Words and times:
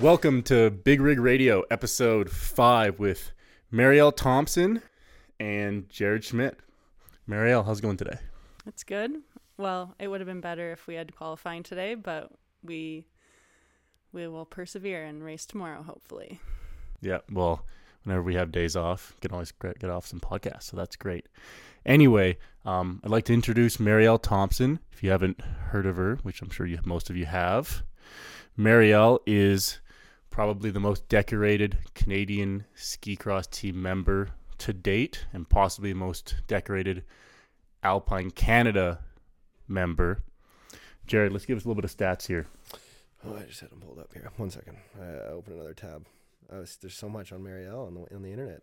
Welcome 0.00 0.42
to 0.44 0.70
Big 0.70 0.98
Rig 0.98 1.20
Radio, 1.20 1.62
episode 1.70 2.30
five 2.30 2.98
with 2.98 3.32
Marielle 3.70 4.16
Thompson 4.16 4.80
and 5.38 5.90
Jared 5.90 6.24
Schmidt. 6.24 6.58
Marielle, 7.28 7.66
how's 7.66 7.80
it 7.80 7.82
going 7.82 7.98
today? 7.98 8.16
It's 8.66 8.82
good. 8.82 9.12
Well, 9.58 9.94
it 9.98 10.08
would 10.08 10.22
have 10.22 10.26
been 10.26 10.40
better 10.40 10.72
if 10.72 10.86
we 10.86 10.94
had 10.94 11.14
qualifying 11.14 11.62
today, 11.62 11.96
but 11.96 12.30
we 12.62 13.04
we 14.10 14.26
will 14.26 14.46
persevere 14.46 15.04
and 15.04 15.22
race 15.22 15.44
tomorrow, 15.44 15.82
hopefully. 15.82 16.40
Yeah, 17.02 17.18
well, 17.30 17.66
whenever 18.02 18.22
we 18.22 18.36
have 18.36 18.50
days 18.50 18.76
off, 18.76 19.14
can 19.20 19.32
always 19.32 19.52
get 19.52 19.90
off 19.90 20.06
some 20.06 20.20
podcasts, 20.20 20.62
so 20.62 20.78
that's 20.78 20.96
great. 20.96 21.26
Anyway, 21.84 22.38
um, 22.64 23.02
I'd 23.04 23.10
like 23.10 23.26
to 23.26 23.34
introduce 23.34 23.76
Marielle 23.76 24.22
Thompson. 24.22 24.78
If 24.92 25.02
you 25.02 25.10
haven't 25.10 25.42
heard 25.42 25.84
of 25.84 25.96
her, 25.96 26.16
which 26.22 26.40
I'm 26.40 26.48
sure 26.48 26.64
you 26.64 26.78
most 26.86 27.10
of 27.10 27.18
you 27.18 27.26
have, 27.26 27.82
Marielle 28.58 29.18
is 29.26 29.78
probably 30.30 30.70
the 30.70 30.80
most 30.80 31.08
decorated 31.08 31.78
Canadian 31.94 32.64
ski 32.74 33.16
cross 33.16 33.46
team 33.46 33.80
member 33.82 34.30
to 34.58 34.72
date, 34.72 35.26
and 35.32 35.48
possibly 35.48 35.92
the 35.92 35.98
most 35.98 36.36
decorated 36.46 37.04
Alpine 37.82 38.30
Canada 38.30 39.00
member. 39.66 40.22
Jared, 41.06 41.32
let's 41.32 41.46
give 41.46 41.56
us 41.56 41.64
a 41.64 41.68
little 41.68 41.80
bit 41.80 41.90
of 41.90 41.96
stats 41.96 42.26
here. 42.26 42.46
Oh, 43.26 43.36
I 43.36 43.42
just 43.42 43.60
had 43.60 43.70
them 43.70 43.80
pulled 43.80 43.98
up 43.98 44.12
here. 44.12 44.30
One 44.36 44.50
second. 44.50 44.76
I 45.00 45.28
open 45.30 45.54
another 45.54 45.74
tab. 45.74 46.06
There's 46.48 46.94
so 46.94 47.08
much 47.08 47.32
on 47.32 47.40
Marielle 47.40 47.86
on 47.86 47.94
the 47.94 48.14
on 48.14 48.22
the 48.22 48.30
internet. 48.30 48.62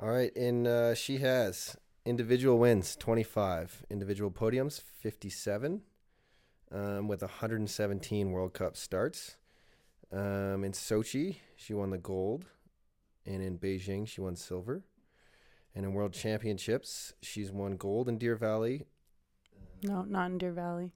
All 0.00 0.08
right, 0.10 0.34
and 0.36 0.66
uh, 0.66 0.94
she 0.94 1.18
has 1.18 1.76
individual 2.04 2.58
wins 2.58 2.96
25, 2.96 3.84
individual 3.90 4.30
podiums 4.30 4.80
57, 4.80 5.82
um, 6.70 7.08
with 7.08 7.22
117 7.22 8.30
World 8.30 8.52
Cup 8.52 8.76
starts. 8.76 9.36
Um, 10.12 10.64
in 10.64 10.72
Sochi, 10.72 11.36
she 11.56 11.74
won 11.74 11.90
the 11.90 11.98
gold, 11.98 12.46
and 13.24 13.42
in 13.42 13.58
Beijing, 13.58 14.06
she 14.06 14.20
won 14.20 14.36
silver. 14.36 14.84
And 15.74 15.84
in 15.84 15.92
World 15.92 16.12
Championships, 16.12 17.12
she's 17.20 17.50
won 17.50 17.76
gold 17.76 18.08
in 18.08 18.18
Deer 18.18 18.36
Valley. 18.36 18.86
No, 19.82 20.02
not 20.02 20.30
in 20.30 20.38
Deer 20.38 20.52
Valley. 20.52 20.92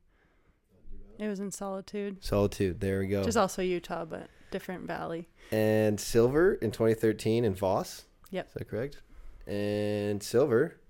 It 1.19 1.28
was 1.28 1.38
in 1.38 1.50
Solitude. 1.50 2.25
Solitude, 2.25 2.81
there 2.81 3.00
we 3.00 3.08
go. 3.08 3.19
Which 3.19 3.28
is 3.28 3.36
also 3.36 3.61
Utah, 3.61 4.06
but 4.06 4.28
different 4.50 4.86
valley. 4.86 5.28
And 5.53 6.00
silver 6.00 6.55
in 6.55 6.70
2013 6.70 7.44
in 7.44 7.55
Voss. 7.55 8.06
Yep. 8.31 8.47
Is 8.47 8.55
that 8.55 8.69
correct? 8.69 9.03
And 9.47 10.22
silver 10.22 10.81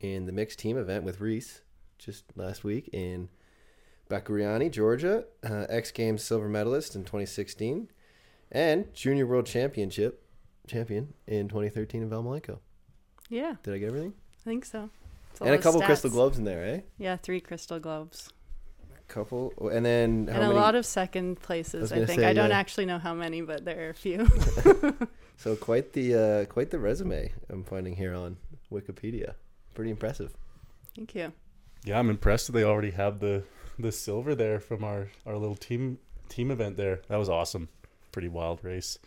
in 0.00 0.26
the 0.26 0.32
mixed 0.32 0.58
team 0.58 0.76
event 0.76 1.04
with 1.04 1.20
Reese 1.20 1.62
just 1.98 2.24
last 2.36 2.62
week 2.64 2.88
in 2.92 3.28
Bakuriani, 4.12 4.70
Georgia, 4.70 5.24
uh, 5.42 5.66
X 5.70 5.90
Games 5.90 6.22
silver 6.22 6.48
medalist 6.48 6.94
in 6.94 7.02
2016, 7.02 7.88
and 8.50 8.92
Junior 8.92 9.26
World 9.26 9.46
Championship 9.46 10.22
champion 10.66 11.14
in 11.26 11.48
2013 11.48 12.02
in 12.02 12.10
Valmalenco. 12.10 12.58
Yeah. 13.30 13.54
Did 13.62 13.74
I 13.74 13.78
get 13.78 13.86
everything? 13.86 14.12
I 14.12 14.44
think 14.44 14.66
so. 14.66 14.90
and 15.40 15.54
a 15.54 15.58
couple 15.58 15.80
crystal 15.80 16.10
globes 16.10 16.38
in 16.38 16.44
there, 16.44 16.62
eh? 16.62 16.80
Yeah, 16.98 17.16
three 17.16 17.40
crystal 17.40 17.80
globes. 17.80 18.30
Couple, 19.08 19.52
and 19.72 19.84
then 19.84 20.28
and 20.28 20.30
a 20.30 20.40
many? 20.40 20.54
lot 20.54 20.74
of 20.74 20.86
second 20.86 21.40
places. 21.40 21.92
I, 21.92 21.96
I 21.96 22.06
think 22.06 22.20
say, 22.20 22.26
I 22.26 22.32
don't 22.32 22.50
yeah. 22.50 22.58
actually 22.58 22.86
know 22.86 22.98
how 22.98 23.12
many, 23.12 23.42
but 23.42 23.64
there 23.64 23.86
are 23.86 23.90
a 23.90 23.94
few. 23.94 24.26
so 25.36 25.54
quite 25.56 25.92
the 25.92 26.14
uh, 26.14 26.44
quite 26.46 26.70
the 26.70 26.78
resume 26.78 27.30
I'm 27.50 27.62
finding 27.64 27.96
here 27.96 28.14
on 28.14 28.38
Wikipedia. 28.70 29.34
Pretty 29.74 29.90
impressive. 29.90 30.32
Thank 30.96 31.14
you. 31.14 31.32
Yeah, 31.84 31.98
I'm 31.98 32.08
impressed 32.08 32.46
that 32.46 32.52
they 32.52 32.64
already 32.64 32.92
have 32.92 33.20
the 33.20 33.42
the 33.82 33.92
silver 33.92 34.34
there 34.34 34.60
from 34.60 34.84
our 34.84 35.08
our 35.26 35.36
little 35.36 35.56
team 35.56 35.98
team 36.28 36.50
event 36.50 36.76
there. 36.76 37.00
That 37.08 37.18
was 37.18 37.28
awesome. 37.28 37.68
Pretty 38.10 38.28
wild 38.28 38.64
race. 38.64 38.98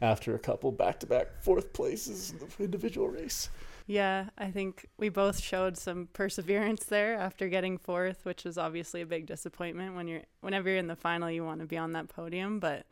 After 0.00 0.34
a 0.34 0.38
couple 0.38 0.72
back 0.72 1.00
to 1.00 1.06
back 1.06 1.42
fourth 1.42 1.72
places 1.72 2.32
in 2.32 2.38
the 2.38 2.64
individual 2.64 3.08
race. 3.08 3.48
Yeah, 3.86 4.30
I 4.38 4.50
think 4.50 4.86
we 4.96 5.10
both 5.10 5.40
showed 5.40 5.76
some 5.76 6.08
perseverance 6.14 6.84
there 6.84 7.14
after 7.16 7.48
getting 7.48 7.76
fourth, 7.76 8.24
which 8.24 8.44
was 8.44 8.56
obviously 8.56 9.02
a 9.02 9.06
big 9.06 9.26
disappointment 9.26 9.94
when 9.94 10.08
you're 10.08 10.22
whenever 10.40 10.70
you're 10.70 10.78
in 10.78 10.86
the 10.86 10.96
final 10.96 11.30
you 11.30 11.44
want 11.44 11.60
to 11.60 11.66
be 11.66 11.76
on 11.76 11.92
that 11.92 12.08
podium, 12.08 12.60
but 12.60 12.86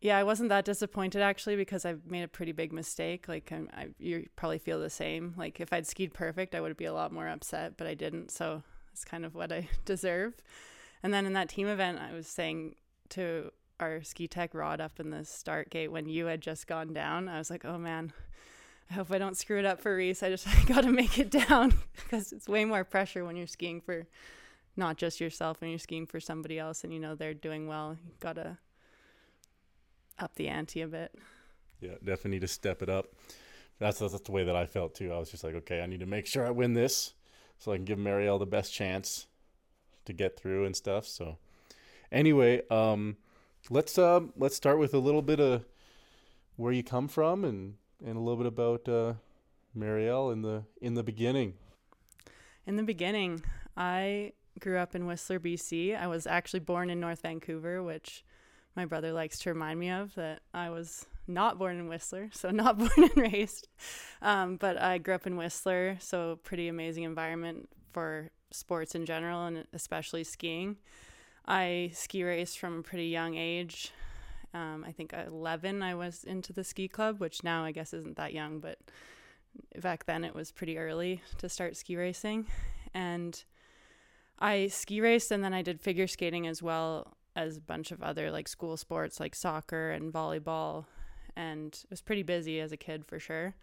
yeah, 0.00 0.18
I 0.18 0.22
wasn't 0.24 0.50
that 0.50 0.64
disappointed 0.64 1.22
actually 1.22 1.56
because 1.56 1.84
I 1.84 1.96
made 2.06 2.22
a 2.22 2.28
pretty 2.28 2.52
big 2.52 2.72
mistake. 2.72 3.26
Like 3.28 3.50
I'm, 3.50 3.68
I, 3.76 3.88
you 3.98 4.28
probably 4.36 4.58
feel 4.58 4.78
the 4.78 4.90
same. 4.90 5.34
Like 5.36 5.58
if 5.58 5.72
I'd 5.72 5.86
skied 5.86 6.12
perfect, 6.14 6.54
I 6.54 6.60
would 6.60 6.76
be 6.76 6.84
a 6.84 6.92
lot 6.92 7.12
more 7.12 7.26
upset, 7.26 7.76
but 7.76 7.86
I 7.86 7.94
didn't. 7.94 8.30
So 8.30 8.62
it's 8.96 9.04
kind 9.04 9.26
of 9.26 9.34
what 9.34 9.52
I 9.52 9.68
deserve. 9.84 10.34
And 11.02 11.12
then 11.12 11.26
in 11.26 11.34
that 11.34 11.50
team 11.50 11.68
event, 11.68 11.98
I 11.98 12.14
was 12.14 12.26
saying 12.26 12.76
to 13.10 13.52
our 13.78 14.02
ski 14.02 14.26
tech 14.26 14.54
rod 14.54 14.80
up 14.80 14.98
in 14.98 15.10
the 15.10 15.22
start 15.22 15.68
gate 15.68 15.92
when 15.92 16.08
you 16.08 16.26
had 16.26 16.40
just 16.40 16.66
gone 16.66 16.94
down, 16.94 17.28
I 17.28 17.36
was 17.36 17.50
like, 17.50 17.66
oh 17.66 17.76
man, 17.76 18.14
I 18.90 18.94
hope 18.94 19.12
I 19.12 19.18
don't 19.18 19.36
screw 19.36 19.58
it 19.58 19.66
up 19.66 19.82
for 19.82 19.94
Reese. 19.94 20.22
I 20.22 20.30
just 20.30 20.46
got 20.66 20.84
to 20.84 20.90
make 20.90 21.18
it 21.18 21.30
down 21.30 21.74
because 21.94 22.32
it's 22.32 22.48
way 22.48 22.64
more 22.64 22.84
pressure 22.84 23.22
when 23.26 23.36
you're 23.36 23.46
skiing 23.46 23.82
for 23.82 24.06
not 24.78 24.96
just 24.96 25.20
yourself 25.20 25.60
when 25.60 25.68
you're 25.68 25.78
skiing 25.78 26.06
for 26.06 26.18
somebody 26.18 26.58
else 26.58 26.82
and 26.82 26.92
you 26.92 26.98
know 26.98 27.14
they're 27.14 27.34
doing 27.34 27.66
well. 27.66 27.98
You 28.02 28.12
got 28.18 28.36
to 28.36 28.56
up 30.18 30.34
the 30.36 30.48
ante 30.48 30.80
a 30.80 30.88
bit. 30.88 31.14
Yeah, 31.80 31.96
definitely 32.02 32.30
need 32.30 32.40
to 32.40 32.48
step 32.48 32.82
it 32.82 32.88
up. 32.88 33.08
That's, 33.78 33.98
that's 33.98 34.18
the 34.20 34.32
way 34.32 34.44
that 34.44 34.56
I 34.56 34.64
felt 34.64 34.94
too. 34.94 35.12
I 35.12 35.18
was 35.18 35.30
just 35.30 35.44
like, 35.44 35.54
okay, 35.54 35.82
I 35.82 35.86
need 35.86 36.00
to 36.00 36.06
make 36.06 36.26
sure 36.26 36.46
I 36.46 36.50
win 36.50 36.72
this 36.72 37.12
so 37.58 37.72
I 37.72 37.76
can 37.76 37.84
give 37.84 37.98
Marielle 37.98 38.38
the 38.38 38.46
best 38.46 38.72
chance 38.72 39.26
to 40.04 40.12
get 40.12 40.38
through 40.38 40.64
and 40.64 40.74
stuff. 40.74 41.06
So 41.06 41.38
anyway, 42.10 42.62
um, 42.70 43.16
let's 43.70 43.98
uh, 43.98 44.20
let's 44.36 44.56
start 44.56 44.78
with 44.78 44.94
a 44.94 44.98
little 44.98 45.22
bit 45.22 45.40
of 45.40 45.64
where 46.56 46.72
you 46.72 46.82
come 46.82 47.08
from 47.08 47.44
and 47.44 47.74
and 48.04 48.16
a 48.16 48.20
little 48.20 48.36
bit 48.36 48.46
about 48.46 48.88
uh, 48.88 49.14
Marielle 49.76 50.32
in 50.32 50.42
the 50.42 50.64
in 50.80 50.94
the 50.94 51.02
beginning. 51.02 51.54
In 52.66 52.76
the 52.76 52.82
beginning, 52.82 53.42
I 53.76 54.32
grew 54.58 54.78
up 54.78 54.94
in 54.94 55.06
Whistler, 55.06 55.38
BC. 55.38 55.96
I 55.96 56.06
was 56.06 56.26
actually 56.26 56.60
born 56.60 56.90
in 56.90 56.98
North 56.98 57.22
Vancouver, 57.22 57.82
which 57.82 58.24
my 58.74 58.84
brother 58.84 59.12
likes 59.12 59.38
to 59.40 59.50
remind 59.50 59.78
me 59.78 59.90
of 59.90 60.14
that 60.14 60.40
I 60.52 60.70
was 60.70 61.06
not 61.26 61.58
born 61.58 61.78
in 61.78 61.88
Whistler, 61.88 62.30
so 62.32 62.50
not 62.50 62.78
born 62.78 62.90
and 62.96 63.16
raised. 63.16 63.68
Um, 64.22 64.56
but 64.56 64.80
I 64.80 64.98
grew 64.98 65.14
up 65.14 65.26
in 65.26 65.36
Whistler, 65.36 65.96
so 66.00 66.38
pretty 66.42 66.68
amazing 66.68 67.04
environment 67.04 67.68
for 67.92 68.30
sports 68.50 68.94
in 68.94 69.06
general 69.06 69.44
and 69.46 69.66
especially 69.72 70.24
skiing. 70.24 70.76
I 71.46 71.90
ski 71.94 72.24
raced 72.24 72.58
from 72.58 72.80
a 72.80 72.82
pretty 72.82 73.06
young 73.06 73.36
age. 73.36 73.92
Um, 74.54 74.84
I 74.86 74.92
think 74.92 75.12
11 75.12 75.82
I 75.82 75.94
was 75.94 76.24
into 76.24 76.52
the 76.52 76.64
ski 76.64 76.88
club, 76.88 77.20
which 77.20 77.44
now 77.44 77.64
I 77.64 77.72
guess 77.72 77.92
isn't 77.92 78.16
that 78.16 78.32
young, 78.32 78.58
but 78.58 78.78
back 79.80 80.06
then 80.06 80.24
it 80.24 80.34
was 80.34 80.52
pretty 80.52 80.78
early 80.78 81.22
to 81.38 81.48
start 81.48 81.76
ski 81.76 81.96
racing. 81.96 82.46
And 82.94 83.42
I 84.38 84.68
ski 84.68 85.00
raced 85.00 85.30
and 85.30 85.44
then 85.44 85.54
I 85.54 85.62
did 85.62 85.80
figure 85.80 86.06
skating 86.06 86.46
as 86.46 86.62
well 86.62 87.16
as 87.34 87.58
a 87.58 87.60
bunch 87.60 87.92
of 87.92 88.02
other 88.02 88.30
like 88.30 88.48
school 88.48 88.76
sports 88.76 89.20
like 89.20 89.34
soccer 89.34 89.90
and 89.90 90.12
volleyball 90.12 90.86
and 91.36 91.84
was 91.90 92.00
pretty 92.00 92.22
busy 92.22 92.60
as 92.60 92.72
a 92.72 92.76
kid 92.76 93.04
for 93.04 93.18
sure. 93.18 93.54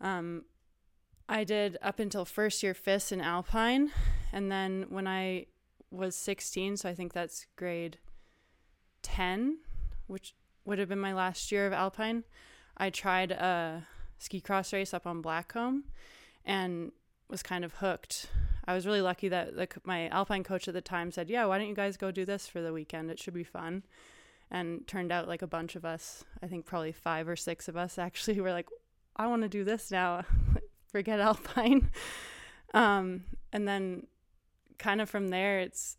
Um, 0.00 0.44
I 1.28 1.44
did 1.44 1.78
up 1.82 1.98
until 1.98 2.24
first 2.24 2.62
year 2.62 2.74
FIS 2.74 3.10
in 3.10 3.20
Alpine, 3.20 3.90
and 4.32 4.50
then 4.50 4.86
when 4.88 5.06
I 5.06 5.46
was 5.90 6.14
16, 6.16 6.78
so 6.78 6.88
I 6.88 6.94
think 6.94 7.12
that's 7.12 7.46
grade 7.56 7.98
10, 9.02 9.58
which 10.06 10.34
would 10.64 10.78
have 10.78 10.88
been 10.88 11.00
my 11.00 11.14
last 11.14 11.50
year 11.50 11.66
of 11.66 11.72
Alpine, 11.72 12.24
I 12.76 12.90
tried 12.90 13.30
a 13.30 13.86
ski 14.18 14.40
cross 14.40 14.72
race 14.72 14.92
up 14.92 15.06
on 15.06 15.22
Blackcomb 15.22 15.82
and 16.44 16.92
was 17.28 17.42
kind 17.42 17.64
of 17.64 17.74
hooked. 17.74 18.26
I 18.66 18.74
was 18.74 18.86
really 18.86 19.00
lucky 19.00 19.28
that 19.28 19.56
the, 19.56 19.68
my 19.84 20.08
Alpine 20.08 20.42
coach 20.42 20.68
at 20.68 20.74
the 20.74 20.80
time 20.80 21.10
said, 21.10 21.28
"Yeah, 21.28 21.44
why 21.46 21.58
don't 21.58 21.68
you 21.68 21.74
guys 21.74 21.96
go 21.96 22.10
do 22.10 22.24
this 22.24 22.46
for 22.46 22.60
the 22.62 22.72
weekend? 22.72 23.10
It 23.10 23.18
should 23.18 23.34
be 23.34 23.44
fun." 23.44 23.82
And 24.54 24.86
turned 24.86 25.10
out 25.10 25.26
like 25.26 25.42
a 25.42 25.48
bunch 25.48 25.74
of 25.74 25.84
us, 25.84 26.24
I 26.40 26.46
think 26.46 26.64
probably 26.64 26.92
five 26.92 27.28
or 27.28 27.34
six 27.34 27.66
of 27.66 27.76
us 27.76 27.98
actually 27.98 28.40
were 28.44 28.52
like, 28.52 28.68
"I 29.16 29.26
want 29.26 29.42
to 29.42 29.48
do 29.48 29.64
this 29.64 29.90
now. 29.90 30.22
Forget 30.92 31.20
Alpine." 31.20 31.90
Um, 32.72 33.22
and 33.52 33.68
then 33.68 34.08
kind 34.78 35.00
of 35.00 35.08
from 35.08 35.28
there, 35.28 35.60
it's 35.60 35.96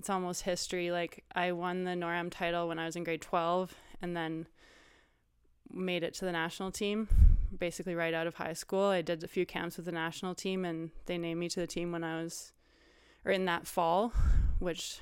it's 0.00 0.10
almost 0.10 0.42
history. 0.42 0.90
Like 0.90 1.22
I 1.36 1.52
won 1.52 1.84
the 1.84 1.92
NORAM 1.92 2.32
title 2.32 2.66
when 2.66 2.80
I 2.80 2.86
was 2.86 2.96
in 2.96 3.04
grade 3.04 3.20
12, 3.20 3.72
and 4.02 4.16
then 4.16 4.48
made 5.70 6.02
it 6.02 6.14
to 6.14 6.24
the 6.24 6.32
national 6.32 6.72
team 6.72 7.06
basically 7.56 7.94
right 7.94 8.14
out 8.14 8.26
of 8.26 8.34
high 8.34 8.52
school. 8.52 8.86
I 8.86 9.02
did 9.02 9.22
a 9.22 9.28
few 9.28 9.46
camps 9.46 9.76
with 9.76 9.86
the 9.86 9.92
national 9.92 10.34
team 10.34 10.64
and 10.64 10.90
they 11.06 11.18
named 11.18 11.40
me 11.40 11.48
to 11.50 11.60
the 11.60 11.66
team 11.66 11.92
when 11.92 12.04
I 12.04 12.22
was 12.22 12.52
or 13.24 13.32
in 13.32 13.44
that 13.46 13.66
fall, 13.66 14.12
which 14.58 15.00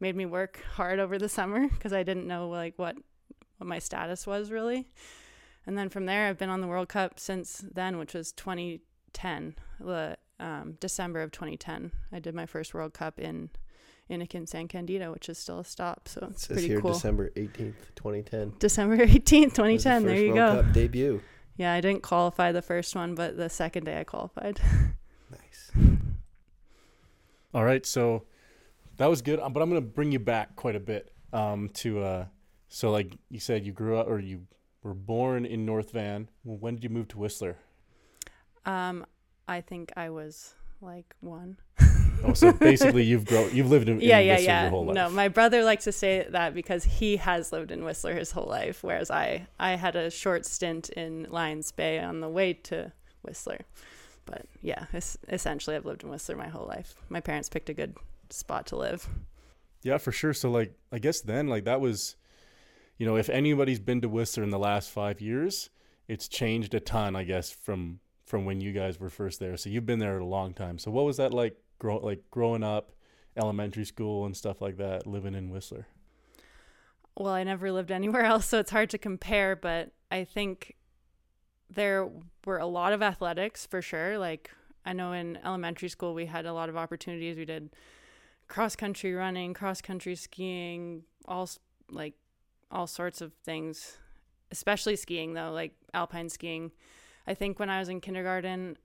made 0.00 0.16
me 0.16 0.26
work 0.26 0.62
hard 0.74 0.98
over 0.98 1.18
the 1.18 1.28
summer 1.28 1.68
because 1.68 1.92
I 1.92 2.02
didn't 2.02 2.26
know 2.26 2.48
like 2.48 2.74
what 2.76 2.96
what 3.58 3.66
my 3.66 3.78
status 3.78 4.26
was 4.26 4.50
really. 4.50 4.88
And 5.66 5.76
then 5.76 5.88
from 5.88 6.06
there 6.06 6.28
I've 6.28 6.38
been 6.38 6.50
on 6.50 6.60
the 6.60 6.66
World 6.66 6.88
Cup 6.88 7.18
since 7.18 7.64
then, 7.72 7.98
which 7.98 8.14
was 8.14 8.32
2010, 8.32 9.54
the 9.80 10.16
um, 10.38 10.76
December 10.80 11.22
of 11.22 11.30
2010. 11.32 11.90
I 12.12 12.18
did 12.18 12.34
my 12.34 12.46
first 12.46 12.74
World 12.74 12.92
Cup 12.94 13.18
in 13.18 13.50
Innichen 14.10 14.48
San 14.48 14.68
Candido, 14.68 15.10
which 15.12 15.28
is 15.28 15.38
still 15.38 15.58
a 15.60 15.64
stop. 15.64 16.06
So 16.08 16.20
It 16.22 16.30
it's 16.30 16.46
says 16.46 16.54
pretty 16.56 16.68
here 16.68 16.80
cool. 16.80 16.92
December 16.92 17.30
18th, 17.30 17.74
2010. 17.96 18.52
December 18.58 18.96
18th, 19.06 19.58
was 19.58 19.82
the 19.82 19.88
2010. 19.88 20.04
There 20.04 20.16
you 20.16 20.34
World 20.34 20.56
go. 20.56 20.62
Cup 20.62 20.72
debut. 20.72 21.20
Yeah, 21.56 21.72
I 21.72 21.80
didn't 21.80 22.02
qualify 22.02 22.52
the 22.52 22.62
first 22.62 22.94
one, 22.94 23.14
but 23.14 23.36
the 23.36 23.48
second 23.48 23.84
day 23.84 23.98
I 24.00 24.04
qualified. 24.04 24.60
Nice. 25.28 25.72
All 27.52 27.64
right, 27.64 27.84
so 27.84 28.22
that 28.96 29.06
was 29.06 29.22
good, 29.22 29.40
uh, 29.40 29.48
but 29.48 29.62
I'm 29.62 29.68
gonna 29.68 29.80
bring 29.80 30.12
you 30.12 30.18
back 30.18 30.56
quite 30.56 30.76
a 30.76 30.80
bit. 30.80 31.12
Um, 31.32 31.68
to 31.74 32.02
uh, 32.02 32.24
so 32.68 32.90
like 32.90 33.16
you 33.30 33.40
said, 33.40 33.64
you 33.64 33.72
grew 33.72 33.98
up 33.98 34.08
or 34.08 34.18
you 34.18 34.46
were 34.82 34.94
born 34.94 35.44
in 35.44 35.66
North 35.66 35.90
Van. 35.92 36.28
When 36.44 36.74
did 36.74 36.84
you 36.84 36.90
move 36.90 37.08
to 37.08 37.18
Whistler? 37.18 37.56
Um, 38.64 39.06
I 39.48 39.60
think 39.60 39.92
I 39.96 40.10
was 40.10 40.54
like 40.80 41.14
one. 41.20 41.58
Oh, 42.24 42.32
so 42.32 42.52
basically 42.60 43.04
you've 43.04 43.26
grown, 43.26 43.54
you've 43.54 43.70
lived 43.70 43.88
in, 43.88 44.00
in 44.00 44.08
yeah, 44.08 44.18
Whistler 44.18 44.44
yeah. 44.44 44.62
your 44.62 44.70
whole 44.70 44.86
life. 44.86 44.94
No, 44.94 45.10
my 45.10 45.28
brother 45.28 45.62
likes 45.64 45.84
to 45.84 45.92
say 45.92 46.26
that 46.30 46.54
because 46.54 46.84
he 46.84 47.16
has 47.16 47.52
lived 47.52 47.70
in 47.70 47.84
Whistler 47.84 48.14
his 48.14 48.30
whole 48.30 48.46
life, 48.46 48.82
whereas 48.82 49.10
I 49.10 49.46
I 49.58 49.72
had 49.72 49.96
a 49.96 50.10
short 50.10 50.46
stint 50.46 50.88
in 50.90 51.26
Lions 51.30 51.72
Bay 51.72 51.98
on 51.98 52.20
the 52.20 52.28
way 52.28 52.54
to 52.54 52.92
Whistler. 53.22 53.60
But 54.24 54.46
yeah, 54.60 54.86
es- 54.92 55.18
essentially 55.28 55.76
I've 55.76 55.84
lived 55.84 56.02
in 56.02 56.10
Whistler 56.10 56.36
my 56.36 56.48
whole 56.48 56.66
life. 56.66 56.94
My 57.08 57.20
parents 57.20 57.48
picked 57.48 57.68
a 57.68 57.74
good 57.74 57.94
spot 58.30 58.66
to 58.66 58.76
live. 58.76 59.08
Yeah, 59.82 59.98
for 59.98 60.12
sure. 60.12 60.32
So 60.34 60.50
like 60.50 60.74
I 60.92 60.98
guess 60.98 61.20
then 61.20 61.48
like 61.48 61.64
that 61.64 61.80
was 61.80 62.16
you 62.98 63.06
know, 63.06 63.16
if 63.16 63.28
anybody's 63.28 63.78
been 63.78 64.00
to 64.00 64.08
Whistler 64.08 64.42
in 64.42 64.50
the 64.50 64.58
last 64.58 64.90
5 64.90 65.20
years, 65.20 65.68
it's 66.08 66.28
changed 66.28 66.72
a 66.72 66.80
ton, 66.80 67.14
I 67.14 67.24
guess, 67.24 67.50
from 67.50 68.00
from 68.24 68.44
when 68.44 68.60
you 68.60 68.72
guys 68.72 68.98
were 68.98 69.10
first 69.10 69.38
there. 69.38 69.56
So 69.56 69.70
you've 69.70 69.86
been 69.86 70.00
there 70.00 70.18
a 70.18 70.24
long 70.24 70.52
time. 70.52 70.78
So 70.78 70.90
what 70.90 71.04
was 71.04 71.16
that 71.18 71.32
like 71.32 71.56
grow 71.78 71.98
like 71.98 72.22
growing 72.30 72.62
up, 72.62 72.92
elementary 73.36 73.84
school 73.84 74.26
and 74.26 74.36
stuff 74.36 74.60
like 74.60 74.78
that, 74.78 75.06
living 75.06 75.34
in 75.34 75.50
Whistler? 75.50 75.86
Well, 77.16 77.32
I 77.32 77.44
never 77.44 77.72
lived 77.72 77.90
anywhere 77.90 78.22
else, 78.32 78.46
so 78.46 78.58
it's 78.58 78.70
hard 78.70 78.90
to 78.90 78.98
compare, 78.98 79.56
but 79.56 79.92
I 80.10 80.24
think 80.24 80.76
there 81.70 82.08
were 82.44 82.58
a 82.58 82.66
lot 82.66 82.92
of 82.92 83.02
athletics 83.02 83.66
for 83.66 83.82
sure. 83.82 84.18
Like 84.18 84.50
I 84.84 84.92
know 84.92 85.12
in 85.12 85.38
elementary 85.44 85.88
school 85.88 86.14
we 86.14 86.26
had 86.26 86.46
a 86.46 86.52
lot 86.52 86.68
of 86.68 86.76
opportunities. 86.76 87.36
We 87.36 87.44
did 87.44 87.70
cross 88.48 88.76
country 88.76 89.12
running, 89.14 89.54
cross 89.54 89.80
country 89.80 90.14
skiing, 90.14 91.02
all 91.26 91.48
like 91.90 92.14
all 92.70 92.86
sorts 92.86 93.20
of 93.20 93.32
things. 93.44 93.98
Especially 94.50 94.96
skiing 94.96 95.34
though, 95.34 95.50
like 95.52 95.74
alpine 95.92 96.28
skiing. 96.28 96.70
I 97.26 97.34
think 97.34 97.58
when 97.58 97.70
I 97.70 97.78
was 97.78 97.88
in 97.88 98.00
kindergarten, 98.00 98.76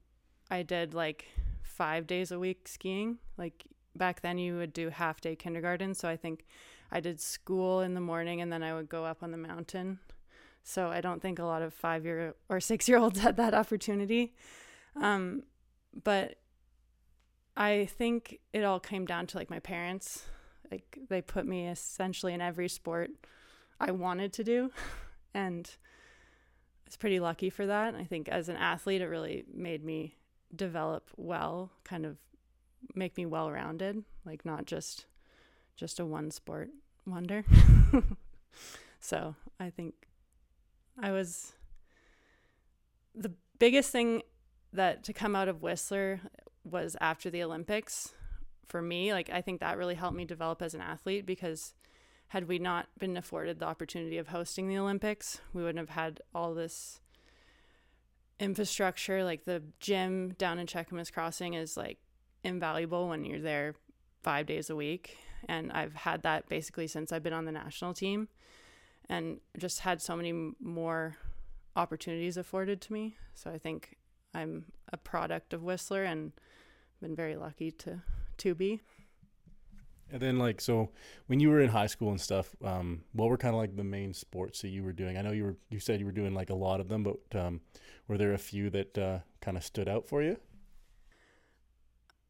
I 0.50 0.62
did 0.62 0.94
like 0.94 1.26
5 1.62 2.06
days 2.06 2.32
a 2.32 2.38
week 2.38 2.66
skiing. 2.66 3.18
Like 3.38 3.64
back 3.94 4.20
then 4.20 4.38
you 4.38 4.56
would 4.56 4.72
do 4.72 4.88
half 4.88 5.20
day 5.20 5.36
kindergarten, 5.36 5.94
so 5.94 6.08
I 6.08 6.16
think 6.16 6.46
I 6.90 7.00
did 7.00 7.20
school 7.20 7.80
in 7.80 7.94
the 7.94 8.00
morning 8.00 8.40
and 8.40 8.52
then 8.52 8.62
I 8.62 8.74
would 8.74 8.88
go 8.88 9.04
up 9.04 9.22
on 9.22 9.30
the 9.30 9.38
mountain. 9.38 10.00
So 10.64 10.88
I 10.88 11.00
don't 11.00 11.22
think 11.22 11.38
a 11.38 11.44
lot 11.44 11.62
of 11.62 11.72
five 11.74 12.04
year 12.04 12.34
or 12.48 12.60
six 12.60 12.88
year 12.88 12.98
olds 12.98 13.20
had 13.26 13.36
that 13.36 13.54
opportunity. 13.54 14.34
Um, 15.00 15.44
but 16.04 16.36
I 17.56 17.86
think 17.86 18.40
it 18.52 18.64
all 18.64 18.80
came 18.80 19.04
down 19.04 19.26
to 19.28 19.36
like 19.36 19.50
my 19.50 19.60
parents. 19.60 20.24
Like 20.70 20.98
they 21.08 21.20
put 21.20 21.46
me 21.46 21.68
essentially 21.68 22.32
in 22.32 22.40
every 22.40 22.68
sport 22.68 23.10
I 23.78 23.90
wanted 23.90 24.32
to 24.34 24.44
do. 24.44 24.70
And 25.34 25.66
I 25.66 26.88
was 26.88 26.98
pretty 26.98 27.18
lucky 27.18 27.48
for 27.48 27.64
that. 27.64 27.94
I 27.94 28.04
think 28.04 28.28
as 28.28 28.50
an 28.50 28.56
athlete, 28.56 29.00
it 29.00 29.06
really 29.06 29.44
made 29.50 29.82
me 29.82 30.14
develop 30.54 31.08
well, 31.16 31.70
kind 31.84 32.04
of 32.04 32.18
make 32.94 33.16
me 33.16 33.24
well 33.24 33.50
rounded, 33.50 34.04
like 34.26 34.44
not 34.44 34.66
just 34.66 35.06
just 35.74 35.98
a 36.00 36.04
one 36.04 36.30
sport 36.30 36.68
wonder. 37.06 37.46
so 39.00 39.34
I 39.58 39.70
think 39.70 39.94
I 41.00 41.12
was 41.12 41.52
the 43.14 43.32
biggest 43.58 43.90
thing 43.90 44.22
that 44.72 45.02
to 45.04 45.12
come 45.12 45.34
out 45.34 45.48
of 45.48 45.62
Whistler 45.62 46.20
was 46.64 46.96
after 47.00 47.30
the 47.30 47.42
Olympics 47.42 48.14
for 48.68 48.82
me. 48.82 49.12
Like 49.12 49.30
I 49.30 49.40
think 49.40 49.60
that 49.60 49.78
really 49.78 49.94
helped 49.94 50.16
me 50.16 50.24
develop 50.24 50.62
as 50.62 50.74
an 50.74 50.80
athlete 50.80 51.26
because 51.26 51.74
had 52.28 52.48
we 52.48 52.58
not 52.58 52.88
been 52.98 53.16
afforded 53.16 53.58
the 53.58 53.66
opportunity 53.66 54.16
of 54.18 54.28
hosting 54.28 54.68
the 54.68 54.78
Olympics, 54.78 55.40
we 55.52 55.62
wouldn't 55.62 55.78
have 55.78 55.96
had 55.96 56.20
all 56.34 56.54
this 56.54 57.00
infrastructure. 58.40 59.22
Like 59.22 59.44
the 59.44 59.62
gym 59.80 60.30
down 60.38 60.58
in 60.58 60.66
Cheakamus 60.66 61.12
Crossing 61.12 61.54
is 61.54 61.76
like 61.76 61.98
invaluable 62.42 63.08
when 63.08 63.24
you're 63.24 63.40
there 63.40 63.74
five 64.22 64.46
days 64.46 64.70
a 64.70 64.76
week. 64.76 65.18
And 65.48 65.72
I've 65.72 65.94
had 65.94 66.22
that 66.22 66.48
basically 66.48 66.86
since 66.86 67.12
I've 67.12 67.22
been 67.22 67.32
on 67.32 67.44
the 67.44 67.52
national 67.52 67.94
team 67.94 68.28
and 69.08 69.40
just 69.58 69.80
had 69.80 70.00
so 70.00 70.16
many 70.16 70.54
more 70.60 71.16
opportunities 71.76 72.36
afforded 72.36 72.80
to 72.82 72.92
me. 72.92 73.16
So 73.34 73.50
I 73.50 73.58
think 73.58 73.96
I'm 74.34 74.66
a 74.92 74.96
product 74.96 75.52
of 75.52 75.62
Whistler 75.62 76.04
and 76.04 76.32
been 77.02 77.14
very 77.16 77.36
lucky 77.36 77.70
to 77.70 78.00
to 78.38 78.54
be. 78.54 78.80
And 80.10 80.20
then 80.20 80.38
like 80.38 80.60
so 80.60 80.90
when 81.26 81.40
you 81.40 81.50
were 81.50 81.60
in 81.60 81.70
high 81.70 81.86
school 81.86 82.10
and 82.10 82.20
stuff, 82.20 82.54
um, 82.64 83.02
what 83.12 83.28
were 83.28 83.38
kind 83.38 83.54
of 83.54 83.60
like 83.60 83.76
the 83.76 83.84
main 83.84 84.12
sports 84.14 84.62
that 84.62 84.68
you 84.68 84.84
were 84.84 84.92
doing? 84.92 85.16
I 85.16 85.22
know 85.22 85.32
you 85.32 85.44
were 85.44 85.56
you 85.70 85.80
said 85.80 86.00
you 86.00 86.06
were 86.06 86.12
doing 86.12 86.34
like 86.34 86.50
a 86.50 86.54
lot 86.54 86.80
of 86.80 86.88
them, 86.88 87.02
but 87.02 87.38
um, 87.38 87.60
were 88.08 88.18
there 88.18 88.32
a 88.32 88.38
few 88.38 88.70
that 88.70 88.96
uh, 88.96 89.18
kind 89.40 89.56
of 89.56 89.64
stood 89.64 89.88
out 89.88 90.06
for 90.08 90.22
you? 90.22 90.36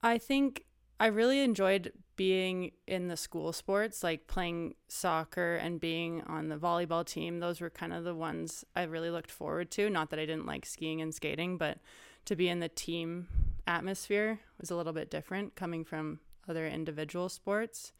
I 0.03 0.19
think 0.19 0.65
I 0.99 1.07
really 1.07 1.41
enjoyed 1.41 1.93
being 2.15 2.71
in 2.87 3.09
the 3.09 3.17
school 3.17 3.53
sports, 3.53 4.05
like 4.05 4.29
playing 4.29 4.75
soccer 4.89 5.57
and 5.57 5.81
being 5.81 6.23
on 6.23 6.49
the 6.49 6.57
volleyball 6.57 7.05
team. 7.05 7.41
Those 7.41 7.61
were 7.61 7.71
kind 7.71 7.93
of 7.93 8.05
the 8.05 8.15
ones 8.15 8.65
I 8.77 8.85
really 8.85 9.11
looked 9.11 9.31
forward 9.31 9.71
to. 9.73 9.91
Not 9.91 10.11
that 10.11 10.21
I 10.21 10.27
didn't 10.27 10.47
like 10.47 10.65
skiing 10.65 11.01
and 11.01 11.13
skating, 11.13 11.57
but 11.59 11.79
to 12.25 12.37
be 12.37 12.49
in 12.49 12.61
the 12.61 12.69
team 12.69 13.29
atmosphere 13.67 14.41
was 14.61 14.71
a 14.71 14.77
little 14.77 14.93
bit 14.93 15.11
different 15.11 15.55
coming 15.55 15.85
from 15.85 16.21
other 16.49 16.67
individual 16.67 17.29
sports. 17.29 17.93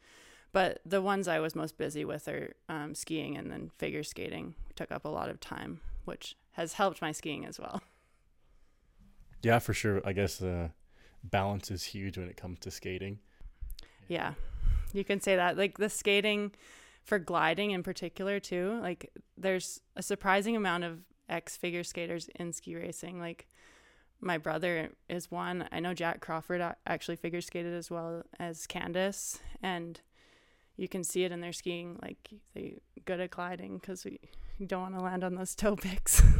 But 0.51 0.81
the 0.85 1.01
ones 1.01 1.27
I 1.27 1.39
was 1.39 1.55
most 1.55 1.77
busy 1.77 2.05
with 2.05 2.27
are 2.27 2.53
um, 2.69 2.93
skiing 2.93 3.35
and 3.35 3.51
then 3.51 3.71
figure 3.77 4.03
skating 4.03 4.53
took 4.75 4.91
up 4.91 5.03
a 5.03 5.09
lot 5.09 5.29
of 5.29 5.39
time, 5.39 5.81
which 6.05 6.37
has 6.51 6.73
helped 6.73 7.01
my 7.01 7.11
skiing 7.11 7.45
as 7.45 7.59
well. 7.59 7.81
Yeah, 9.41 9.59
for 9.59 9.73
sure. 9.73 10.01
I 10.05 10.13
guess 10.13 10.41
uh, 10.41 10.69
balance 11.23 11.71
is 11.71 11.83
huge 11.83 12.17
when 12.17 12.29
it 12.29 12.37
comes 12.37 12.59
to 12.59 12.71
skating. 12.71 13.19
Yeah, 14.07 14.33
you 14.93 15.03
can 15.03 15.19
say 15.19 15.35
that. 15.35 15.57
Like 15.57 15.79
the 15.79 15.89
skating 15.89 16.51
for 17.03 17.17
gliding 17.17 17.71
in 17.71 17.81
particular, 17.81 18.39
too. 18.39 18.79
Like 18.81 19.11
there's 19.35 19.81
a 19.95 20.03
surprising 20.03 20.55
amount 20.55 20.83
of 20.83 20.99
ex 21.27 21.57
figure 21.57 21.83
skaters 21.83 22.29
in 22.35 22.53
ski 22.53 22.75
racing. 22.75 23.19
Like 23.19 23.47
my 24.23 24.37
brother 24.37 24.89
is 25.09 25.29
one. 25.29 25.67
I 25.71 25.79
know 25.79 25.93
Jack 25.93 26.21
Crawford 26.21 26.61
actually 26.87 27.15
figure 27.17 27.41
skated 27.41 27.73
as 27.73 27.91
well 27.91 28.23
as 28.39 28.65
Candace, 28.65 29.39
and 29.61 29.99
you 30.77 30.87
can 30.87 31.03
see 31.03 31.23
it 31.23 31.31
in 31.31 31.41
their 31.41 31.53
skiing. 31.53 31.99
Like 32.01 32.29
they 32.53 32.79
good 33.05 33.19
at 33.19 33.31
gliding 33.31 33.77
because 33.77 34.05
we 34.05 34.19
don't 34.65 34.81
want 34.81 34.95
to 34.95 35.01
land 35.01 35.23
on 35.23 35.35
those 35.35 35.55
toe 35.55 35.75
picks. 35.75 36.21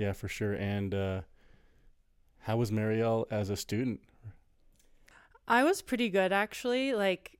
Yeah, 0.00 0.14
for 0.14 0.28
sure. 0.28 0.54
And 0.54 0.94
uh, 0.94 1.20
how 2.38 2.56
was 2.56 2.70
Marielle 2.70 3.26
as 3.30 3.50
a 3.50 3.56
student? 3.56 4.00
I 5.46 5.62
was 5.62 5.82
pretty 5.82 6.08
good 6.08 6.32
actually. 6.32 6.94
Like 6.94 7.38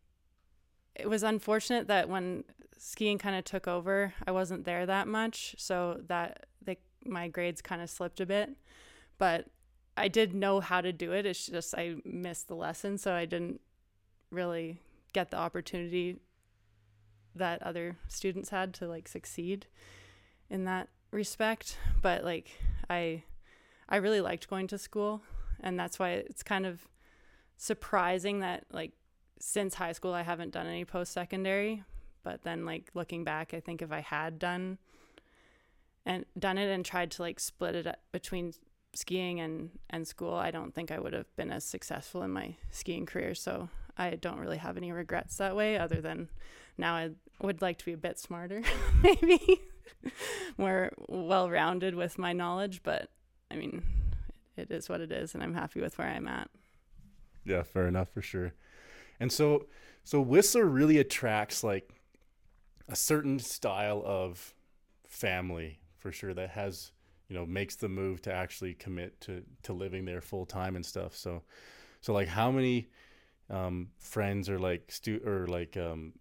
it 0.94 1.08
was 1.08 1.22
unfortunate 1.22 1.86
that 1.88 2.10
when 2.10 2.44
skiing 2.76 3.16
kind 3.16 3.34
of 3.34 3.44
took 3.44 3.66
over, 3.66 4.12
I 4.26 4.32
wasn't 4.32 4.66
there 4.66 4.84
that 4.84 5.08
much, 5.08 5.54
so 5.56 6.02
that 6.08 6.48
my 7.04 7.28
grades 7.28 7.62
kind 7.62 7.82
of 7.82 7.90
slipped 7.90 8.20
a 8.20 8.26
bit. 8.26 8.50
But 9.18 9.46
I 9.96 10.08
did 10.08 10.34
know 10.34 10.60
how 10.60 10.80
to 10.80 10.92
do 10.92 11.12
it. 11.12 11.26
It's 11.26 11.46
just 11.46 11.74
I 11.76 11.96
missed 12.04 12.48
the 12.48 12.54
lesson, 12.54 12.98
so 12.98 13.12
I 13.12 13.24
didn't 13.24 13.60
really 14.30 14.80
get 15.12 15.30
the 15.30 15.36
opportunity 15.36 16.16
that 17.34 17.62
other 17.62 17.96
students 18.08 18.50
had 18.50 18.74
to 18.74 18.88
like 18.88 19.08
succeed 19.08 19.66
in 20.48 20.64
that 20.64 20.88
respect. 21.10 21.76
But 22.00 22.24
like 22.24 22.50
I 22.88 23.24
I 23.88 23.96
really 23.96 24.20
liked 24.20 24.48
going 24.48 24.66
to 24.68 24.78
school, 24.78 25.22
and 25.60 25.78
that's 25.78 25.98
why 25.98 26.10
it's 26.10 26.42
kind 26.42 26.66
of 26.66 26.86
surprising 27.56 28.40
that 28.40 28.64
like 28.72 28.92
since 29.38 29.74
high 29.74 29.92
school 29.92 30.14
I 30.14 30.22
haven't 30.22 30.52
done 30.52 30.66
any 30.66 30.84
post 30.84 31.12
secondary, 31.12 31.82
but 32.22 32.42
then 32.42 32.64
like 32.64 32.90
looking 32.94 33.24
back, 33.24 33.52
I 33.54 33.60
think 33.60 33.82
if 33.82 33.92
I 33.92 34.00
had 34.00 34.38
done 34.38 34.78
and 36.06 36.24
done 36.38 36.58
it 36.58 36.70
and 36.70 36.84
tried 36.84 37.10
to 37.12 37.22
like 37.22 37.40
split 37.40 37.74
it 37.74 37.86
up 37.86 38.00
between 38.12 38.52
skiing 38.94 39.40
and 39.40 39.70
and 39.88 40.06
school, 40.06 40.34
I 40.34 40.50
don't 40.50 40.74
think 40.74 40.90
I 40.90 40.98
would 40.98 41.12
have 41.12 41.34
been 41.36 41.50
as 41.50 41.64
successful 41.64 42.22
in 42.22 42.30
my 42.30 42.56
skiing 42.70 43.06
career. 43.06 43.34
So 43.34 43.68
I 43.96 44.16
don't 44.16 44.38
really 44.38 44.56
have 44.58 44.76
any 44.76 44.92
regrets 44.92 45.36
that 45.36 45.56
way 45.56 45.78
other 45.78 46.00
than 46.00 46.28
now 46.78 46.94
I 46.94 47.10
would 47.40 47.62
like 47.62 47.78
to 47.78 47.84
be 47.84 47.92
a 47.92 47.98
bit 47.98 48.18
smarter, 48.18 48.62
maybe 49.02 49.60
more 50.56 50.90
well-rounded 51.08 51.94
with 51.94 52.18
my 52.18 52.32
knowledge, 52.32 52.82
but 52.82 53.10
I 53.50 53.56
mean, 53.56 53.82
it 54.56 54.70
is 54.70 54.88
what 54.88 55.00
it 55.00 55.12
is 55.12 55.34
and 55.34 55.42
I'm 55.42 55.54
happy 55.54 55.80
with 55.80 55.98
where 55.98 56.08
I'm 56.08 56.28
at. 56.28 56.48
Yeah, 57.44 57.62
fair 57.62 57.86
enough 57.86 58.08
for 58.10 58.22
sure. 58.22 58.54
And 59.18 59.30
so 59.30 59.66
so 60.02 60.20
Whistler 60.20 60.64
really 60.64 60.98
attracts 60.98 61.62
like 61.62 61.92
a 62.88 62.96
certain 62.96 63.38
style 63.38 64.02
of 64.04 64.54
family 65.06 65.80
for 66.00 66.10
sure 66.10 66.34
that 66.34 66.50
has 66.50 66.92
you 67.28 67.36
know 67.36 67.46
makes 67.46 67.76
the 67.76 67.88
move 67.88 68.20
to 68.22 68.32
actually 68.32 68.74
commit 68.74 69.20
to 69.20 69.42
to 69.62 69.72
living 69.72 70.04
there 70.04 70.20
full 70.20 70.44
time 70.44 70.76
and 70.76 70.84
stuff. 70.84 71.16
So 71.16 71.42
so 72.00 72.12
like 72.12 72.28
how 72.28 72.50
many 72.50 72.88
um, 73.48 73.88
friends 73.98 74.48
or 74.48 74.58
like 74.58 74.90
stu 74.90 75.20
or 75.24 75.46
like 75.46 75.76
um, 75.76 76.12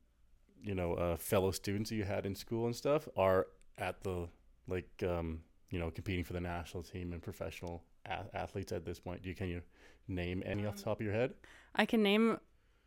you 0.62 0.76
know 0.76 0.94
uh, 0.94 1.18
fellow 1.18 1.52
students 1.52 1.90
that 1.90 1.96
you 1.96 2.04
had 2.04 2.26
in 2.26 2.36
school 2.36 2.66
and 2.66 2.76
stuff 2.76 3.08
are 3.18 3.48
at 3.78 4.04
the 4.04 4.28
like 4.68 4.90
um, 5.08 5.40
you 5.72 5.80
know 5.80 5.90
competing 5.90 6.24
for 6.24 6.34
the 6.34 6.42
national 6.42 6.84
team 6.84 7.14
and 7.14 7.22
professional 7.22 7.84
a- 8.06 8.36
athletes 8.36 8.72
at 8.72 8.86
this 8.86 9.00
point. 9.00 9.24
Do 9.24 9.30
you 9.30 9.36
can 9.36 9.48
you 9.48 9.62
name 10.08 10.44
any 10.46 10.66
off 10.66 10.78
the 10.78 10.84
top 10.84 11.00
of 11.00 11.06
your 11.06 11.16
head? 11.16 11.34
I 11.76 11.86
can 11.86 12.04
name 12.04 12.40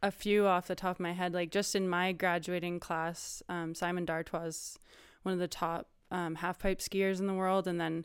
a 0.02 0.10
few 0.10 0.46
off 0.46 0.66
the 0.66 0.74
top 0.74 0.96
of 0.96 1.00
my 1.00 1.12
head. 1.12 1.32
Like 1.32 1.50
just 1.50 1.74
in 1.74 1.88
my 1.88 2.12
graduating 2.12 2.80
class, 2.80 3.42
um, 3.48 3.74
Simon 3.74 4.04
d'Artois 4.04 4.76
one 5.22 5.32
of 5.32 5.38
the 5.38 5.48
top 5.48 5.88
um, 6.12 6.36
half 6.36 6.60
pipe 6.60 6.78
skiers 6.78 7.18
in 7.18 7.26
the 7.26 7.34
world, 7.34 7.66
and 7.66 7.80
then 7.80 8.04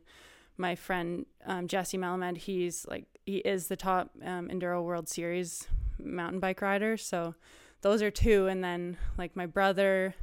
my 0.58 0.74
friend 0.74 1.28
um, 1.46 1.68
Jesse 1.68 1.98
Melamed, 1.98 2.38
he's 2.38 2.88
like 2.88 3.06
he 3.26 3.38
is 3.38 3.68
the 3.68 3.76
top 3.76 4.10
um, 4.26 4.48
enduro 4.48 4.84
World 4.84 5.08
Series 5.08 5.68
mountain 6.00 6.40
bike 6.40 6.62
rider. 6.62 6.98
So 6.98 7.36
those 7.82 8.02
are 8.02 8.10
two, 8.10 8.48
and 8.48 8.64
then 8.64 8.98
like 9.18 9.36
my 9.36 9.46
brother. 9.46 10.16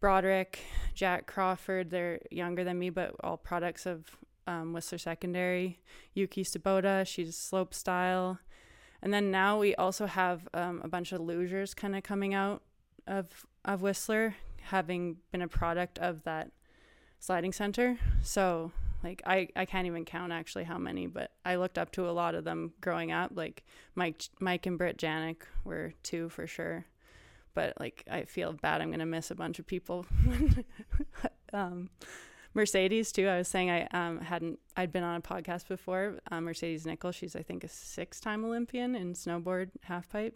Broderick, 0.00 0.58
Jack 0.92 1.26
Crawford, 1.26 1.88
they're 1.88 2.20
younger 2.30 2.62
than 2.62 2.78
me, 2.78 2.90
but 2.90 3.14
all 3.20 3.38
products 3.38 3.86
of 3.86 4.04
um, 4.46 4.74
Whistler 4.74 4.98
Secondary. 4.98 5.80
Yuki 6.12 6.44
Tsubota, 6.44 7.06
she's 7.06 7.34
slope 7.38 7.72
style. 7.72 8.38
And 9.00 9.14
then 9.14 9.30
now 9.30 9.58
we 9.58 9.74
also 9.76 10.04
have 10.04 10.46
um, 10.52 10.82
a 10.84 10.88
bunch 10.88 11.12
of 11.12 11.22
lugers 11.22 11.74
kind 11.74 11.96
of 11.96 12.02
coming 12.02 12.34
out 12.34 12.62
of 13.06 13.46
of 13.64 13.80
Whistler, 13.80 14.34
having 14.60 15.16
been 15.32 15.40
a 15.40 15.48
product 15.48 15.98
of 15.98 16.22
that 16.24 16.50
sliding 17.24 17.52
center. 17.52 17.96
So 18.22 18.70
like 19.02 19.22
I, 19.24 19.48
I 19.56 19.64
can't 19.64 19.86
even 19.86 20.04
count 20.04 20.30
actually 20.30 20.64
how 20.64 20.76
many, 20.76 21.06
but 21.06 21.30
I 21.44 21.56
looked 21.56 21.78
up 21.78 21.90
to 21.92 22.08
a 22.08 22.12
lot 22.12 22.34
of 22.34 22.44
them 22.44 22.74
growing 22.82 23.12
up. 23.12 23.32
Like 23.34 23.64
Mike 23.94 24.24
Mike 24.40 24.66
and 24.66 24.76
Britt 24.76 24.98
Janyk 24.98 25.38
were 25.64 25.94
two 26.02 26.28
for 26.28 26.46
sure. 26.46 26.84
But 27.54 27.80
like 27.80 28.04
I 28.10 28.24
feel 28.24 28.52
bad 28.52 28.82
I'm 28.82 28.90
gonna 28.90 29.06
miss 29.06 29.30
a 29.30 29.34
bunch 29.34 29.58
of 29.58 29.66
people. 29.66 30.04
um, 31.54 31.88
Mercedes 32.52 33.10
too. 33.10 33.26
I 33.26 33.38
was 33.38 33.48
saying 33.48 33.70
I 33.70 33.86
um, 33.86 34.20
hadn't 34.20 34.58
I'd 34.76 34.92
been 34.92 35.02
on 35.02 35.16
a 35.16 35.22
podcast 35.22 35.66
before. 35.66 36.18
Um, 36.30 36.44
Mercedes 36.44 36.84
Nicoll, 36.84 37.14
she's 37.14 37.34
I 37.34 37.42
think 37.42 37.64
a 37.64 37.68
six-time 37.68 38.44
Olympian 38.44 38.94
in 38.94 39.14
snowboard 39.14 39.70
halfpipe. 39.88 40.34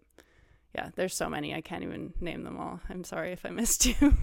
Yeah, 0.78 0.90
there's 0.94 1.16
so 1.16 1.28
many 1.28 1.56
I 1.56 1.60
can't 1.60 1.82
even 1.82 2.12
name 2.20 2.44
them 2.44 2.56
all. 2.56 2.78
I'm 2.88 3.02
sorry 3.02 3.32
if 3.32 3.44
I 3.44 3.50
missed 3.50 3.84
you. 4.00 4.14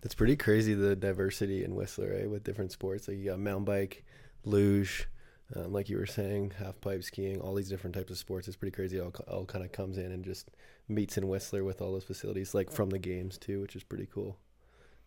That's 0.00 0.14
pretty 0.14 0.34
crazy 0.34 0.72
the 0.72 0.96
diversity 0.96 1.64
in 1.64 1.74
Whistler, 1.74 2.14
right? 2.14 2.30
With 2.30 2.44
different 2.44 2.72
sports, 2.72 3.08
like 3.08 3.18
you 3.18 3.26
got 3.26 3.38
mountain 3.38 3.66
bike, 3.66 4.02
luge, 4.44 5.06
um, 5.54 5.74
like 5.74 5.90
you 5.90 5.98
were 5.98 6.06
saying, 6.06 6.52
half 6.58 6.80
pipe 6.80 7.04
skiing, 7.04 7.42
all 7.42 7.52
these 7.52 7.68
different 7.68 7.94
types 7.94 8.10
of 8.10 8.16
sports. 8.16 8.48
It's 8.48 8.56
pretty 8.56 8.74
crazy. 8.74 8.96
It 8.96 9.02
all, 9.02 9.12
all 9.28 9.44
kind 9.44 9.66
of 9.66 9.70
comes 9.70 9.98
in 9.98 10.12
and 10.12 10.24
just 10.24 10.50
meets 10.88 11.18
in 11.18 11.28
Whistler 11.28 11.62
with 11.62 11.82
all 11.82 11.92
those 11.92 12.04
facilities, 12.04 12.54
like 12.54 12.72
from 12.72 12.88
the 12.88 12.98
games 12.98 13.36
too, 13.36 13.60
which 13.60 13.76
is 13.76 13.84
pretty 13.84 14.08
cool. 14.10 14.38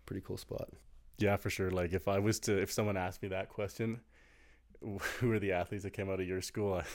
Pretty 0.06 0.22
cool 0.22 0.38
spot. 0.38 0.70
Yeah, 1.18 1.38
for 1.38 1.50
sure. 1.50 1.72
Like 1.72 1.94
if 1.94 2.08
I 2.08 2.20
was 2.20 2.40
to, 2.42 2.62
if 2.62 2.72
someone 2.72 2.96
asked 2.96 3.24
me 3.24 3.30
that 3.30 3.50
question, 3.50 4.02
who 4.82 5.32
are 5.32 5.40
the 5.40 5.54
athletes 5.54 5.84
that 5.84 5.94
came 5.94 6.12
out 6.12 6.20
of 6.20 6.28
your 6.28 6.44
school? 6.44 6.84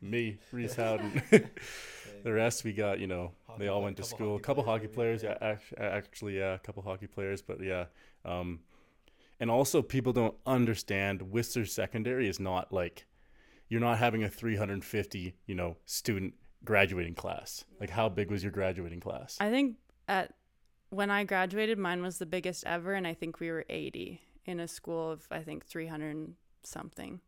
me, 0.00 0.38
Reese 0.52 0.74
Howden. 0.76 1.22
the 2.22 2.32
rest 2.32 2.64
we 2.64 2.72
got, 2.72 2.98
you 2.98 3.06
know, 3.06 3.32
Hockey 3.46 3.60
they 3.60 3.68
all 3.68 3.82
went 3.82 3.96
to 3.98 4.02
school. 4.02 4.36
A 4.36 4.40
couple 4.40 4.62
hockey 4.64 4.88
players, 4.88 5.22
yeah. 5.22 5.36
yeah, 5.40 5.56
actually, 5.78 6.38
yeah, 6.38 6.54
a 6.54 6.58
couple 6.58 6.82
hockey 6.82 7.06
players, 7.06 7.42
but 7.42 7.62
yeah. 7.62 7.86
Um, 8.24 8.60
and 9.40 9.50
also 9.50 9.82
people 9.82 10.12
don't 10.12 10.34
understand 10.46 11.22
Whistler 11.22 11.64
Secondary 11.64 12.28
is 12.28 12.40
not 12.40 12.72
like 12.72 13.06
you're 13.68 13.80
not 13.80 13.98
having 13.98 14.24
a 14.24 14.28
350, 14.28 15.34
you 15.46 15.54
know, 15.54 15.76
student 15.84 16.34
graduating 16.64 17.14
class. 17.14 17.64
Like 17.80 17.90
how 17.90 18.08
big 18.08 18.30
was 18.30 18.42
your 18.42 18.52
graduating 18.52 19.00
class? 19.00 19.36
I 19.40 19.50
think 19.50 19.76
at 20.08 20.34
when 20.90 21.10
I 21.10 21.24
graduated, 21.24 21.78
mine 21.78 22.02
was 22.02 22.18
the 22.18 22.26
biggest 22.26 22.64
ever, 22.64 22.94
and 22.94 23.06
I 23.06 23.14
think 23.14 23.40
we 23.40 23.50
were 23.50 23.64
80 23.68 24.20
in 24.46 24.60
a 24.60 24.68
school 24.68 25.10
of 25.10 25.28
I 25.30 25.40
think 25.40 25.66
300 25.66 26.34
something. 26.62 27.20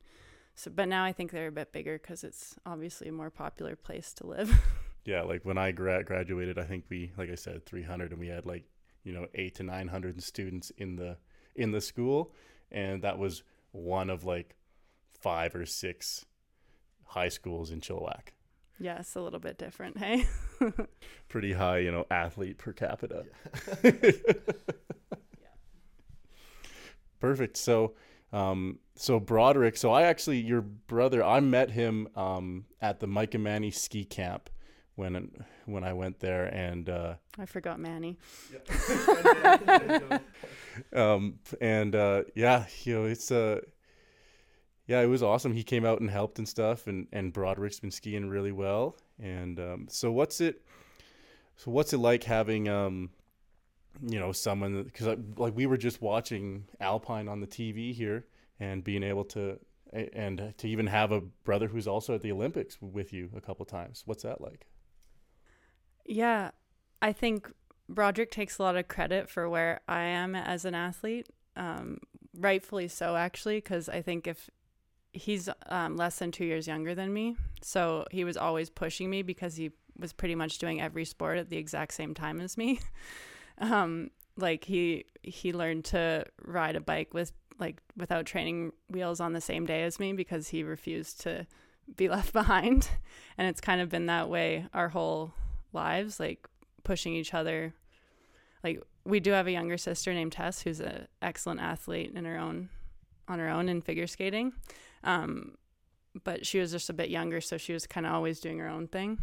So, 0.60 0.70
but 0.70 0.88
now 0.88 1.04
I 1.04 1.12
think 1.12 1.30
they're 1.30 1.46
a 1.46 1.52
bit 1.52 1.72
bigger 1.72 1.98
because 1.98 2.22
it's 2.22 2.54
obviously 2.66 3.08
a 3.08 3.12
more 3.12 3.30
popular 3.30 3.76
place 3.76 4.12
to 4.14 4.26
live. 4.26 4.60
yeah, 5.06 5.22
like 5.22 5.42
when 5.46 5.56
I 5.56 5.72
gra- 5.72 6.04
graduated, 6.04 6.58
I 6.58 6.64
think 6.64 6.84
we, 6.90 7.12
like 7.16 7.30
I 7.30 7.34
said, 7.34 7.64
300, 7.64 8.10
and 8.10 8.20
we 8.20 8.28
had 8.28 8.44
like 8.44 8.64
you 9.02 9.14
know 9.14 9.26
eight 9.34 9.54
to 9.54 9.62
900 9.62 10.22
students 10.22 10.70
in 10.76 10.96
the 10.96 11.16
in 11.56 11.72
the 11.72 11.80
school, 11.80 12.34
and 12.70 13.00
that 13.00 13.18
was 13.18 13.42
one 13.72 14.10
of 14.10 14.24
like 14.24 14.54
five 15.18 15.54
or 15.54 15.64
six 15.64 16.26
high 17.04 17.30
schools 17.30 17.70
in 17.70 17.80
Chilliwack. 17.80 18.34
yeah, 18.78 18.98
it's 18.98 19.14
a 19.14 19.20
little 19.22 19.40
bit 19.40 19.56
different. 19.56 19.96
Hey, 19.96 20.26
Pretty 21.30 21.54
high, 21.54 21.78
you 21.78 21.90
know, 21.90 22.04
athlete 22.10 22.58
per 22.58 22.74
capita. 22.74 23.24
Yeah. 23.82 23.92
Perfect. 27.18 27.56
So, 27.56 27.94
um, 28.32 28.78
so 28.94 29.18
Broderick. 29.18 29.76
So 29.76 29.92
I 29.92 30.02
actually, 30.02 30.38
your 30.38 30.60
brother, 30.60 31.22
I 31.22 31.40
met 31.40 31.70
him 31.70 32.08
um, 32.16 32.66
at 32.80 33.00
the 33.00 33.06
Mike 33.06 33.34
and 33.34 33.44
Manny 33.44 33.70
ski 33.70 34.04
camp 34.04 34.50
when 34.94 35.44
when 35.66 35.84
I 35.84 35.92
went 35.92 36.20
there, 36.20 36.46
and 36.46 36.88
uh, 36.88 37.14
I 37.38 37.46
forgot 37.46 37.80
Manny. 37.80 38.18
um, 40.92 41.38
and 41.60 41.94
uh, 41.94 42.24
yeah, 42.34 42.66
you 42.84 42.94
know, 42.94 43.04
it's 43.06 43.30
uh, 43.30 43.60
yeah, 44.86 45.00
it 45.00 45.06
was 45.06 45.22
awesome. 45.22 45.52
He 45.52 45.62
came 45.62 45.84
out 45.84 46.00
and 46.00 46.10
helped 46.10 46.38
and 46.38 46.48
stuff, 46.48 46.86
and 46.86 47.06
and 47.12 47.32
Broderick's 47.32 47.80
been 47.80 47.90
skiing 47.90 48.28
really 48.28 48.52
well. 48.52 48.96
And 49.18 49.58
um, 49.58 49.86
so 49.88 50.12
what's 50.12 50.40
it? 50.40 50.62
So 51.56 51.70
what's 51.70 51.92
it 51.92 51.98
like 51.98 52.24
having 52.24 52.68
um, 52.68 53.10
you 54.06 54.18
know, 54.18 54.32
someone 54.32 54.82
because 54.84 55.18
like 55.36 55.54
we 55.56 55.66
were 55.66 55.76
just 55.76 56.00
watching 56.00 56.64
Alpine 56.80 57.28
on 57.28 57.40
the 57.40 57.46
TV 57.46 57.92
here, 57.94 58.26
and 58.58 58.84
being 58.84 59.02
able 59.02 59.24
to 59.24 59.58
and 59.92 60.54
to 60.56 60.68
even 60.68 60.86
have 60.86 61.10
a 61.12 61.20
brother 61.20 61.66
who's 61.66 61.88
also 61.88 62.14
at 62.14 62.22
the 62.22 62.30
Olympics 62.30 62.80
with 62.80 63.12
you 63.12 63.30
a 63.36 63.40
couple 63.40 63.64
times. 63.66 64.02
What's 64.06 64.22
that 64.22 64.40
like? 64.40 64.66
Yeah, 66.06 66.50
I 67.02 67.12
think 67.12 67.52
Broderick 67.88 68.30
takes 68.30 68.58
a 68.58 68.62
lot 68.62 68.76
of 68.76 68.88
credit 68.88 69.28
for 69.28 69.48
where 69.48 69.80
I 69.88 70.02
am 70.02 70.34
as 70.34 70.64
an 70.64 70.74
athlete. 70.74 71.28
Um, 71.56 71.98
rightfully 72.38 72.88
so, 72.88 73.16
actually, 73.16 73.56
because 73.56 73.88
I 73.88 74.00
think 74.00 74.26
if 74.26 74.48
he's 75.12 75.48
um, 75.66 75.96
less 75.96 76.18
than 76.18 76.30
two 76.30 76.44
years 76.44 76.68
younger 76.68 76.94
than 76.94 77.12
me, 77.12 77.36
so 77.62 78.06
he 78.10 78.24
was 78.24 78.36
always 78.36 78.70
pushing 78.70 79.10
me 79.10 79.22
because 79.22 79.56
he 79.56 79.72
was 79.98 80.12
pretty 80.12 80.34
much 80.34 80.58
doing 80.58 80.80
every 80.80 81.04
sport 81.04 81.38
at 81.38 81.50
the 81.50 81.56
exact 81.56 81.94
same 81.94 82.14
time 82.14 82.40
as 82.40 82.56
me. 82.56 82.80
um, 83.60 84.10
like 84.36 84.64
he 84.64 85.04
he 85.22 85.52
learned 85.52 85.84
to 85.86 86.24
ride 86.44 86.76
a 86.76 86.80
bike 86.80 87.12
with 87.14 87.32
like 87.58 87.80
without 87.96 88.26
training 88.26 88.72
wheels 88.88 89.20
on 89.20 89.32
the 89.32 89.40
same 89.40 89.66
day 89.66 89.82
as 89.82 90.00
me 90.00 90.12
because 90.12 90.48
he 90.48 90.62
refused 90.62 91.20
to 91.20 91.46
be 91.96 92.08
left 92.16 92.32
behind, 92.32 92.88
and 93.38 93.48
it's 93.48 93.60
kind 93.60 93.80
of 93.80 93.88
been 93.88 94.06
that 94.06 94.28
way 94.28 94.66
our 94.74 94.88
whole 94.88 95.32
lives, 95.72 96.18
like 96.18 96.46
pushing 96.84 97.14
each 97.14 97.34
other. 97.34 97.74
Like 98.64 98.82
we 99.04 99.20
do 99.20 99.32
have 99.32 99.46
a 99.46 99.52
younger 99.52 99.78
sister 99.78 100.12
named 100.12 100.32
Tess 100.32 100.62
who's 100.62 100.80
an 100.80 101.06
excellent 101.22 101.60
athlete 101.60 102.12
in 102.14 102.24
her 102.24 102.36
own 102.38 102.68
on 103.28 103.38
her 103.38 103.48
own 103.48 103.68
in 103.68 103.80
figure 103.80 104.06
skating. 104.06 104.52
Um, 105.04 105.56
but 106.24 106.44
she 106.44 106.58
was 106.58 106.72
just 106.72 106.90
a 106.90 106.92
bit 106.92 107.08
younger, 107.08 107.40
so 107.40 107.56
she 107.56 107.72
was 107.72 107.86
kind 107.86 108.04
of 108.04 108.12
always 108.12 108.40
doing 108.40 108.58
her 108.58 108.68
own 108.68 108.88
thing. 108.88 109.18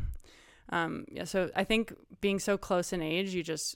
Um, 0.69 1.05
yeah, 1.11 1.25
so 1.25 1.49
I 1.55 1.63
think 1.63 1.93
being 2.21 2.39
so 2.39 2.57
close 2.57 2.93
in 2.93 3.01
age, 3.01 3.33
you 3.33 3.43
just 3.43 3.75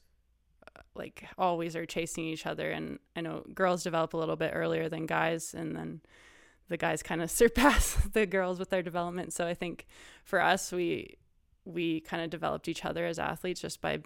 like 0.95 1.25
always 1.37 1.75
are 1.75 1.85
chasing 1.85 2.25
each 2.25 2.45
other. 2.45 2.69
And 2.69 2.99
I 3.15 3.21
know 3.21 3.43
girls 3.53 3.83
develop 3.83 4.13
a 4.13 4.17
little 4.17 4.35
bit 4.35 4.51
earlier 4.53 4.89
than 4.89 5.05
guys, 5.05 5.53
and 5.53 5.75
then 5.75 6.01
the 6.67 6.77
guys 6.77 7.03
kind 7.03 7.21
of 7.21 7.31
surpass 7.41 7.95
the 8.13 8.25
girls 8.25 8.59
with 8.59 8.69
their 8.69 8.83
development. 8.83 9.33
So 9.33 9.47
I 9.47 9.53
think 9.53 9.87
for 10.23 10.41
us, 10.41 10.71
we 10.71 11.17
we 11.63 11.99
kind 12.01 12.23
of 12.23 12.29
developed 12.29 12.67
each 12.67 12.85
other 12.85 13.05
as 13.05 13.19
athletes 13.19 13.61
just 13.61 13.81
by 13.81 14.01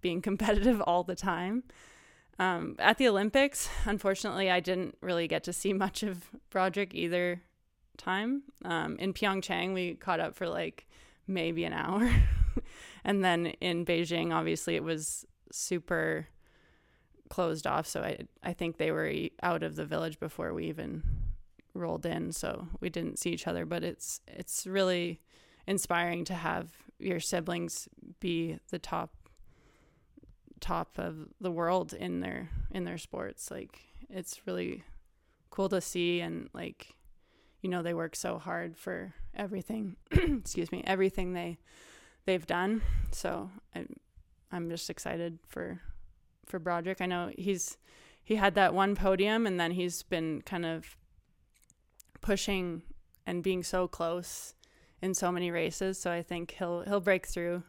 being 0.00 0.20
competitive 0.22 0.80
all 0.82 1.04
the 1.04 1.14
time. 1.14 1.64
Um, 2.38 2.76
at 2.78 2.98
the 2.98 3.08
Olympics, 3.08 3.68
unfortunately, 3.86 4.50
I 4.50 4.60
didn't 4.60 4.96
really 5.00 5.26
get 5.26 5.44
to 5.44 5.52
see 5.52 5.72
much 5.72 6.02
of 6.02 6.28
Broderick 6.50 6.94
either 6.94 7.40
time. 7.96 8.42
Um, 8.62 8.96
in 8.98 9.14
Pyeongchang, 9.14 9.72
we 9.72 9.94
caught 9.94 10.20
up 10.20 10.34
for 10.36 10.46
like 10.46 10.86
maybe 11.26 11.64
an 11.64 11.72
hour. 11.72 12.10
and 13.04 13.24
then 13.24 13.46
in 13.60 13.86
Beijing, 13.86 14.34
obviously, 14.34 14.76
it 14.76 14.84
was 14.84 15.24
super 15.52 16.28
closed 17.28 17.66
off. 17.66 17.86
So 17.86 18.02
I, 18.02 18.18
I 18.42 18.52
think 18.52 18.76
they 18.76 18.90
were 18.90 19.12
out 19.42 19.62
of 19.62 19.76
the 19.76 19.84
village 19.84 20.20
before 20.20 20.54
we 20.54 20.66
even 20.66 21.02
rolled 21.74 22.06
in. 22.06 22.32
So 22.32 22.68
we 22.80 22.88
didn't 22.88 23.18
see 23.18 23.30
each 23.30 23.46
other, 23.46 23.66
but 23.66 23.82
it's, 23.82 24.20
it's 24.28 24.66
really, 24.66 25.20
inspiring 25.66 26.24
to 26.24 26.34
have 26.34 26.68
your 26.98 27.20
siblings 27.20 27.88
be 28.20 28.58
the 28.70 28.78
top 28.78 29.10
top 30.60 30.98
of 30.98 31.28
the 31.40 31.50
world 31.50 31.92
in 31.92 32.20
their 32.20 32.48
in 32.70 32.84
their 32.84 32.96
sports 32.96 33.50
like 33.50 33.80
it's 34.08 34.40
really 34.46 34.82
cool 35.50 35.68
to 35.68 35.80
see 35.82 36.20
and 36.20 36.48
like 36.54 36.94
you 37.60 37.68
know 37.68 37.82
they 37.82 37.92
work 37.92 38.16
so 38.16 38.38
hard 38.38 38.76
for 38.76 39.12
everything 39.34 39.96
excuse 40.10 40.72
me 40.72 40.82
everything 40.86 41.34
they 41.34 41.58
they've 42.24 42.46
done 42.46 42.80
so 43.12 43.50
I, 43.74 43.84
i'm 44.52 44.68
just 44.70 44.90
excited 44.90 45.38
for 45.48 45.80
for 46.46 46.58
broderick. 46.58 47.00
I 47.00 47.06
know 47.06 47.32
he's 47.36 47.76
he 48.24 48.36
had 48.36 48.54
that 48.54 48.74
one 48.74 48.94
podium 48.94 49.46
and 49.46 49.58
then 49.58 49.72
he's 49.72 50.02
been 50.02 50.42
kind 50.42 50.64
of 50.64 50.96
pushing 52.20 52.82
and 53.26 53.42
being 53.42 53.62
so 53.62 53.86
close 53.88 54.54
in 55.02 55.14
so 55.14 55.30
many 55.30 55.50
races. 55.50 55.98
So 55.98 56.10
i 56.10 56.22
think 56.22 56.52
he'll 56.58 56.82
he'll 56.82 57.00
break 57.00 57.26
through 57.26 57.62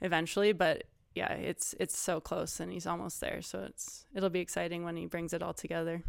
eventually 0.00 0.52
but 0.52 0.84
yeah 1.14 1.32
it's 1.32 1.74
it's 1.80 1.98
so 1.98 2.20
close 2.20 2.60
and 2.60 2.72
he's 2.72 2.86
almost 2.86 3.20
there. 3.20 3.42
So 3.42 3.60
it's 3.60 4.04
it'll 4.14 4.30
be 4.30 4.40
exciting 4.40 4.84
when 4.84 4.96
he 4.96 5.06
brings 5.06 5.32
it 5.32 5.42
all 5.42 5.54
together. 5.54 6.02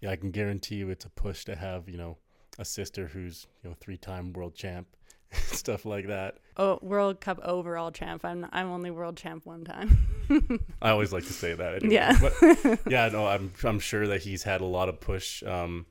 Yeah, 0.00 0.10
I 0.10 0.16
can 0.16 0.30
guarantee 0.30 0.76
you 0.76 0.90
it's 0.90 1.06
a 1.06 1.10
push 1.10 1.44
to 1.46 1.56
have, 1.56 1.88
you 1.88 1.96
know, 1.96 2.18
a 2.58 2.64
sister 2.64 3.08
who's, 3.08 3.46
you 3.62 3.70
know, 3.70 3.76
three 3.80 3.96
time 3.96 4.32
world 4.32 4.54
champ, 4.54 4.86
stuff 5.32 5.84
like 5.84 6.06
that. 6.06 6.36
oh 6.56 6.78
world 6.82 7.20
cup 7.20 7.38
overall 7.42 7.90
champ 7.90 8.24
i'm 8.24 8.46
i'm 8.52 8.68
only 8.68 8.90
world 8.90 9.16
champ 9.16 9.44
one 9.44 9.64
time 9.64 9.98
I 10.82 10.90
always 10.90 11.12
like 11.12 11.24
to 11.26 11.32
say 11.32 11.54
that. 11.54 11.76
Anyway. 11.76 11.94
Yeah. 11.94 12.18
But 12.20 12.80
yeah, 12.90 13.08
no, 13.08 13.26
I'm 13.26 13.52
I'm 13.64 13.78
sure 13.78 14.06
that 14.08 14.22
he's 14.22 14.42
had 14.42 14.60
a 14.60 14.64
lot 14.64 14.88
of 14.88 15.00
push 15.00 15.42
um, 15.42 15.86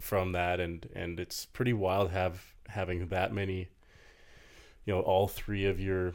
from 0.00 0.32
that, 0.32 0.60
and 0.60 0.88
and 0.94 1.20
it's 1.20 1.44
pretty 1.46 1.72
wild 1.72 2.10
have 2.10 2.42
having 2.68 3.08
that 3.08 3.32
many. 3.32 3.68
You 4.84 4.94
know, 4.94 5.00
all 5.00 5.26
three 5.26 5.64
of 5.66 5.80
your, 5.80 6.14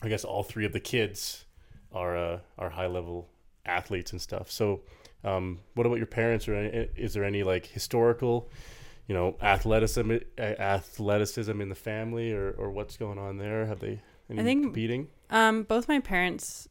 I 0.00 0.08
guess 0.08 0.24
all 0.24 0.44
three 0.44 0.64
of 0.64 0.72
the 0.72 0.80
kids 0.80 1.44
are 1.92 2.16
uh, 2.16 2.38
are 2.58 2.70
high 2.70 2.86
level 2.86 3.28
athletes 3.66 4.12
and 4.12 4.20
stuff. 4.20 4.50
So, 4.50 4.82
um, 5.24 5.60
what 5.74 5.86
about 5.86 5.98
your 5.98 6.06
parents? 6.06 6.48
Or 6.48 6.54
any, 6.54 6.88
is 6.96 7.14
there 7.14 7.24
any 7.24 7.42
like 7.42 7.66
historical, 7.66 8.50
you 9.10 9.16
know, 9.16 9.36
athleticism 9.42 10.18
athleticism 10.38 11.60
in 11.60 11.68
the 11.68 11.74
family, 11.74 12.32
or 12.32 12.52
or 12.52 12.70
what's 12.70 12.96
going 12.96 13.18
on 13.18 13.38
there? 13.38 13.66
Have 13.66 13.80
they 13.80 14.00
any 14.30 14.44
think- 14.44 14.62
competing? 14.62 15.08
Um, 15.30 15.64
both 15.64 15.88
my 15.88 15.98
parents 15.98 16.68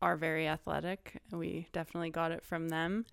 are 0.00 0.16
very 0.16 0.46
athletic. 0.46 1.20
We 1.32 1.66
definitely 1.72 2.10
got 2.10 2.30
it 2.30 2.44
from 2.44 2.68
them, 2.68 3.06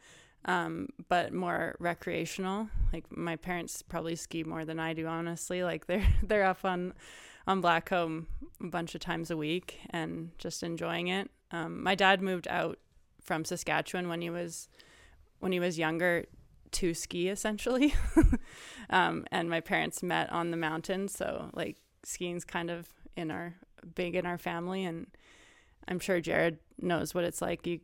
um, 0.46 0.90
but 1.10 1.34
more 1.34 1.76
recreational. 1.80 2.70
Like 2.94 3.06
my 3.10 3.36
parents 3.36 3.82
probably 3.82 4.16
ski 4.16 4.44
more 4.44 4.64
than 4.64 4.80
I 4.80 4.94
do, 4.94 5.08
honestly. 5.08 5.64
Like 5.64 5.86
they're 5.88 6.08
they're 6.22 6.46
up 6.46 6.64
on 6.64 6.94
on 7.48 7.64
Blackcomb 7.64 8.28
a 8.64 8.68
bunch 8.68 8.94
of 8.94 9.02
times 9.02 9.32
a 9.32 9.38
week 9.38 9.80
and 9.90 10.38
just 10.38 10.62
enjoying 10.62 11.08
it. 11.08 11.32
Um, 11.50 11.82
my 11.82 11.96
dad 11.96 12.22
moved 12.22 12.48
out 12.48 12.78
from 13.24 13.44
Saskatchewan 13.44 14.08
when 14.08 14.22
he 14.22 14.30
was 14.30 14.70
when 15.40 15.52
he 15.52 15.60
was 15.60 15.80
younger 15.80 16.26
to 16.72 16.94
ski 16.94 17.28
essentially, 17.28 17.94
um, 18.90 19.26
and 19.32 19.50
my 19.50 19.60
parents 19.60 20.04
met 20.04 20.32
on 20.32 20.52
the 20.52 20.58
mountain. 20.58 21.08
So 21.08 21.50
like 21.54 21.78
skiing's 22.04 22.46
kind 22.46 22.70
of 22.70 22.88
in 23.16 23.32
our 23.32 23.56
big 23.96 24.16
in 24.16 24.26
our 24.26 24.38
family. 24.38 24.86
And 24.86 25.08
I'm 25.88 26.00
sure 26.00 26.20
Jared 26.20 26.60
knows 26.80 27.14
what 27.14 27.24
it's 27.24 27.42
like. 27.42 27.66
You 27.66 27.80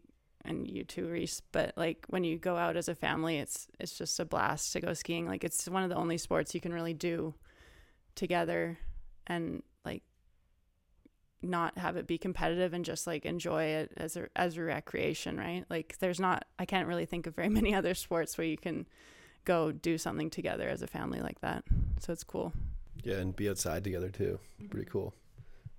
and 0.46 0.68
you 0.68 0.84
too 0.84 1.08
Reese. 1.08 1.42
But 1.52 1.74
like 1.76 2.06
when 2.08 2.24
you 2.24 2.38
go 2.38 2.56
out 2.56 2.78
as 2.78 2.88
a 2.88 2.96
family 2.96 3.38
it's 3.38 3.68
it's 3.80 3.98
just 3.98 4.20
a 4.20 4.26
blast 4.26 4.74
to 4.74 4.82
go 4.82 4.94
skiing. 4.94 5.28
Like 5.28 5.44
it's 5.44 5.68
one 5.68 5.84
of 5.84 5.90
the 5.90 5.96
only 5.96 6.18
sports 6.18 6.56
you 6.56 6.62
can 6.62 6.74
really 6.74 6.94
do 6.94 7.34
together 8.16 8.78
and 9.28 9.62
like 9.86 10.04
not 11.42 11.78
have 11.78 11.98
it 11.98 12.08
be 12.08 12.18
competitive 12.18 12.74
and 12.74 12.84
just 12.84 13.06
like 13.06 13.26
enjoy 13.26 13.64
it 13.64 13.94
as 13.98 14.18
a 14.18 14.28
as 14.36 14.58
a 14.58 14.64
recreation 14.64 15.38
right? 15.38 15.66
Like 15.70 15.98
there's 16.00 16.20
not 16.20 16.46
I 16.58 16.66
can't 16.66 16.88
really 16.88 17.06
think 17.06 17.28
of 17.28 17.36
very 17.36 17.50
many 17.60 17.76
other 17.76 17.94
sports 17.94 18.38
where 18.38 18.48
you 18.48 18.58
can 18.58 18.88
go 19.48 19.72
do 19.72 19.98
something 19.98 20.30
together 20.30 20.68
as 20.68 20.82
a 20.82 20.88
family 20.88 21.22
like 21.22 21.40
that 21.40 21.64
so 22.00 22.12
it's 22.12 22.24
cool 22.24 22.52
Yeah, 23.04 23.16
and 23.18 23.36
be 23.36 23.50
outside 23.50 23.84
together 23.84 24.10
too. 24.10 24.40
Pretty 24.70 24.86
mm-hmm. 24.86 24.92
cool. 24.92 25.14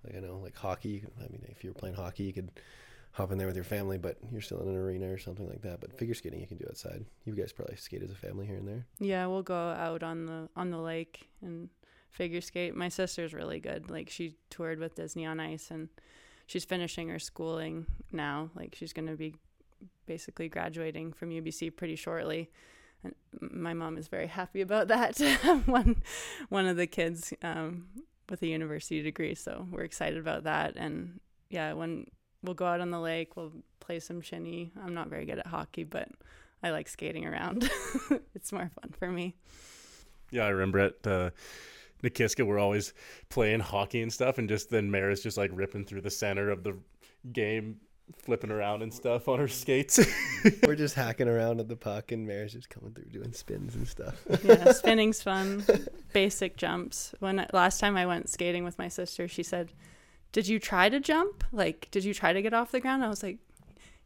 Like 0.05 0.17
I 0.17 0.21
know, 0.21 0.41
like 0.43 0.57
hockey. 0.57 1.05
I 1.19 1.29
mean, 1.31 1.45
if 1.49 1.63
you're 1.65 1.75
playing 1.75 1.97
hockey, 1.97 2.25
you 2.25 2.33
could 2.33 2.51
hop 3.13 3.33
in 3.33 3.39
there 3.39 3.47
with 3.47 3.57
your 3.57 3.65
family, 3.65 3.99
but 3.99 4.17
you're 4.31 4.41
still 4.41 4.63
in 4.63 4.69
an 4.69 4.77
arena 4.77 5.13
or 5.13 5.19
something 5.19 5.49
like 5.49 5.63
that. 5.63 5.81
But 5.81 5.99
figure 5.99 6.15
skating, 6.15 6.41
you 6.41 6.47
can 6.47 6.57
do 6.57 6.67
outside. 6.69 7.05
You 7.25 7.35
guys 7.35 7.53
probably 7.53 7.77
skate 7.77 8.03
as 8.03 8.11
a 8.11 8.15
family 8.15 8.47
here 8.47 8.57
and 8.57 8.67
there. 8.67 8.87
Yeah, 8.99 9.27
we'll 9.27 9.43
go 9.43 9.55
out 9.55 10.03
on 10.03 10.27
the 10.27 10.49
on 10.57 10.71
the 10.71 10.79
lake 10.79 11.29
and 11.43 11.69
figure 12.11 12.41
skate. 12.41 12.75
My 12.75 12.89
sister's 12.89 13.35
really 13.35 13.61
good. 13.61 13.91
Like 13.91 14.09
she 14.09 14.37
toured 14.51 14.79
with 14.79 14.95
Disney 14.95 15.27
on 15.27 15.41
Ice 15.41 15.71
and 15.71 15.89
she's 16.47 16.65
finishing 16.65 17.09
her 17.09 17.19
schooling 17.19 17.87
now. 18.13 18.51
Like 18.55 18.75
she's 18.75 18.93
going 18.93 19.09
to 19.09 19.17
be 19.17 19.35
basically 20.07 20.49
graduating 20.49 21.13
from 21.13 21.31
UBC 21.31 21.77
pretty 21.77 21.97
shortly. 21.97 22.51
And 23.05 23.15
my 23.41 23.75
mom 23.75 23.97
is 23.97 24.09
very 24.09 24.27
happy 24.27 24.61
about 24.61 24.89
that. 24.89 25.19
one 25.67 26.03
one 26.49 26.67
of 26.67 26.77
the 26.77 26.87
kids 26.87 27.33
um, 27.43 27.87
with 28.29 28.43
a 28.43 28.47
university 28.47 29.03
degree, 29.03 29.35
so 29.35 29.67
we're 29.71 29.85
excited 29.85 30.19
about 30.19 30.45
that. 30.45 30.75
And 30.77 31.21
yeah, 31.51 31.73
when 31.73 32.07
we'll 32.43 32.55
go 32.55 32.67
out 32.67 32.81
on 32.81 32.91
the 32.91 33.01
lake, 33.01 33.37
we'll 33.37 33.53
play 33.81 34.01
some 34.01 34.21
shinny. 34.21 34.73
I'm 34.83 34.95
not 34.95 35.09
very 35.09 35.27
good 35.27 35.39
at 35.39 35.47
hockey, 35.47 35.85
but 35.85 36.09
I 36.63 36.71
like 36.71 36.89
skating 36.89 37.27
around. 37.27 37.71
it's 38.35 38.53
more 38.53 38.71
fun 38.81 38.93
for 38.99 39.09
me. 39.09 39.37
Yeah, 40.31 40.45
I 40.45 40.49
remember 40.51 40.79
at 40.81 41.07
uh, 41.07 41.31
Nakiska, 42.03 42.47
we're 42.47 42.59
always 42.59 42.93
playing 43.29 43.61
hockey 43.61 44.03
and 44.03 44.13
stuff, 44.13 44.39
and 44.39 44.49
just 44.49 44.71
then 44.71 44.91
Mara's 44.91 45.23
just 45.23 45.39
like 45.39 45.51
ripping 45.55 45.85
through 45.85 46.03
the 46.03 46.11
center 46.11 46.51
of 46.51 46.65
the 46.65 46.77
game, 47.33 47.77
flipping 48.17 48.51
around 48.51 48.83
and 48.83 48.93
stuff 48.93 49.29
on 49.29 49.39
her 49.39 49.49
skates. 49.49 49.99
we're 50.67 50.75
just 50.75 50.95
hacking 50.95 51.29
around 51.29 51.61
at 51.61 51.69
the 51.69 51.77
puck, 51.77 52.13
and 52.13 52.27
Mary's 52.27 52.53
just 52.53 52.71
coming 52.71 52.93
through 52.93 53.07
doing 53.07 53.33
spins 53.33 53.75
and 53.75 53.87
stuff. 53.87 54.15
yeah, 54.43 54.73
spinning's 54.73 55.23
fun. 55.23 55.65
Basic 56.13 56.57
jumps. 56.57 57.15
When 57.21 57.47
last 57.53 57.81
time 57.81 57.97
I 57.97 58.07
went 58.07 58.29
skating 58.29 58.65
with 58.65 58.79
my 58.79 58.89
sister, 58.89 59.29
she 59.29 59.43
said, 59.43 59.73
"Did 60.33 60.49
you 60.49 60.59
try 60.59 60.89
to 60.89 61.01
jump? 61.01 61.45
Like, 61.53 61.89
did 61.91 62.05
you 62.05 62.15
try 62.15 62.33
to 62.33 62.43
get 62.43 62.55
off 62.55 62.71
the 62.71 62.81
ground?" 62.81 63.05
I 63.05 63.09
was 63.09 63.23
like, 63.23 63.39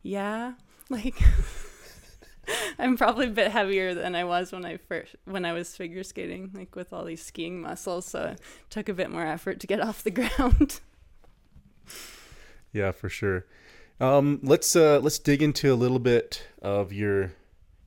"Yeah." 0.02 0.54
Like, 0.90 1.14
I'm 2.78 2.96
probably 2.96 3.26
a 3.28 3.30
bit 3.30 3.50
heavier 3.50 3.94
than 3.94 4.14
I 4.14 4.24
was 4.24 4.52
when 4.52 4.64
I 4.64 4.76
first 4.76 5.16
when 5.24 5.44
I 5.44 5.52
was 5.52 5.74
figure 5.76 6.02
skating, 6.02 6.50
like 6.52 6.76
with 6.76 6.92
all 6.92 7.04
these 7.04 7.22
skiing 7.22 7.60
muscles. 7.60 8.06
So 8.06 8.34
it 8.34 8.40
took 8.68 8.88
a 8.88 8.94
bit 8.94 9.10
more 9.10 9.24
effort 9.24 9.60
to 9.60 9.66
get 9.66 9.80
off 9.80 10.02
the 10.02 10.10
ground. 10.10 10.80
yeah, 12.72 12.92
for 12.92 13.08
sure. 13.08 13.46
Um, 14.00 14.40
let's 14.42 14.74
uh, 14.74 15.00
let's 15.00 15.18
dig 15.18 15.42
into 15.42 15.72
a 15.72 15.76
little 15.76 15.98
bit 15.98 16.46
of 16.60 16.92
your 16.92 17.32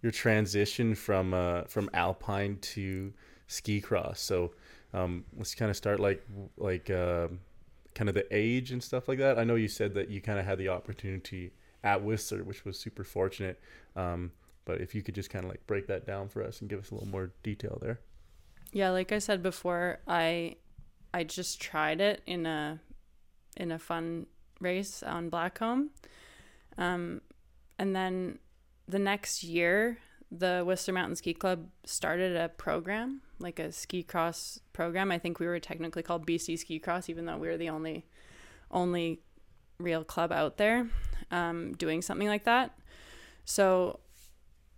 your 0.02 0.12
transition 0.12 0.96
from 0.96 1.34
uh, 1.34 1.64
from 1.64 1.90
alpine 1.94 2.58
to 2.62 3.14
ski 3.48 3.82
cross. 3.82 4.22
So 4.22 4.52
um, 4.94 5.26
let's 5.36 5.56
kind 5.56 5.70
of 5.70 5.78
start 5.78 6.00
like 6.00 6.24
like 6.58 6.90
uh, 6.90 7.28
kind 7.94 8.10
of 8.10 8.16
the 8.16 8.26
age 8.32 8.72
and 8.72 8.84
stuff 8.84 9.08
like 9.08 9.18
that. 9.20 9.38
I 9.40 9.44
know 9.44 9.56
you 9.56 9.68
said 9.68 9.94
that 9.96 10.10
you 10.10 10.22
kind 10.22 10.40
of 10.40 10.46
had 10.46 10.58
the 10.58 10.70
opportunity 10.70 11.54
at 11.84 12.04
Whistler, 12.04 12.44
which 12.44 12.66
was 12.66 12.80
super 12.80 13.04
fortunate. 13.04 13.60
Um, 13.96 14.32
but 14.66 14.82
if 14.82 14.96
you 14.96 15.02
could 15.02 15.16
just 15.16 15.30
kind 15.30 15.46
of 15.46 15.52
like 15.52 15.66
break 15.68 15.88
that 15.88 16.06
down 16.06 16.28
for 16.28 16.44
us 16.44 16.62
and 16.62 16.70
give 16.70 16.80
us 16.80 16.92
a 16.92 16.96
little 16.96 17.10
more 17.10 17.32
detail 17.44 17.78
there. 17.82 18.00
Yeah, 18.72 18.90
like 18.90 19.12
I 19.12 19.20
said 19.20 19.42
before, 19.42 20.00
I 20.08 20.58
I 21.14 21.24
just 21.24 21.62
tried 21.62 22.02
it 22.02 22.22
in 22.26 22.46
a 22.46 22.80
in 23.56 23.72
a 23.72 23.80
fun 23.80 24.26
race 24.66 25.02
on 25.02 25.30
Blackcomb. 25.30 25.88
Um, 26.78 27.22
and 27.80 27.96
then 27.96 28.40
the 28.88 29.00
next 29.00 29.44
year, 29.44 30.00
the 30.32 30.64
Whistler 30.66 30.94
Mountain 30.94 31.16
Ski 31.16 31.34
Club 31.34 31.70
started 31.86 32.36
a 32.36 32.50
program, 32.50 33.22
like 33.40 33.60
a 33.60 33.72
ski 33.72 34.04
cross 34.04 34.60
program. 34.74 35.12
I 35.12 35.20
think 35.20 35.40
we 35.40 35.46
were 35.46 35.60
technically 35.60 36.04
called 36.04 36.28
BC 36.28 36.60
Ski 36.60 36.80
Cross, 36.80 37.10
even 37.10 37.26
though 37.26 37.38
we 37.38 37.48
were 37.48 37.58
the 37.58 37.70
only 37.70 38.06
only 38.72 39.22
real 39.78 40.04
club 40.04 40.32
out 40.32 40.58
there 40.58 40.88
um, 41.32 41.74
doing 41.74 42.02
something 42.02 42.28
like 42.28 42.46
that. 42.46 42.78
So 43.46 44.00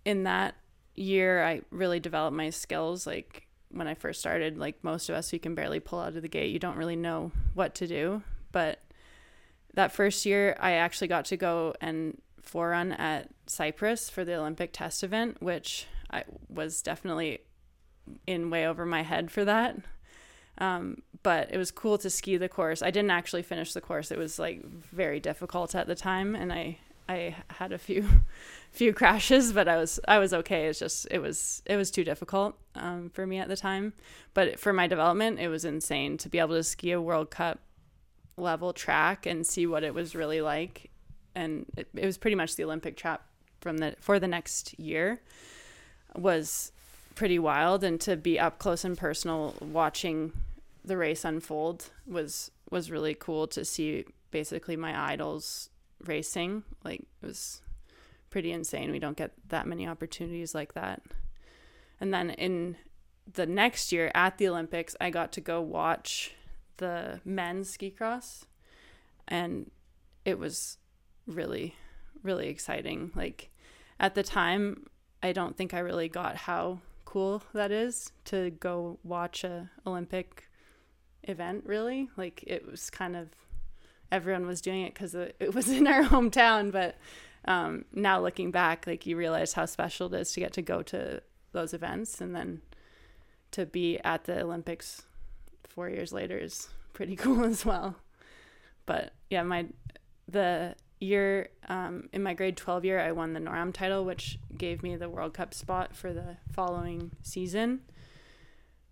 in 0.04 0.24
that 0.24 0.54
year, 0.94 1.42
I 1.42 1.62
really 1.70 2.00
developed 2.00 2.36
my 2.36 2.50
skills. 2.50 3.06
Like 3.06 3.46
when 3.70 3.86
I 3.86 3.94
first 3.94 4.20
started, 4.20 4.58
like 4.58 4.82
most 4.82 5.08
of 5.08 5.14
us, 5.14 5.32
you 5.32 5.38
can 5.38 5.54
barely 5.54 5.80
pull 5.80 6.00
out 6.00 6.16
of 6.16 6.22
the 6.22 6.28
gate. 6.28 6.52
You 6.52 6.58
don't 6.58 6.76
really 6.76 6.96
know 6.96 7.32
what 7.54 7.74
to 7.76 7.86
do. 7.86 8.22
But 8.52 8.80
that 9.74 9.92
first 9.92 10.26
year, 10.26 10.56
I 10.60 10.72
actually 10.72 11.08
got 11.08 11.26
to 11.26 11.36
go 11.36 11.74
and 11.80 12.20
forerun 12.42 12.98
at 12.98 13.28
Cypress 13.46 14.10
for 14.10 14.24
the 14.24 14.34
Olympic 14.34 14.72
test 14.72 15.04
event, 15.04 15.40
which 15.40 15.86
I 16.10 16.24
was 16.48 16.82
definitely 16.82 17.40
in 18.26 18.50
way 18.50 18.66
over 18.66 18.86
my 18.86 19.02
head 19.02 19.30
for 19.30 19.44
that. 19.44 19.76
Um, 20.58 21.02
but 21.22 21.52
it 21.52 21.58
was 21.58 21.70
cool 21.70 21.98
to 21.98 22.10
ski 22.10 22.36
the 22.36 22.48
course. 22.48 22.82
I 22.82 22.90
didn't 22.90 23.10
actually 23.10 23.42
finish 23.42 23.72
the 23.72 23.80
course. 23.80 24.10
It 24.10 24.18
was 24.18 24.38
like 24.38 24.64
very 24.64 25.20
difficult 25.20 25.74
at 25.74 25.86
the 25.86 25.94
time, 25.94 26.34
and 26.34 26.52
I 26.52 26.78
I 27.08 27.36
had 27.48 27.72
a 27.72 27.78
few 27.78 28.06
few 28.72 28.92
crashes, 28.92 29.52
but 29.52 29.68
I 29.68 29.76
was 29.76 30.00
I 30.08 30.18
was 30.18 30.34
okay. 30.34 30.66
It's 30.66 30.78
just 30.78 31.06
it 31.10 31.20
was 31.20 31.62
it 31.66 31.76
was 31.76 31.90
too 31.90 32.04
difficult 32.04 32.56
um, 32.74 33.10
for 33.10 33.26
me 33.26 33.38
at 33.38 33.48
the 33.48 33.56
time. 33.56 33.92
But 34.34 34.58
for 34.58 34.72
my 34.72 34.86
development, 34.86 35.38
it 35.38 35.48
was 35.48 35.64
insane 35.64 36.18
to 36.18 36.28
be 36.28 36.38
able 36.38 36.56
to 36.56 36.64
ski 36.64 36.92
a 36.92 37.00
World 37.00 37.30
Cup 37.30 37.60
level 38.40 38.72
track 38.72 39.26
and 39.26 39.46
see 39.46 39.66
what 39.66 39.84
it 39.84 39.94
was 39.94 40.14
really 40.14 40.40
like. 40.40 40.90
And 41.34 41.66
it, 41.76 41.88
it 41.94 42.06
was 42.06 42.18
pretty 42.18 42.34
much 42.34 42.56
the 42.56 42.64
Olympic 42.64 42.96
track 42.96 43.20
from 43.60 43.78
the 43.78 43.96
for 44.00 44.18
the 44.18 44.28
next 44.28 44.78
year 44.78 45.20
was 46.16 46.72
pretty 47.14 47.38
wild. 47.38 47.84
And 47.84 48.00
to 48.02 48.16
be 48.16 48.38
up 48.38 48.58
close 48.58 48.84
and 48.84 48.96
personal 48.96 49.54
watching 49.60 50.32
the 50.84 50.96
race 50.96 51.24
unfold 51.24 51.90
was 52.06 52.50
was 52.70 52.90
really 52.90 53.14
cool 53.14 53.46
to 53.48 53.64
see 53.64 54.04
basically 54.30 54.76
my 54.76 55.12
idols 55.12 55.70
racing. 56.04 56.64
Like 56.84 57.00
it 57.00 57.26
was 57.26 57.62
pretty 58.30 58.52
insane. 58.52 58.90
We 58.90 58.98
don't 58.98 59.16
get 59.16 59.32
that 59.48 59.66
many 59.66 59.86
opportunities 59.86 60.54
like 60.54 60.74
that. 60.74 61.02
And 62.00 62.12
then 62.14 62.30
in 62.30 62.76
the 63.34 63.46
next 63.46 63.92
year 63.92 64.10
at 64.14 64.38
the 64.38 64.48
olympics 64.48 64.96
i 65.00 65.10
got 65.10 65.32
to 65.32 65.40
go 65.40 65.60
watch 65.60 66.34
the 66.78 67.20
men's 67.24 67.70
ski 67.70 67.90
cross 67.90 68.46
and 69.26 69.70
it 70.24 70.38
was 70.38 70.78
really 71.26 71.74
really 72.22 72.48
exciting. 72.48 73.12
Like 73.14 73.50
at 74.00 74.14
the 74.14 74.22
time 74.22 74.86
i 75.22 75.32
don't 75.32 75.56
think 75.56 75.74
i 75.74 75.80
really 75.80 76.08
got 76.08 76.36
how 76.36 76.78
cool 77.04 77.42
that 77.52 77.72
is 77.72 78.12
to 78.24 78.50
go 78.50 78.98
watch 79.02 79.42
a 79.44 79.70
olympic 79.86 80.48
event 81.24 81.64
really. 81.66 82.08
Like 82.16 82.44
it 82.46 82.66
was 82.68 82.90
kind 82.90 83.16
of 83.16 83.28
everyone 84.10 84.46
was 84.46 84.60
doing 84.60 84.82
it 84.82 84.94
because 84.94 85.14
it 85.14 85.54
was 85.54 85.68
in 85.78 85.86
our 85.86 86.04
hometown 86.04 86.72
but 86.72 86.96
um, 87.44 87.84
now 87.92 88.20
looking 88.20 88.50
back 88.50 88.86
like 88.86 89.06
you 89.06 89.16
realize 89.16 89.52
how 89.52 89.64
special 89.64 90.12
it 90.12 90.20
is 90.20 90.32
to 90.32 90.40
get 90.40 90.52
to 90.52 90.62
go 90.62 90.82
to 90.82 91.22
those 91.52 91.72
events 91.72 92.20
and 92.20 92.34
then 92.34 92.60
to 93.52 93.64
be 93.64 93.98
at 94.04 94.24
the 94.24 94.42
olympics 94.42 95.02
four 95.78 95.88
years 95.88 96.12
later 96.12 96.36
is 96.36 96.66
pretty 96.92 97.14
cool 97.24 97.44
as 97.44 97.64
well. 97.64 97.94
But 98.84 99.12
yeah 99.30 99.44
my 99.44 99.66
the 100.26 100.74
year 100.98 101.50
um, 101.68 102.08
in 102.12 102.20
my 102.20 102.34
grade 102.34 102.56
12 102.56 102.84
year 102.84 102.98
i 102.98 103.12
won 103.12 103.32
the 103.32 103.38
noram 103.38 103.72
title 103.72 104.04
which 104.04 104.40
gave 104.56 104.82
me 104.82 104.96
the 104.96 105.08
world 105.08 105.32
cup 105.32 105.54
spot 105.54 105.94
for 105.94 106.12
the 106.12 106.36
following 106.50 107.12
season 107.22 107.78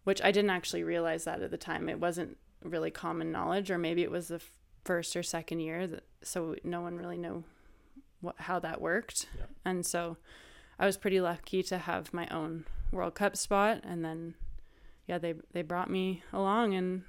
which 0.05 0.23
i 0.23 0.31
didn't 0.31 0.51
actually 0.51 0.85
realize 0.85 1.25
that 1.25 1.43
at 1.43 1.51
the 1.51 1.57
time. 1.57 1.89
It 1.89 1.99
wasn't 1.99 2.37
really 2.63 2.93
common 2.93 3.33
knowledge 3.33 3.69
or 3.69 3.79
maybe 3.79 4.05
it 4.05 4.11
was 4.13 4.29
the 4.29 4.41
first 4.85 5.17
or 5.17 5.25
second 5.25 5.59
year 5.59 5.89
that, 5.89 6.05
so 6.23 6.55
no 6.63 6.81
one 6.83 6.97
really 6.97 7.19
knew 7.19 7.43
what 8.21 8.37
how 8.39 8.61
that 8.61 8.81
worked. 8.81 9.27
Yeah. 9.37 9.47
and 9.65 9.85
so 9.85 10.19
i 10.79 10.87
was 10.87 10.97
pretty 10.97 11.21
lucky 11.21 11.65
to 11.65 11.79
have 11.79 12.15
my 12.15 12.29
own 12.29 12.65
world 12.93 13.17
cup 13.17 13.37
spot 13.37 13.81
and 13.83 14.05
then 14.05 14.35
yeah 15.07 15.19
they 15.19 15.35
they 15.53 15.63
brought 15.63 15.91
me 15.91 16.23
along 16.33 16.75
and 16.75 17.03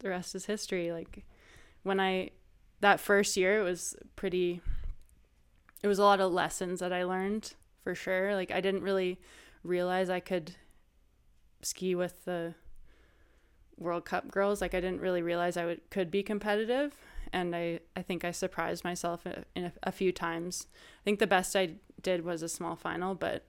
the 0.00 0.08
rest 0.08 0.34
is 0.34 0.46
history 0.46 0.92
like 0.92 1.24
when 1.82 2.00
i 2.00 2.30
that 2.80 3.00
first 3.00 3.36
year 3.36 3.60
it 3.60 3.64
was 3.64 3.96
pretty 4.16 4.60
it 5.82 5.88
was 5.88 5.98
a 5.98 6.04
lot 6.04 6.20
of 6.20 6.32
lessons 6.32 6.80
that 6.80 6.92
i 6.92 7.04
learned 7.04 7.54
for 7.82 7.94
sure 7.94 8.34
like 8.34 8.50
i 8.50 8.60
didn't 8.60 8.82
really 8.82 9.18
realize 9.62 10.10
i 10.10 10.20
could 10.20 10.54
ski 11.62 11.94
with 11.94 12.24
the 12.24 12.54
world 13.78 14.04
cup 14.04 14.30
girls 14.30 14.60
like 14.60 14.74
i 14.74 14.80
didn't 14.80 15.00
really 15.00 15.22
realize 15.22 15.56
i 15.56 15.64
would 15.64 15.80
could 15.90 16.10
be 16.10 16.22
competitive 16.22 16.96
and 17.34 17.54
I, 17.54 17.80
I 17.96 18.02
think 18.02 18.24
I 18.24 18.30
surprised 18.30 18.84
myself 18.84 19.26
in 19.56 19.64
a, 19.64 19.72
a, 19.82 19.90
few 19.90 20.12
times. 20.12 20.68
I 20.72 21.02
think 21.04 21.18
the 21.18 21.26
best 21.26 21.56
I 21.56 21.74
did 22.00 22.24
was 22.24 22.42
a 22.42 22.48
small 22.48 22.76
final, 22.76 23.16
but 23.16 23.44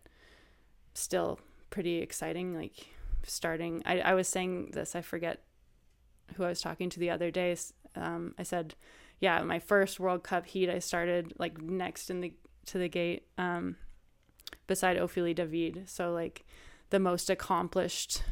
still 0.96 1.40
pretty 1.70 1.98
exciting. 1.98 2.56
Like 2.56 2.88
starting, 3.26 3.84
I, 3.86 4.00
I 4.00 4.14
was 4.14 4.28
saying 4.28 4.72
this, 4.74 4.96
I 4.96 5.02
forget 5.02 5.44
who 6.36 6.44
I 6.44 6.50
was 6.50 6.62
talking 6.62 6.90
to 6.90 7.00
the 7.00 7.10
other 7.10 7.32
day. 7.32 7.56
Um, 7.96 8.34
I 8.38 8.44
said, 8.44 8.76
yeah, 9.20 9.42
my 9.44 9.60
first 9.60 10.00
World 10.00 10.24
Cup 10.24 10.46
heat, 10.46 10.70
I 10.70 10.80
started 10.80 11.34
like 11.38 11.62
next 11.62 12.10
in 12.10 12.22
the 12.22 12.34
to 12.68 12.78
the 12.78 12.90
gate 12.90 13.28
um, 13.38 13.76
beside 14.68 14.98
Ophélie 14.98 15.36
David. 15.36 15.88
So 15.88 16.12
like 16.12 16.46
the 16.90 17.00
most 17.00 17.30
accomplished 17.30 18.24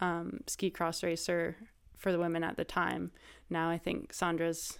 um, 0.00 0.40
ski 0.46 0.70
cross 0.70 1.02
racer 1.02 1.56
for 1.96 2.12
the 2.12 2.18
women 2.18 2.44
at 2.44 2.56
the 2.56 2.64
time. 2.64 3.10
Now 3.48 3.70
I 3.70 3.78
think 3.78 4.12
Sandra's 4.12 4.78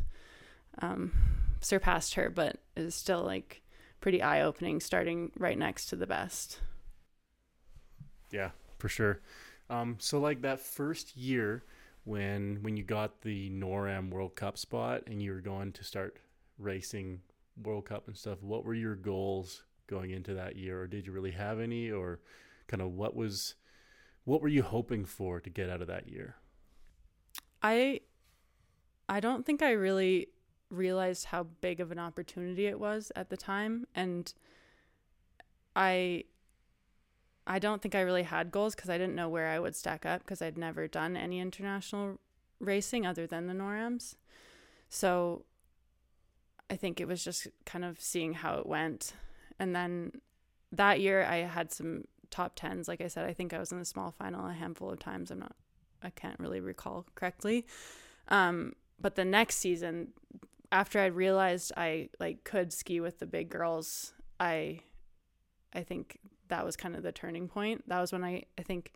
um, 0.80 1.12
surpassed 1.60 2.14
her, 2.14 2.30
but 2.30 2.58
is 2.76 2.94
still 2.94 3.22
like 3.22 3.62
pretty 4.00 4.22
eye 4.22 4.42
opening, 4.42 4.80
starting 4.80 5.30
right 5.38 5.58
next 5.58 5.86
to 5.86 5.96
the 5.96 6.06
best. 6.06 6.60
Yeah, 8.30 8.50
for 8.78 8.88
sure. 8.88 9.20
Um, 9.70 9.96
so 10.00 10.18
like 10.18 10.42
that 10.42 10.60
first 10.60 11.16
year 11.16 11.64
when 12.04 12.58
when 12.62 12.76
you 12.76 12.82
got 12.82 13.22
the 13.22 13.48
NORAM 13.50 14.10
World 14.10 14.34
Cup 14.34 14.58
spot 14.58 15.04
and 15.06 15.22
you 15.22 15.32
were 15.32 15.40
going 15.40 15.72
to 15.72 15.84
start 15.84 16.18
racing 16.58 17.20
World 17.62 17.86
Cup 17.86 18.08
and 18.08 18.16
stuff, 18.16 18.42
what 18.42 18.64
were 18.64 18.74
your 18.74 18.96
goals 18.96 19.62
going 19.86 20.10
into 20.10 20.34
that 20.34 20.56
year, 20.56 20.82
or 20.82 20.86
did 20.86 21.06
you 21.06 21.12
really 21.12 21.30
have 21.30 21.60
any, 21.60 21.90
or 21.90 22.20
kind 22.66 22.82
of 22.82 22.92
what 22.92 23.14
was 23.14 23.54
what 24.24 24.42
were 24.42 24.48
you 24.48 24.62
hoping 24.62 25.04
for 25.04 25.40
to 25.40 25.48
get 25.48 25.70
out 25.70 25.80
of 25.80 25.86
that 25.86 26.08
year? 26.08 26.36
I 27.62 28.00
I 29.08 29.20
don't 29.20 29.46
think 29.46 29.62
I 29.62 29.70
really 29.70 30.28
realized 30.70 31.26
how 31.26 31.44
big 31.60 31.80
of 31.80 31.90
an 31.90 31.98
opportunity 31.98 32.66
it 32.66 32.78
was 32.78 33.10
at 33.16 33.28
the 33.28 33.36
time. 33.36 33.86
And 33.94 34.32
I 35.74 36.24
I 37.50 37.58
don't 37.58 37.82
think 37.82 37.96
I 37.96 38.02
really 38.02 38.22
had 38.22 38.52
goals 38.52 38.76
cuz 38.76 38.88
I 38.88 38.96
didn't 38.96 39.16
know 39.16 39.28
where 39.28 39.48
I 39.48 39.58
would 39.58 39.74
stack 39.74 40.06
up 40.06 40.24
cuz 40.24 40.40
I'd 40.40 40.56
never 40.56 40.86
done 40.86 41.16
any 41.16 41.40
international 41.40 42.20
racing 42.60 43.04
other 43.04 43.26
than 43.26 43.48
the 43.48 43.54
NORAMs. 43.54 44.14
So 44.88 45.44
I 46.70 46.76
think 46.76 47.00
it 47.00 47.08
was 47.08 47.24
just 47.24 47.48
kind 47.66 47.84
of 47.84 48.00
seeing 48.00 48.34
how 48.34 48.58
it 48.60 48.66
went. 48.66 49.14
And 49.58 49.74
then 49.74 50.20
that 50.70 51.00
year 51.00 51.24
I 51.24 51.38
had 51.38 51.72
some 51.72 52.04
top 52.30 52.56
10s 52.56 52.86
like 52.86 53.00
I 53.00 53.08
said 53.08 53.28
I 53.28 53.32
think 53.32 53.52
I 53.52 53.58
was 53.58 53.72
in 53.72 53.80
the 53.80 53.84
small 53.84 54.12
final 54.12 54.46
a 54.46 54.52
handful 54.52 54.88
of 54.90 55.00
times. 55.00 55.32
I'm 55.32 55.40
not 55.40 55.56
I 56.02 56.10
can't 56.10 56.38
really 56.38 56.60
recall 56.60 57.04
correctly. 57.16 57.66
Um, 58.28 58.76
but 59.00 59.16
the 59.16 59.24
next 59.24 59.56
season 59.56 60.12
after 60.70 61.00
I 61.00 61.06
realized 61.06 61.72
I 61.76 62.10
like 62.20 62.44
could 62.44 62.72
ski 62.72 63.00
with 63.00 63.18
the 63.18 63.26
big 63.26 63.48
girls, 63.48 64.14
I 64.38 64.82
I 65.72 65.82
think 65.82 66.19
that 66.50 66.64
was 66.64 66.76
kind 66.76 66.94
of 66.94 67.02
the 67.02 67.12
turning 67.12 67.48
point. 67.48 67.88
That 67.88 68.00
was 68.00 68.12
when 68.12 68.22
I 68.22 68.44
I 68.58 68.62
think 68.62 68.92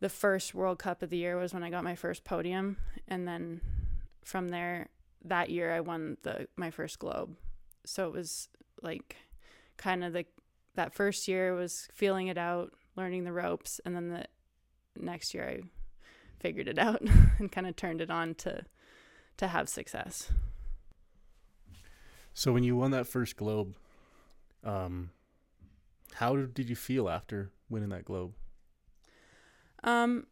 the 0.00 0.08
first 0.08 0.54
World 0.54 0.78
Cup 0.78 1.02
of 1.02 1.10
the 1.10 1.16
year 1.16 1.38
was 1.38 1.54
when 1.54 1.62
I 1.62 1.70
got 1.70 1.84
my 1.84 1.94
first 1.94 2.24
podium 2.24 2.76
and 3.06 3.26
then 3.26 3.60
from 4.24 4.48
there 4.48 4.88
that 5.24 5.48
year 5.50 5.72
I 5.72 5.80
won 5.80 6.16
the 6.22 6.48
my 6.56 6.70
first 6.70 6.98
globe. 6.98 7.36
So 7.86 8.06
it 8.08 8.12
was 8.12 8.48
like 8.82 9.16
kind 9.76 10.02
of 10.02 10.12
the 10.12 10.26
that 10.74 10.92
first 10.92 11.28
year 11.28 11.54
was 11.54 11.88
feeling 11.92 12.26
it 12.26 12.38
out, 12.38 12.72
learning 12.96 13.24
the 13.24 13.32
ropes 13.32 13.80
and 13.84 13.94
then 13.94 14.08
the 14.08 14.24
next 14.96 15.34
year 15.34 15.48
I 15.48 15.60
figured 16.40 16.68
it 16.68 16.78
out 16.80 17.02
and 17.38 17.52
kind 17.52 17.66
of 17.66 17.76
turned 17.76 18.00
it 18.00 18.10
on 18.10 18.34
to 18.36 18.64
to 19.36 19.48
have 19.48 19.68
success. 19.68 20.30
So 22.34 22.52
when 22.52 22.64
you 22.64 22.76
won 22.76 22.92
that 22.92 23.06
first 23.06 23.36
globe, 23.36 23.74
um, 24.64 25.10
how 26.14 26.36
did 26.36 26.68
you 26.68 26.76
feel 26.76 27.08
after 27.08 27.50
winning 27.68 27.90
that 27.90 28.04
globe? 28.04 28.32
Um, 29.84 30.26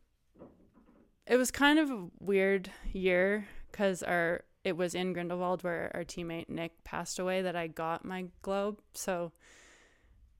it 1.26 1.36
was 1.36 1.50
kind 1.50 1.78
of 1.78 1.90
a 1.90 2.06
weird 2.18 2.70
year 2.92 3.46
because 3.70 4.02
our 4.02 4.44
it 4.62 4.76
was 4.76 4.94
in 4.94 5.14
Grindelwald 5.14 5.64
where 5.64 5.90
our 5.94 6.04
teammate 6.04 6.50
Nick 6.50 6.84
passed 6.84 7.18
away 7.18 7.40
that 7.42 7.56
I 7.56 7.66
got 7.66 8.04
my 8.04 8.26
globe, 8.42 8.78
so 8.92 9.32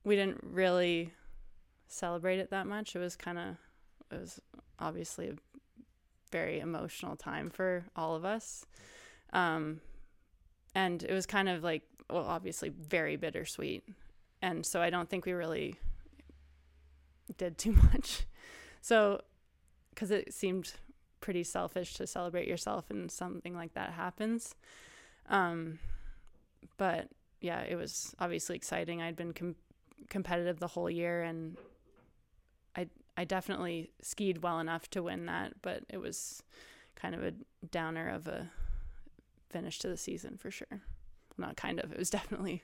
we 0.05 0.15
didn't 0.15 0.41
really 0.43 1.13
celebrate 1.89 2.39
it 2.39 2.51
that 2.51 2.67
much. 2.67 2.95
It 2.95 2.99
was 2.99 3.17
kind 3.17 3.39
of 3.39 3.57
it 4.11 4.21
was 4.21 4.41
obviously 4.79 5.29
a 5.29 5.35
very 6.31 6.61
emotional 6.61 7.17
time 7.17 7.51
for 7.51 7.85
all 7.97 8.15
of 8.15 8.25
us. 8.25 8.65
Um, 9.33 9.81
and 10.75 11.03
it 11.03 11.13
was 11.13 11.27
kind 11.27 11.49
of 11.49 11.63
like 11.63 11.83
well 12.11 12.25
obviously 12.27 12.69
very 12.69 13.17
bittersweet 13.17 13.85
and 14.43 14.65
so 14.65 14.81
i 14.81 14.91
don't 14.91 15.09
think 15.09 15.25
we 15.25 15.33
really 15.33 15.77
did 17.37 17.59
too 17.59 17.73
much 17.93 18.27
so 18.81 19.21
because 19.91 20.11
it 20.11 20.33
seemed 20.33 20.73
pretty 21.21 21.45
selfish 21.45 21.95
to 21.95 22.07
celebrate 22.07 22.49
yourself 22.49 22.91
and 22.91 23.11
something 23.11 23.55
like 23.55 23.75
that 23.75 23.93
happens 23.93 24.55
um 25.29 25.79
but 26.77 27.09
yeah 27.41 27.61
it 27.61 27.77
was 27.77 28.15
obviously 28.19 28.57
exciting 28.57 29.03
i'd 29.03 29.17
been 29.17 29.33
com- 29.33 29.57
competitive 30.09 30.59
the 30.59 30.67
whole 30.67 30.89
year 30.89 31.23
and 31.23 31.59
i 32.75 32.87
i 33.19 33.25
definitely 33.25 33.91
skied 34.01 34.43
well 34.43 34.59
enough 34.59 34.89
to 34.89 35.03
win 35.03 35.27
that 35.27 35.53
but 35.61 35.83
it 35.91 35.99
was 35.99 36.43
kind 36.95 37.15
of 37.15 37.23
a 37.23 37.33
downer 37.71 38.09
of 38.09 38.27
a 38.27 38.51
finish 39.51 39.79
to 39.81 39.89
the 39.89 39.97
season 39.97 40.37
for 40.37 40.51
sure. 40.51 40.81
not 41.37 41.57
kind 41.57 41.81
of. 41.81 41.93
It 41.93 41.99
was 41.99 42.11
definitely 42.11 42.63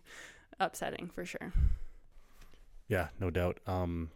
upsetting 0.61 1.11
for 1.15 1.25
sure. 1.25 1.53
Yeah, 2.89 3.09
no 3.21 3.31
doubt. 3.31 3.59
Um, 3.67 4.11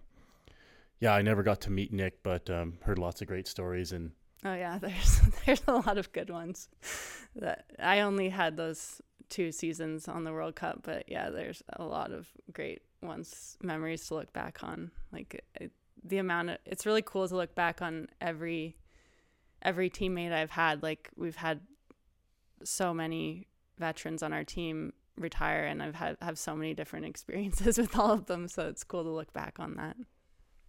yeah, 1.00 1.14
I 1.14 1.22
never 1.22 1.42
got 1.42 1.60
to 1.62 1.70
meet 1.70 1.92
Nick, 1.92 2.22
but 2.22 2.48
um, 2.50 2.78
heard 2.82 2.98
lots 2.98 3.20
of 3.20 3.28
great 3.28 3.48
stories 3.48 3.92
and 3.92 4.12
Oh 4.44 4.54
yeah, 4.54 4.78
there's 4.80 5.20
there's 5.44 5.62
a 5.66 5.72
lot 5.72 5.98
of 5.98 6.12
good 6.12 6.30
ones. 6.30 6.68
That 7.36 7.64
I 7.78 8.00
only 8.00 8.28
had 8.28 8.56
those 8.56 9.00
two 9.28 9.52
seasons 9.52 10.08
on 10.08 10.24
the 10.24 10.32
World 10.32 10.56
Cup, 10.56 10.80
but 10.82 11.04
yeah, 11.08 11.30
there's 11.30 11.62
a 11.74 11.84
lot 11.84 12.12
of 12.12 12.28
great 12.52 12.82
ones, 13.02 13.56
memories 13.62 14.06
to 14.08 14.14
look 14.14 14.32
back 14.32 14.62
on. 14.62 14.90
Like 15.12 15.44
it, 15.54 15.72
the 16.02 16.18
amount 16.18 16.50
of 16.50 16.58
it's 16.64 16.86
really 16.86 17.02
cool 17.02 17.28
to 17.28 17.36
look 17.36 17.54
back 17.54 17.82
on 17.82 18.08
every 18.20 18.76
every 19.62 19.90
teammate 19.90 20.32
I've 20.32 20.50
had. 20.50 20.82
Like 20.82 21.10
we've 21.16 21.36
had 21.36 21.60
so 22.64 22.92
many 22.92 23.46
veterans 23.78 24.22
on 24.22 24.32
our 24.32 24.44
team 24.44 24.92
retire, 25.16 25.64
and 25.66 25.82
I've 25.82 25.94
had 25.94 26.16
have 26.22 26.38
so 26.38 26.54
many 26.56 26.74
different 26.74 27.06
experiences 27.12 27.78
with 27.78 27.98
all 27.98 28.10
of 28.12 28.26
them. 28.26 28.48
So 28.48 28.68
it's 28.68 28.84
cool 28.84 29.02
to 29.04 29.10
look 29.10 29.32
back 29.32 29.56
on 29.58 29.76
that. 29.76 29.96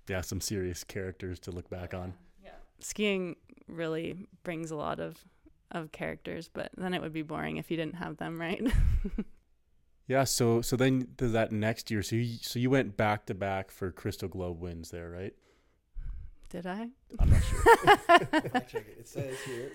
yeah, 0.10 0.22
some 0.22 0.42
serious 0.42 0.84
characters 0.84 1.40
to 1.42 1.52
look 1.52 1.70
back 1.70 1.94
on. 1.94 2.14
Yeah. 2.44 2.52
Skiing 2.80 3.36
really 3.68 4.28
brings 4.44 4.72
a 4.72 4.76
lot 4.76 5.00
of 5.00 5.18
of 5.72 5.92
characters, 5.94 6.50
but 6.52 6.70
then 6.78 6.94
it 6.94 7.02
would 7.02 7.14
be 7.14 7.22
boring 7.22 7.56
if 7.58 7.72
you 7.72 7.78
didn't 7.78 7.96
have 7.96 8.18
them, 8.18 8.40
right? 8.40 8.62
Yeah, 10.08 10.26
so 10.26 10.62
so 10.62 10.76
then 10.76 11.08
to 11.20 11.30
that 11.30 11.54
next 11.54 11.90
year, 11.90 12.04
so 12.04 12.18
you, 12.18 12.36
so 12.42 12.60
you 12.60 12.70
went 12.70 12.98
back 12.98 13.28
to 13.28 13.34
back 13.34 13.72
for 13.72 13.92
Crystal 13.92 14.28
Globe 14.28 14.60
wins 14.60 14.92
there, 14.92 15.10
right? 15.10 15.34
Did 16.50 16.68
I? 16.68 16.90
I'm 17.18 17.30
not 17.30 17.42
sure. 17.44 17.62
Fact 17.96 18.72
check 18.72 18.86
it. 18.90 18.98
It 19.00 19.08
says 19.08 19.38
here. 19.46 19.72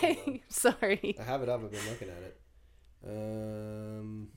Hold 0.00 0.16
on. 0.28 0.40
Sorry. 0.48 1.14
I 1.20 1.22
have 1.24 1.42
it 1.42 1.50
up. 1.50 1.62
I've 1.62 1.70
been 1.70 1.86
looking 1.90 2.08
at 2.08 2.22
it. 2.22 2.40
Um, 3.04 4.28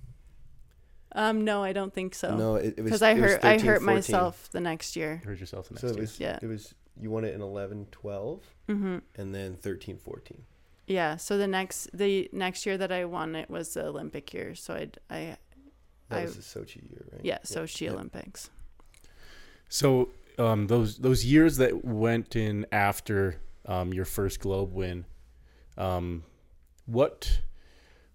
Um, 1.13 1.43
no, 1.43 1.63
I 1.63 1.73
don't 1.73 1.93
think 1.93 2.13
so. 2.15 2.35
no, 2.35 2.55
it, 2.55 2.75
it 2.77 2.81
was 2.81 2.85
because 2.85 3.01
I 3.01 3.11
it 3.11 3.21
was 3.21 3.31
hurt 3.33 3.43
I 3.45 3.57
hurt 3.57 3.81
14. 3.81 3.85
myself 3.85 4.49
the 4.51 4.59
next 4.61 4.95
year. 4.95 5.19
You 5.23 5.29
heard 5.29 5.39
yourself 5.39 5.67
the 5.69 5.73
next 5.75 5.81
So 5.81 5.87
it 5.87 5.93
year. 5.95 6.01
was 6.01 6.19
Yeah. 6.19 6.39
it 6.41 6.47
was 6.47 6.73
you 7.01 7.09
won 7.09 7.23
it 7.23 7.33
in 7.33 7.41
11, 7.41 7.87
12, 7.91 8.43
hmm 8.67 8.97
and 9.15 9.33
then 9.33 9.55
13, 9.55 9.97
14. 9.97 10.43
Yeah. 10.87 11.15
So 11.17 11.37
the 11.37 11.47
next 11.47 11.89
the 11.93 12.29
next 12.33 12.65
year 12.65 12.77
that 12.77 12.91
I 12.91 13.05
won 13.05 13.35
it 13.35 13.49
was 13.49 13.73
the 13.73 13.85
Olympic 13.87 14.33
year. 14.33 14.53
So 14.55 14.73
I 14.75 14.89
I 15.09 15.37
That 16.09 16.19
I- 16.19 16.21
was 16.25 16.35
the 16.35 16.41
Sochi 16.41 16.77
year, 16.89 17.05
right? 17.11 17.21
yeah. 17.23 17.39
Sochi 17.43 17.81
yeah. 17.81 17.91
Olympics. 17.93 18.49
So 19.67 20.09
um, 20.37 20.67
those 20.67 20.97
those 20.97 21.25
years 21.25 21.57
that 21.57 21.83
went 21.85 22.35
in 22.35 22.65
after 22.71 23.39
um, 23.65 23.93
your 23.93 24.05
first 24.05 24.39
Globe 24.39 24.73
win, 24.73 25.05
um, 25.77 26.23
what 26.85 27.41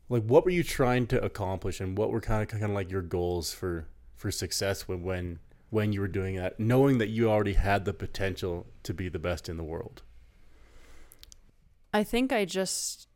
like 0.09 0.23
what 0.25 0.45
were 0.45 0.51
you 0.51 0.63
trying 0.63 1.07
to 1.09 1.23
accomplish, 1.23 1.81
and 1.81 1.97
what 1.97 2.11
were 2.11 2.21
kind 2.21 2.43
of 2.43 2.49
kind 2.49 2.65
of 2.65 2.71
like 2.71 2.91
your 2.91 3.03
goals 3.03 3.53
for 3.53 3.89
for 4.15 4.31
success 4.31 4.87
when 4.87 5.03
when 5.03 5.39
when 5.71 5.93
you 5.93 6.01
were 6.01 6.09
doing 6.09 6.37
that, 6.37 6.61
knowing 6.61 6.99
that 6.99 7.09
you 7.09 7.29
already 7.29 7.55
had 7.55 7.85
the 7.85 7.93
potential 7.93 8.67
to 8.83 8.95
be 8.95 9.09
the 9.09 9.19
best 9.19 9.49
in 9.49 9.57
the 9.57 9.65
world? 9.65 10.03
I 11.93 12.05
think 12.05 12.33
I 12.33 12.45
just 12.45 13.09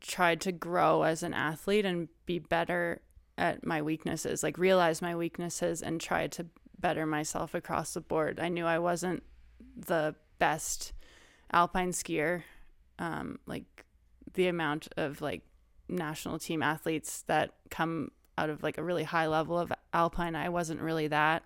tried 0.00 0.40
to 0.42 0.52
grow 0.52 1.02
as 1.02 1.22
an 1.22 1.34
athlete 1.34 1.84
and 1.84 2.08
be 2.24 2.38
better 2.38 3.00
at 3.36 3.64
my 3.66 3.82
weaknesses, 3.82 4.42
like 4.42 4.58
realize 4.58 5.02
my 5.02 5.14
weaknesses 5.14 5.82
and 5.82 6.00
try 6.00 6.26
to 6.28 6.46
better 6.78 7.06
myself 7.06 7.54
across 7.54 7.94
the 7.94 8.00
board. 8.00 8.38
I 8.40 8.48
knew 8.48 8.64
I 8.64 8.78
wasn't 8.78 9.22
the 9.76 10.14
best 10.38 10.92
alpine 11.52 11.92
skier. 11.92 12.42
Um, 12.98 13.38
like 13.46 13.84
the 14.34 14.48
amount 14.48 14.88
of 14.96 15.20
like 15.20 15.42
national 15.88 16.38
team 16.38 16.62
athletes 16.62 17.22
that 17.26 17.52
come 17.70 18.10
out 18.36 18.50
of 18.50 18.62
like 18.62 18.78
a 18.78 18.84
really 18.84 19.04
high 19.04 19.26
level 19.26 19.58
of 19.58 19.72
alpine, 19.92 20.34
I 20.34 20.48
wasn't 20.48 20.80
really 20.80 21.08
that. 21.08 21.42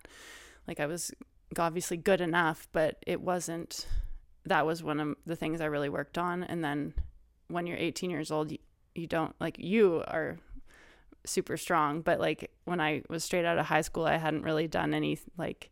Like 0.68 0.80
I 0.80 0.86
was 0.86 1.12
obviously 1.58 1.96
good 1.96 2.20
enough, 2.20 2.68
but 2.72 2.98
it 3.06 3.20
wasn't 3.20 3.86
that 4.44 4.66
was 4.66 4.82
one 4.82 5.00
of 5.00 5.16
the 5.24 5.36
things 5.36 5.60
I 5.60 5.66
really 5.66 5.88
worked 5.88 6.18
on. 6.18 6.42
And 6.42 6.64
then 6.64 6.94
when 7.48 7.66
you're 7.66 7.76
18 7.76 8.10
years 8.10 8.30
old, 8.30 8.50
you, 8.50 8.58
you 8.94 9.06
don't 9.06 9.34
like 9.40 9.56
you 9.58 10.02
are 10.08 10.38
super 11.24 11.56
strong. 11.56 12.00
But 12.00 12.20
like 12.20 12.50
when 12.64 12.80
I 12.80 13.02
was 13.08 13.24
straight 13.24 13.44
out 13.44 13.58
of 13.58 13.66
high 13.66 13.82
school, 13.82 14.04
I 14.04 14.16
hadn't 14.16 14.42
really 14.42 14.68
done 14.68 14.94
any 14.94 15.18
like 15.38 15.70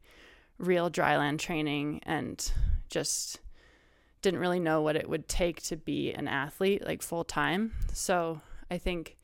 real 0.59 0.90
dryland 0.90 1.38
training 1.38 2.00
and 2.04 2.52
just 2.88 3.40
didn't 4.22 4.40
really 4.40 4.61
know 4.61 4.83
what 4.83 4.96
it 4.96 5.09
would 5.09 5.26
take 5.28 5.62
to 5.62 5.76
be 5.76 6.12
an 6.12 6.28
athlete 6.28 6.85
like 6.85 7.02
full 7.02 7.24
time. 7.24 7.72
So 7.92 8.40
I 8.70 8.78
think 8.78 9.16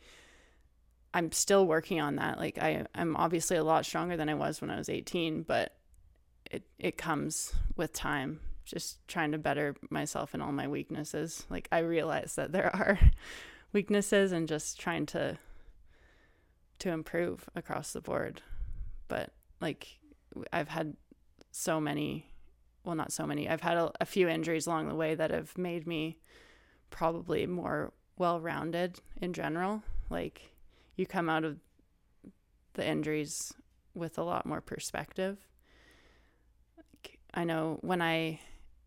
I'm 1.15 1.33
still 1.33 1.67
working 1.67 2.01
on 2.01 2.17
that. 2.17 2.39
Like 2.39 2.59
I, 2.59 2.85
I'm 2.95 3.17
obviously 3.17 3.57
a 3.57 3.65
lot 3.65 3.87
stronger 3.87 4.17
than 4.17 4.29
I 4.29 4.35
was 4.35 4.61
when 4.61 4.71
I 4.71 4.77
was 4.77 4.89
18, 4.89 5.43
but 5.43 5.75
it 6.51 6.65
it 6.79 6.97
comes 6.97 7.55
with 7.77 7.93
time 7.93 8.41
just 8.65 9.07
trying 9.09 9.33
to 9.33 9.39
better 9.39 9.77
myself 9.91 10.35
in 10.35 10.43
all 10.43 10.53
my 10.53 10.69
weaknesses. 10.69 11.47
Like 11.49 11.69
I 11.73 11.79
realize 11.79 12.35
that 12.35 12.53
there 12.53 12.75
are 12.75 12.99
weaknesses 13.73 14.33
and 14.33 14.49
just 14.49 14.79
trying 14.79 15.07
to 15.07 15.39
to 16.81 16.91
improve 16.91 17.49
across 17.55 17.93
the 17.93 18.01
board. 18.01 18.43
But 19.09 19.33
like 19.61 19.99
I've 20.53 20.69
had 20.69 20.97
so 21.51 21.81
many 21.81 22.27
well 22.85 22.95
not 22.95 23.13
so 23.13 23.27
many. 23.27 23.49
I've 23.49 23.63
had 23.63 23.79
a, 23.79 23.93
a 24.01 24.05
few 24.05 24.29
injuries 24.29 24.67
along 24.67 24.89
the 24.89 24.95
way 24.95 25.15
that 25.15 25.31
have 25.31 25.57
made 25.57 25.87
me 25.87 26.19
probably 26.91 27.47
more 27.47 27.93
well-rounded 28.19 29.01
in 29.21 29.33
general. 29.33 29.83
Like 30.11 30.53
you 30.97 31.07
come 31.07 31.29
out 31.29 31.45
of 31.45 31.59
the 32.75 32.87
injuries 32.87 33.53
with 33.95 34.19
a 34.19 34.23
lot 34.23 34.47
more 34.47 34.61
perspective. 34.61 35.39
Like, 36.77 37.19
I 37.35 37.45
know 37.45 37.79
when 37.81 38.03
I 38.03 38.41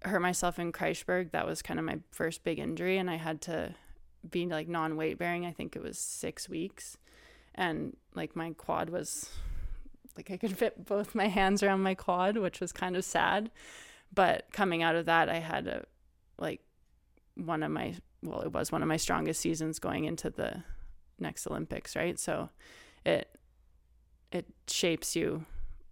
hurt 0.04 0.22
myself 0.22 0.60
in 0.60 0.72
Kreischberg, 0.72 1.32
that 1.32 1.46
was 1.46 1.62
kind 1.62 1.80
of 1.80 1.86
my 1.86 2.00
first 2.12 2.44
big 2.44 2.60
injury, 2.60 2.98
and 2.98 3.10
I 3.10 3.16
had 3.16 3.42
to 3.42 3.76
be 4.30 4.46
like 4.46 4.68
non 4.68 4.96
weight 4.96 5.18
bearing. 5.18 5.46
I 5.46 5.52
think 5.52 5.76
it 5.76 5.84
was 5.84 5.98
six 5.98 6.48
weeks, 6.48 6.98
and 7.56 7.98
like 8.16 8.36
my 8.36 8.52
quad 8.52 8.90
was 8.90 9.30
like 10.16 10.32
I 10.32 10.38
could 10.38 10.58
fit 10.58 10.86
both 10.86 11.16
my 11.16 11.28
hands 11.28 11.64
around 11.64 11.82
my 11.82 11.96
quad, 11.96 12.38
which 12.38 12.60
was 12.60 12.72
kind 12.72 12.96
of 12.96 13.04
sad. 13.04 13.52
But 14.14 14.52
coming 14.52 14.84
out 14.84 14.96
of 14.96 15.06
that, 15.06 15.30
I 15.30 15.40
had 15.40 15.68
a 15.68 15.86
like 16.38 16.62
one 17.36 17.64
of 17.64 17.72
my 17.72 17.96
well, 18.22 18.42
it 18.42 18.52
was 18.52 18.72
one 18.72 18.82
of 18.82 18.88
my 18.88 18.98
strongest 18.98 19.42
seasons 19.42 19.80
going 19.80 20.06
into 20.06 20.30
the 20.30 20.64
next 21.20 21.48
Olympics, 21.48 21.96
right? 21.96 22.20
So 22.20 22.50
it 23.06 23.30
it 24.32 24.46
shapes 24.68 25.16
you 25.16 25.46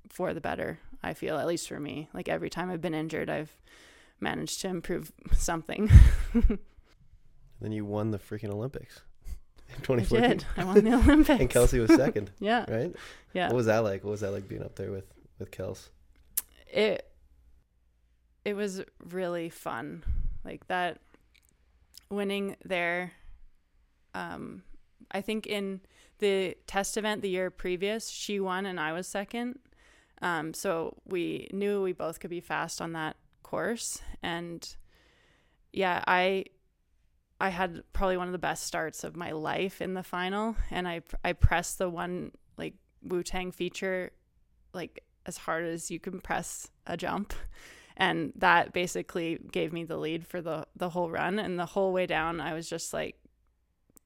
for 0.10 0.34
the 0.34 0.42
better. 0.42 0.80
I 1.04 1.14
feel 1.14 1.38
at 1.38 1.48
least 1.48 1.68
for 1.68 1.80
me. 1.80 2.10
Like 2.14 2.30
every 2.30 2.50
time 2.50 2.70
I've 2.70 2.82
been 2.82 2.94
injured, 2.94 3.30
I've 3.30 3.56
managed 4.20 4.62
to 4.62 4.68
improve 4.68 5.12
something. 5.34 5.90
Then 7.60 7.72
you 7.72 7.86
won 7.86 8.12
the 8.12 8.20
freaking 8.20 8.52
Olympics 8.52 9.02
in 9.70 9.76
I 9.76 9.80
2014. 9.80 10.30
did. 10.30 10.46
I 10.58 10.64
won 10.64 10.84
the 10.84 10.94
Olympics. 10.96 11.40
And 11.40 11.50
Kelsey 11.50 11.80
was 11.80 11.94
second, 11.94 12.32
yeah, 12.40 12.66
right? 12.70 12.96
yeah. 13.34 13.48
What 13.48 13.56
was 13.56 13.66
that 13.66 13.80
like? 13.80 14.04
What 14.04 14.12
was 14.12 14.22
that 14.22 14.32
like 14.32 14.48
being 14.48 14.64
up 14.64 14.76
there 14.76 14.92
with 14.92 15.06
with 15.40 15.52
Kels? 15.52 15.90
it 16.72 17.10
it 18.44 18.54
was 18.56 18.82
really 19.10 19.48
fun 19.50 20.04
like 20.44 20.68
that 20.68 21.00
winning 22.10 22.56
there 22.64 23.12
um 24.14 24.64
i 25.12 25.22
think 25.22 25.46
in 25.46 25.82
the 26.20 26.56
test 26.66 26.98
event 26.98 27.22
the 27.22 27.30
year 27.30 27.50
previous 27.50 28.10
she 28.10 28.40
won 28.40 28.66
and 28.66 28.80
i 28.80 28.94
was 28.94 29.08
second. 29.08 29.60
Um 30.22 30.54
so 30.54 30.98
we 31.06 31.48
knew 31.54 31.84
we 31.84 31.94
both 31.94 32.20
could 32.20 32.32
be 32.32 32.42
fast 32.42 32.82
on 32.82 32.94
that 32.94 33.18
course. 33.44 34.02
And 34.24 34.68
yeah 35.72 36.04
i 36.08 36.46
i 37.40 37.50
had 37.50 37.84
probably 37.94 38.18
one 38.18 38.28
of 38.28 38.32
the 38.32 38.40
best 38.40 38.64
starts 38.64 39.04
of 39.04 39.16
my 39.16 39.32
life 39.32 39.82
in 39.82 39.94
the 39.94 40.04
final. 40.04 40.56
And 40.72 40.88
i 40.88 41.02
i 41.24 41.34
pressed 41.34 41.78
the 41.78 41.90
one 41.90 42.32
like 42.58 42.74
wu-tang 43.04 43.52
feature 43.52 44.12
like 44.74 45.04
as 45.26 45.38
hard 45.38 45.66
as 45.66 45.92
you 45.92 46.00
can 46.00 46.20
press 46.20 46.70
a 46.88 46.98
jump 46.98 47.34
and 47.98 48.32
that 48.36 48.72
basically 48.74 49.40
gave 49.52 49.74
me 49.74 49.84
the 49.84 49.98
lead 49.98 50.26
for 50.26 50.40
the 50.40 50.66
the 50.76 50.90
whole 50.90 51.10
run. 51.10 51.40
And 51.40 51.60
the 51.60 51.66
whole 51.66 51.92
way 51.92 52.06
down 52.06 52.40
i 52.40 52.54
was 52.54 52.70
just 52.70 52.94
like 52.94 53.18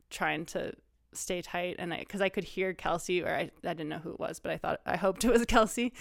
trying 0.10 0.46
to 0.48 0.74
stay 1.14 1.42
tight. 1.42 1.76
And 1.78 1.94
i 1.94 2.00
because 2.00 2.22
i 2.22 2.30
could 2.30 2.46
hear 2.46 2.74
kelsey 2.74 3.22
or 3.22 3.30
I, 3.30 3.52
I 3.64 3.74
didn't 3.74 3.90
know 3.90 4.00
who 4.00 4.12
it 4.12 4.20
was 4.20 4.40
but 4.40 4.52
i 4.52 4.58
thought 4.58 4.80
i 4.86 4.96
hoped 4.96 5.24
it 5.26 5.32
was 5.32 5.46
kelsey. 5.46 5.94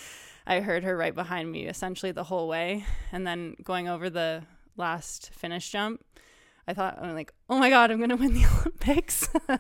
I 0.47 0.61
heard 0.61 0.85
her 0.85 0.97
right 0.97 1.15
behind 1.15 1.53
me 1.53 1.67
essentially 1.67 2.13
the 2.13 2.25
whole 2.25 2.49
way. 2.49 2.85
And 3.13 3.27
then 3.27 3.57
going 3.63 3.89
over 3.89 4.09
the 4.09 4.45
last 4.77 5.31
finish 5.35 5.71
jump 5.71 6.03
i 6.67 6.73
thought 6.73 6.99
i'm 7.03 7.15
like 7.15 7.35
oh 7.51 7.59
my 7.59 7.69
god 7.69 7.91
i'm 7.91 8.01
gonna 8.01 8.17
win 8.17 8.33
the 8.35 8.47
olympics. 8.61 9.29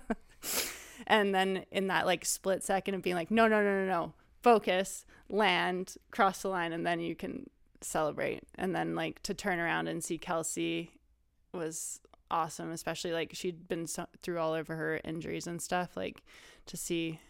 And 1.06 1.34
then 1.34 1.64
in 1.72 1.88
that 1.88 2.06
like 2.06 2.24
split 2.24 2.62
second 2.62 2.94
of 2.94 3.02
being 3.02 3.16
like 3.16 3.30
no 3.30 3.48
no 3.48 3.62
no 3.62 3.84
no 3.84 3.86
no 3.86 4.12
focus 4.42 5.04
land 5.28 5.96
cross 6.10 6.42
the 6.42 6.48
line 6.48 6.72
and 6.72 6.86
then 6.86 7.00
you 7.00 7.14
can 7.16 7.50
celebrate 7.80 8.42
and 8.56 8.74
then 8.74 8.94
like 8.94 9.22
to 9.22 9.34
turn 9.34 9.58
around 9.58 9.88
and 9.88 10.04
see 10.04 10.18
kelsey 10.18 10.90
was 11.52 12.00
awesome, 12.30 12.70
especially 12.70 13.12
like 13.12 13.30
she'd 13.34 13.68
been 13.68 13.86
so, 13.86 14.06
through 14.22 14.38
all 14.38 14.54
of 14.54 14.68
her 14.68 15.00
injuries 15.04 15.46
and 15.46 15.60
stuff. 15.60 15.96
Like 15.96 16.22
to 16.66 16.76
see, 16.76 17.20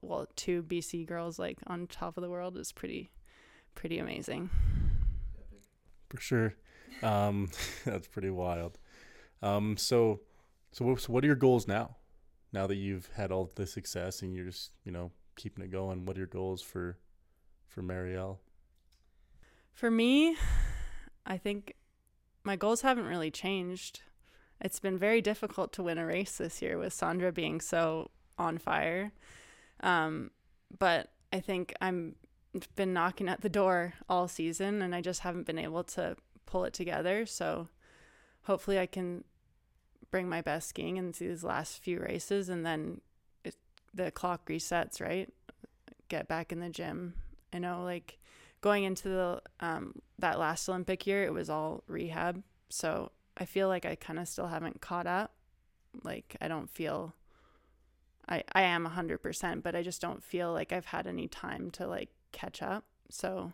well, 0.00 0.26
two 0.36 0.62
BC 0.62 1.06
girls 1.06 1.38
like 1.38 1.58
on 1.66 1.86
top 1.86 2.16
of 2.16 2.22
the 2.22 2.30
world 2.30 2.56
is 2.56 2.72
pretty, 2.72 3.10
pretty 3.74 3.98
amazing. 3.98 4.50
For 6.08 6.20
sure, 6.20 6.54
um, 7.02 7.50
that's 7.84 8.08
pretty 8.08 8.30
wild. 8.30 8.78
Um, 9.42 9.76
so, 9.76 10.20
so 10.72 10.84
what, 10.84 11.00
so 11.00 11.12
what 11.12 11.24
are 11.24 11.26
your 11.26 11.36
goals 11.36 11.66
now? 11.66 11.96
Now 12.52 12.66
that 12.66 12.76
you've 12.76 13.08
had 13.14 13.32
all 13.32 13.50
the 13.54 13.66
success 13.66 14.20
and 14.20 14.34
you're 14.34 14.44
just 14.44 14.72
you 14.84 14.92
know 14.92 15.10
keeping 15.36 15.64
it 15.64 15.70
going, 15.70 16.04
what 16.04 16.16
are 16.16 16.20
your 16.20 16.26
goals 16.26 16.62
for 16.62 16.98
for 17.66 17.82
Marielle? 17.82 18.38
For 19.72 19.90
me, 19.90 20.36
I 21.26 21.38
think 21.38 21.74
my 22.44 22.56
goals 22.56 22.82
haven't 22.82 23.06
really 23.06 23.30
changed. 23.30 24.02
It's 24.60 24.80
been 24.80 24.98
very 24.98 25.20
difficult 25.20 25.72
to 25.74 25.82
win 25.82 25.98
a 25.98 26.06
race 26.06 26.36
this 26.36 26.62
year 26.62 26.78
with 26.78 26.92
Sandra 26.92 27.32
being 27.32 27.60
so 27.60 28.10
on 28.38 28.58
fire. 28.58 29.12
Um, 29.80 30.30
but 30.78 31.10
I 31.32 31.40
think 31.40 31.74
I'm 31.80 32.16
been 32.76 32.92
knocking 32.92 33.28
at 33.28 33.40
the 33.40 33.48
door 33.48 33.94
all 34.08 34.28
season 34.28 34.82
and 34.82 34.94
I 34.94 35.00
just 35.00 35.20
haven't 35.20 35.46
been 35.46 35.58
able 35.58 35.84
to 35.84 36.16
pull 36.44 36.64
it 36.64 36.74
together. 36.74 37.24
So 37.24 37.68
hopefully 38.42 38.78
I 38.78 38.86
can 38.86 39.24
bring 40.10 40.28
my 40.28 40.42
best 40.42 40.68
skiing 40.68 40.98
in 40.98 41.12
these 41.12 41.42
last 41.42 41.82
few 41.82 42.00
races 42.00 42.48
and 42.48 42.64
then 42.66 43.00
it, 43.44 43.56
the 43.94 44.10
clock 44.10 44.46
resets, 44.46 45.00
right? 45.00 45.32
Get 46.08 46.28
back 46.28 46.52
in 46.52 46.60
the 46.60 46.68
gym. 46.68 47.14
I 47.52 47.58
know 47.58 47.82
like 47.82 48.18
going 48.62 48.84
into 48.84 49.08
the 49.08 49.42
um, 49.60 49.96
that 50.18 50.38
last 50.38 50.68
Olympic 50.68 51.06
year, 51.06 51.24
it 51.24 51.34
was 51.34 51.50
all 51.50 51.84
rehab. 51.86 52.42
So 52.70 53.12
I 53.36 53.44
feel 53.44 53.68
like 53.68 53.84
I 53.84 53.96
kind 53.96 54.18
of 54.18 54.26
still 54.26 54.46
haven't 54.46 54.80
caught 54.80 55.06
up. 55.06 55.32
Like 56.02 56.36
I 56.40 56.48
don't 56.48 56.70
feel 56.70 57.14
I 58.26 58.42
I 58.52 58.62
am 58.62 58.86
100%, 58.86 59.62
but 59.62 59.76
I 59.76 59.82
just 59.82 60.00
don't 60.00 60.24
feel 60.24 60.52
like 60.52 60.72
I've 60.72 60.86
had 60.86 61.06
any 61.06 61.28
time 61.28 61.70
to 61.72 61.86
like 61.86 62.08
catch 62.30 62.62
up. 62.62 62.84
So 63.10 63.52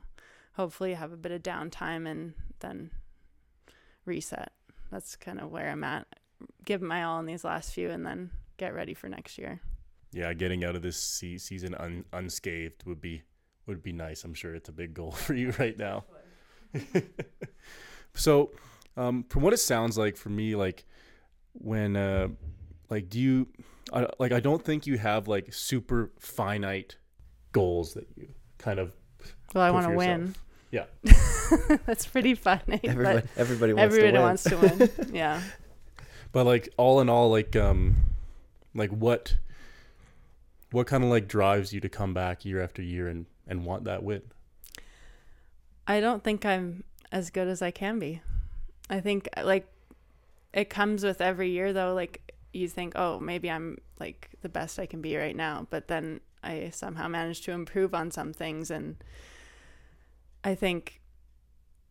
hopefully 0.52 0.94
have 0.94 1.12
a 1.12 1.16
bit 1.16 1.32
of 1.32 1.42
downtime 1.42 2.08
and 2.08 2.34
then 2.60 2.90
reset. 4.04 4.52
That's 4.90 5.16
kind 5.16 5.40
of 5.40 5.50
where 5.50 5.70
I'm 5.70 5.84
at. 5.84 6.06
Give 6.64 6.80
my 6.80 7.02
all 7.02 7.18
in 7.18 7.26
these 7.26 7.44
last 7.44 7.72
few 7.72 7.90
and 7.90 8.06
then 8.06 8.30
get 8.56 8.74
ready 8.74 8.94
for 8.94 9.08
next 9.08 9.38
year. 9.38 9.60
Yeah, 10.12 10.32
getting 10.32 10.64
out 10.64 10.76
of 10.76 10.82
this 10.82 10.96
season 10.96 11.74
un- 11.74 12.04
unscathed 12.12 12.84
would 12.86 13.00
be 13.00 13.22
would 13.68 13.82
be 13.82 13.92
nice. 13.92 14.24
I'm 14.24 14.34
sure 14.34 14.54
it's 14.54 14.68
a 14.68 14.72
big 14.72 14.94
goal 14.94 15.10
for 15.12 15.34
you 15.34 15.52
right 15.58 15.78
now. 15.78 16.04
so, 18.14 18.50
um, 18.96 19.24
from 19.28 19.42
what 19.42 19.52
it 19.52 19.58
sounds 19.58 19.96
like 19.96 20.16
for 20.16 20.30
me, 20.30 20.56
like 20.56 20.84
when, 21.52 21.96
uh, 21.96 22.28
like, 22.90 23.08
do 23.08 23.20
you, 23.20 23.48
uh, 23.92 24.06
like, 24.18 24.32
I 24.32 24.40
don't 24.40 24.64
think 24.64 24.86
you 24.86 24.98
have 24.98 25.28
like 25.28 25.52
super 25.52 26.10
finite 26.18 26.96
goals 27.52 27.94
that 27.94 28.08
you 28.16 28.28
kind 28.58 28.78
of. 28.78 28.92
Well, 29.54 29.64
I 29.64 29.70
want 29.70 29.86
to 29.86 29.94
win. 29.94 30.34
Yeah, 30.70 30.84
that's 31.86 32.06
pretty 32.06 32.34
funny. 32.34 32.80
Everybody, 32.84 33.26
everybody 33.38 33.72
wants 33.72 33.96
everybody 33.96 34.12
to 34.12 34.18
win. 34.18 34.22
wants 34.22 34.44
to 34.44 34.56
win. 34.56 35.14
yeah. 35.14 35.40
But 36.32 36.44
like 36.44 36.68
all 36.76 37.00
in 37.00 37.08
all, 37.08 37.30
like 37.30 37.56
um, 37.56 37.96
like 38.74 38.90
what, 38.90 39.36
what 40.70 40.86
kind 40.86 41.02
of 41.02 41.10
like 41.10 41.28
drives 41.28 41.72
you 41.72 41.80
to 41.80 41.88
come 41.88 42.12
back 42.12 42.44
year 42.44 42.62
after 42.62 42.82
year 42.82 43.08
and 43.08 43.26
and 43.46 43.64
want 43.64 43.84
that 43.84 44.02
win? 44.02 44.22
I 45.86 46.00
don't 46.00 46.22
think 46.22 46.44
I'm 46.44 46.84
as 47.10 47.30
good 47.30 47.48
as 47.48 47.62
I 47.62 47.70
can 47.70 47.98
be. 47.98 48.20
I 48.90 49.00
think 49.00 49.28
uh, 49.36 49.44
like 49.44 49.66
it 50.52 50.70
comes 50.70 51.04
with 51.04 51.20
every 51.20 51.50
year 51.50 51.72
though 51.72 51.94
like 51.94 52.34
you 52.52 52.68
think 52.68 52.94
oh 52.96 53.20
maybe 53.20 53.50
I'm 53.50 53.78
like 53.98 54.30
the 54.40 54.48
best 54.48 54.78
I 54.78 54.86
can 54.86 55.00
be 55.00 55.16
right 55.16 55.36
now 55.36 55.66
but 55.70 55.88
then 55.88 56.20
I 56.42 56.70
somehow 56.70 57.08
manage 57.08 57.42
to 57.42 57.52
improve 57.52 57.94
on 57.94 58.10
some 58.10 58.32
things 58.32 58.70
and 58.70 58.96
I 60.42 60.54
think 60.54 61.00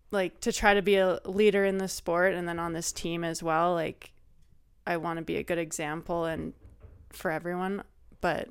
like 0.09 0.39
to 0.41 0.51
try 0.51 0.73
to 0.73 0.81
be 0.81 0.95
a 0.95 1.19
leader 1.25 1.65
in 1.65 1.77
the 1.77 1.87
sport 1.87 2.33
and 2.33 2.47
then 2.47 2.59
on 2.59 2.73
this 2.73 2.91
team 2.91 3.23
as 3.23 3.43
well 3.43 3.73
like 3.73 4.11
I 4.85 4.97
want 4.97 5.17
to 5.17 5.23
be 5.23 5.37
a 5.37 5.43
good 5.43 5.59
example 5.59 6.25
and 6.25 6.53
for 7.11 7.29
everyone 7.29 7.83
but 8.21 8.49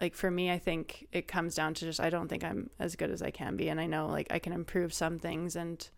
like 0.00 0.14
for 0.14 0.30
me 0.30 0.50
i 0.50 0.58
think 0.58 1.06
it 1.12 1.26
comes 1.26 1.54
down 1.54 1.74
to 1.74 1.84
just 1.84 2.00
i 2.00 2.10
don't 2.10 2.28
think 2.28 2.44
i'm 2.44 2.70
as 2.78 2.96
good 2.96 3.10
as 3.10 3.22
i 3.22 3.30
can 3.30 3.56
be. 3.56 3.68
And 3.68 3.80
i 3.80 3.86
know 3.86 4.06
like 4.08 4.26
i 4.30 4.38
can 4.38 4.52
improve 4.52 4.92
some 4.92 5.18
things 5.18 5.56
and 5.56 5.88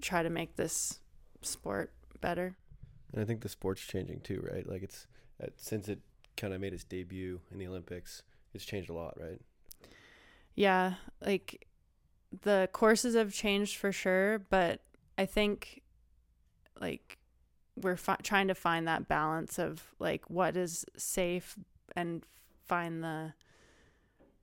try 0.00 0.22
to 0.22 0.30
make 0.30 0.56
this 0.56 1.00
sport 1.42 1.92
better. 2.20 2.56
And 3.12 3.22
i 3.22 3.24
think 3.24 3.40
the 3.40 3.48
sport's 3.48 3.82
changing 3.82 4.20
too 4.20 4.46
right? 4.50 4.68
Like 4.68 4.82
it's 4.82 5.06
uh, 5.42 5.46
since 5.56 5.88
it 5.88 6.00
kind 6.36 6.54
of 6.54 6.60
made 6.60 6.72
its 6.72 6.84
debut 6.84 7.40
in 7.50 7.58
the 7.58 7.66
olympics 7.66 8.22
it's 8.54 8.64
changed 8.64 8.90
a 8.90 8.92
lot 8.92 9.14
right? 9.20 9.40
Yeah 10.54 10.94
like 11.24 11.66
the 12.42 12.68
courses 12.72 13.14
have 13.14 13.32
changed 13.32 13.76
for 13.76 13.90
sure 13.90 14.38
but 14.38 14.80
i 15.16 15.24
think 15.24 15.82
like 16.80 17.18
we're 17.76 17.96
fi- 17.96 18.16
trying 18.22 18.48
to 18.48 18.54
find 18.54 18.86
that 18.86 19.08
balance 19.08 19.58
of 19.58 19.82
like 19.98 20.28
what 20.28 20.56
is 20.56 20.84
safe 20.96 21.56
and 21.96 22.24
find 22.68 23.02
the 23.02 23.32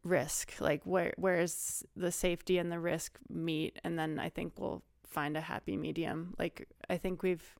risk 0.03 0.53
like 0.59 0.81
where 0.83 1.13
where's 1.17 1.83
the 1.95 2.11
safety 2.11 2.57
and 2.57 2.71
the 2.71 2.79
risk 2.79 3.17
meet 3.27 3.79
and 3.83 3.97
then 3.97 4.19
i 4.19 4.29
think 4.29 4.53
we'll 4.57 4.83
find 5.03 5.37
a 5.37 5.41
happy 5.41 5.77
medium. 5.77 6.35
Like 6.37 6.67
i 6.89 6.97
think 6.97 7.23
we've 7.23 7.55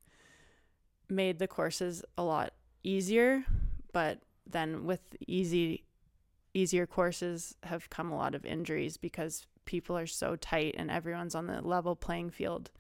made 1.10 1.40
the 1.40 1.48
courses 1.48 2.04
a 2.18 2.24
lot 2.24 2.54
easier 2.84 3.46
but 3.94 4.20
then 4.46 4.86
with 4.86 5.00
easy 5.28 5.86
easier 6.54 6.86
courses 6.86 7.56
have 7.64 7.90
come 7.90 8.12
a 8.12 8.18
lot 8.18 8.36
of 8.36 8.46
injuries 8.46 8.98
because 8.98 9.46
people 9.66 9.98
are 9.98 10.08
so 10.08 10.36
tight 10.36 10.76
and 10.78 10.92
everyone's 10.92 11.36
on 11.36 11.48
the 11.48 11.62
level 11.62 11.96
playing 11.96 12.30
field. 12.30 12.72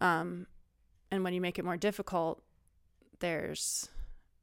Um, 0.00 0.46
and 1.10 1.22
when 1.22 1.34
you 1.34 1.40
make 1.40 1.58
it 1.58 1.64
more 1.64 1.76
difficult 1.76 2.42
there's 3.20 3.88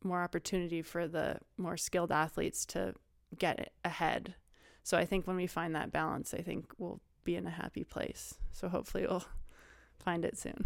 more 0.04 0.24
opportunity 0.24 0.82
for 0.82 1.08
the 1.08 1.38
more 1.58 1.78
skilled 1.78 2.12
athletes 2.12 2.66
to 2.68 2.94
get 3.38 3.72
ahead. 3.86 4.36
So 4.84 4.98
I 4.98 5.06
think 5.06 5.28
when 5.28 5.36
we 5.36 5.48
find 5.48 5.76
that 5.76 5.92
balance, 5.92 6.34
I 6.34 6.42
think 6.42 6.74
we'll 6.78 7.02
be 7.24 7.36
in 7.36 7.46
a 7.46 7.52
happy 7.52 7.84
place. 7.84 8.36
So 8.52 8.68
hopefully 8.68 9.06
we'll 9.08 9.26
find 10.00 10.26
it 10.26 10.38
soon. 10.38 10.64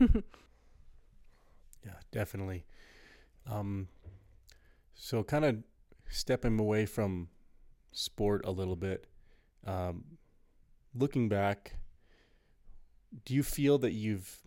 yeah, 1.84 1.98
definitely. 2.10 2.64
Um, 3.46 3.88
so 4.94 5.22
kind 5.22 5.44
of 5.44 5.56
stepping 6.08 6.58
away 6.58 6.86
from 6.86 7.28
sport 7.92 8.44
a 8.44 8.50
little 8.50 8.76
bit, 8.76 9.06
um, 9.66 10.04
looking 10.94 11.28
back, 11.28 11.76
do 13.24 13.34
you 13.34 13.42
feel 13.42 13.78
that 13.78 13.92
you've 13.92 14.38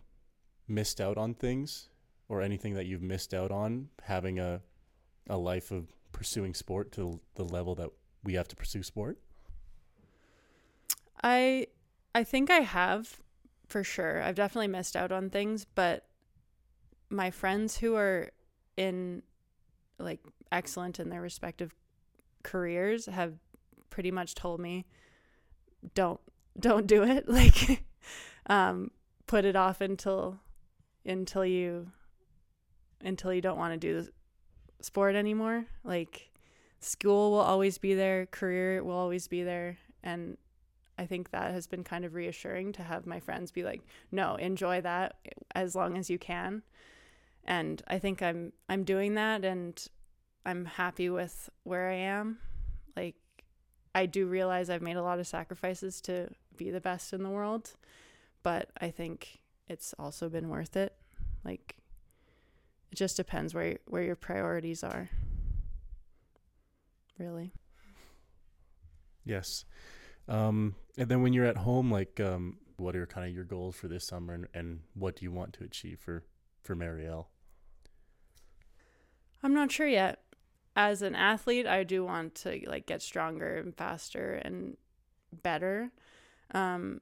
missed 0.66 1.00
out 1.00 1.18
on 1.18 1.34
things 1.34 1.88
or 2.28 2.42
anything 2.42 2.74
that 2.74 2.86
you've 2.86 3.02
missed 3.02 3.34
out 3.34 3.50
on 3.50 3.88
having 4.02 4.38
a 4.38 4.60
a 5.28 5.36
life 5.36 5.70
of 5.70 5.88
pursuing 6.12 6.54
sport 6.54 6.92
to 6.92 7.20
the 7.34 7.44
level 7.44 7.74
that 7.74 7.88
we 8.22 8.34
have 8.34 8.48
to 8.48 8.56
pursue 8.56 8.82
sport? 8.82 9.18
I 11.22 11.68
I 12.14 12.24
think 12.24 12.50
I 12.50 12.60
have 12.60 13.18
for 13.66 13.82
sure. 13.82 14.22
I've 14.22 14.36
definitely 14.36 14.68
missed 14.68 14.96
out 14.96 15.10
on 15.10 15.30
things, 15.30 15.64
but 15.64 16.06
my 17.10 17.30
friends 17.30 17.78
who 17.78 17.96
are 17.96 18.30
in 18.76 19.22
like 19.98 20.20
excellent 20.50 21.00
in 21.00 21.08
their 21.08 21.20
respective 21.20 21.74
careers 22.42 23.06
have 23.06 23.34
pretty 23.90 24.10
much 24.10 24.34
told 24.34 24.60
me 24.60 24.84
don't 25.94 26.20
don't 26.58 26.86
do 26.86 27.02
it 27.02 27.28
like 27.28 27.84
um 28.46 28.90
put 29.26 29.44
it 29.44 29.56
off 29.56 29.80
until 29.80 30.38
until 31.06 31.44
you 31.44 31.90
until 33.04 33.32
you 33.32 33.40
don't 33.40 33.58
want 33.58 33.72
to 33.72 33.78
do 33.78 34.02
the 34.02 34.10
sport 34.80 35.14
anymore. 35.14 35.66
Like 35.84 36.30
school 36.80 37.30
will 37.30 37.40
always 37.40 37.78
be 37.78 37.94
there, 37.94 38.26
career 38.26 38.82
will 38.82 38.96
always 38.96 39.28
be 39.28 39.42
there, 39.42 39.78
and 40.02 40.36
I 40.98 41.06
think 41.06 41.30
that 41.30 41.52
has 41.52 41.66
been 41.66 41.84
kind 41.84 42.04
of 42.04 42.14
reassuring 42.14 42.72
to 42.74 42.82
have 42.82 43.06
my 43.06 43.20
friends 43.20 43.50
be 43.50 43.64
like, 43.64 43.82
"No, 44.12 44.36
enjoy 44.36 44.80
that 44.82 45.16
as 45.54 45.74
long 45.74 45.96
as 45.96 46.08
you 46.10 46.18
can." 46.18 46.62
And 47.44 47.82
I 47.88 47.98
think 47.98 48.22
I'm 48.22 48.52
I'm 48.68 48.84
doing 48.84 49.14
that 49.14 49.44
and 49.44 49.86
I'm 50.46 50.64
happy 50.64 51.10
with 51.10 51.50
where 51.64 51.88
I 51.90 51.94
am. 51.94 52.38
Like 52.96 53.16
I 53.94 54.06
do 54.06 54.26
realize 54.26 54.70
I've 54.70 54.82
made 54.82 54.96
a 54.96 55.02
lot 55.02 55.18
of 55.18 55.26
sacrifices 55.26 56.00
to 56.02 56.28
be 56.56 56.70
the 56.70 56.80
best 56.80 57.12
in 57.12 57.22
the 57.22 57.30
world, 57.30 57.72
but 58.42 58.70
I 58.80 58.90
think 58.90 59.40
it's 59.68 59.94
also 59.98 60.28
been 60.28 60.48
worth 60.48 60.76
it. 60.76 60.94
Like 61.44 61.76
it 62.94 62.96
just 62.96 63.16
depends 63.16 63.52
where 63.52 63.78
where 63.86 64.04
your 64.04 64.14
priorities 64.14 64.84
are. 64.84 65.10
Really. 67.18 67.52
Yes. 69.24 69.64
Um, 70.28 70.76
and 70.96 71.08
then 71.08 71.20
when 71.20 71.32
you're 71.32 71.44
at 71.44 71.56
home, 71.56 71.90
like, 71.90 72.20
um, 72.20 72.58
what 72.76 72.94
are 72.94 73.04
kind 73.04 73.26
of 73.26 73.34
your 73.34 73.44
goals 73.44 73.74
for 73.74 73.88
this 73.88 74.06
summer, 74.06 74.34
and, 74.34 74.46
and 74.54 74.80
what 74.94 75.16
do 75.16 75.24
you 75.24 75.32
want 75.32 75.54
to 75.54 75.64
achieve 75.64 75.98
for 75.98 76.22
for 76.62 76.76
Marielle? 76.76 77.26
I'm 79.42 79.54
not 79.54 79.72
sure 79.72 79.88
yet. 79.88 80.20
As 80.76 81.02
an 81.02 81.16
athlete, 81.16 81.66
I 81.66 81.82
do 81.82 82.04
want 82.04 82.36
to 82.36 82.60
like 82.68 82.86
get 82.86 83.02
stronger 83.02 83.56
and 83.56 83.76
faster 83.76 84.34
and 84.34 84.76
better. 85.42 85.90
Um, 86.52 87.00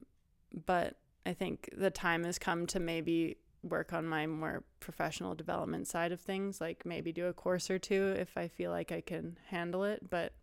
but 0.65 0.95
I 1.23 1.33
think 1.33 1.69
the 1.77 1.91
time 1.91 2.23
has 2.23 2.39
come 2.39 2.65
to 2.67 2.79
maybe 2.79 3.37
work 3.63 3.93
on 3.93 4.05
my 4.05 4.27
more 4.27 4.63
professional 4.79 5.35
development 5.35 5.87
side 5.87 6.11
of 6.11 6.19
things, 6.19 6.59
like 6.61 6.85
maybe 6.85 7.11
do 7.11 7.27
a 7.27 7.33
course 7.33 7.69
or 7.69 7.79
two 7.79 8.15
if 8.17 8.37
I 8.37 8.47
feel 8.47 8.71
like 8.71 8.91
I 8.91 9.01
can 9.01 9.37
handle 9.47 9.83
it. 9.83 10.09
But 10.09 10.33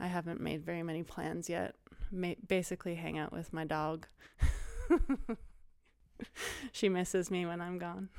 I 0.00 0.08
haven't 0.08 0.40
made 0.40 0.64
very 0.64 0.82
many 0.82 1.02
plans 1.02 1.48
yet. 1.48 1.76
Ma- 2.10 2.34
basically, 2.46 2.96
hang 2.96 3.18
out 3.18 3.32
with 3.32 3.52
my 3.52 3.64
dog. 3.64 4.06
she 6.72 6.88
misses 6.88 7.30
me 7.30 7.46
when 7.46 7.60
I'm 7.60 7.78
gone. 7.78 8.08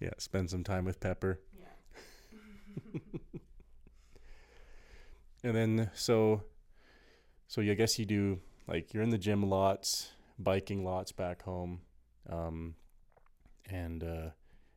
Yeah, 0.00 0.10
spend 0.16 0.48
some 0.48 0.64
time 0.64 0.86
with 0.86 0.98
Pepper. 0.98 1.40
Yeah. 1.58 3.00
and 5.44 5.54
then 5.54 5.90
so 5.92 6.44
so 7.46 7.60
I 7.60 7.74
guess 7.74 7.98
you 7.98 8.06
do 8.06 8.40
like 8.66 8.94
you're 8.94 9.02
in 9.02 9.10
the 9.10 9.18
gym 9.18 9.42
lots, 9.42 10.12
biking 10.38 10.84
lots 10.84 11.12
back 11.12 11.42
home. 11.42 11.80
Um 12.30 12.76
and 13.72 14.02
uh 14.02 14.30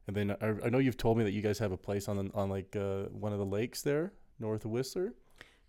and 0.07 0.15
then 0.15 0.31
I, 0.41 0.65
I 0.65 0.69
know 0.69 0.79
you've 0.79 0.97
told 0.97 1.17
me 1.17 1.23
that 1.23 1.31
you 1.31 1.41
guys 1.41 1.59
have 1.59 1.71
a 1.71 1.77
place 1.77 2.07
on 2.07 2.31
on 2.33 2.49
like 2.49 2.75
uh, 2.75 3.03
one 3.03 3.31
of 3.31 3.39
the 3.39 3.45
lakes 3.45 3.81
there 3.81 4.13
north 4.39 4.65
of 4.65 4.71
Whistler. 4.71 5.13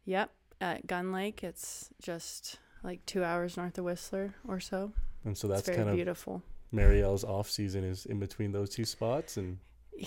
Yep, 0.04 0.30
at 0.60 0.86
Gun 0.86 1.12
Lake. 1.12 1.44
It's 1.44 1.90
just 2.02 2.58
like 2.82 3.04
two 3.06 3.24
hours 3.24 3.56
north 3.56 3.78
of 3.78 3.84
Whistler 3.84 4.34
or 4.46 4.60
so. 4.60 4.92
And 5.24 5.36
so 5.38 5.48
that's 5.48 5.66
very 5.66 5.78
kind 5.78 5.88
of 5.88 5.94
beautiful. 5.96 6.42
Marielle's 6.72 7.24
off 7.24 7.48
season 7.48 7.84
is 7.84 8.04
in 8.06 8.18
between 8.18 8.52
those 8.52 8.70
two 8.70 8.84
spots 8.84 9.36
and 9.36 9.58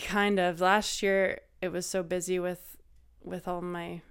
Kind 0.03 0.37
of. 0.39 0.59
Last 0.59 1.01
year 1.01 1.39
it 1.61 1.71
was 1.71 1.85
so 1.85 2.03
busy 2.03 2.39
with 2.39 2.77
with 3.23 3.47
all 3.47 3.61
my 3.61 4.01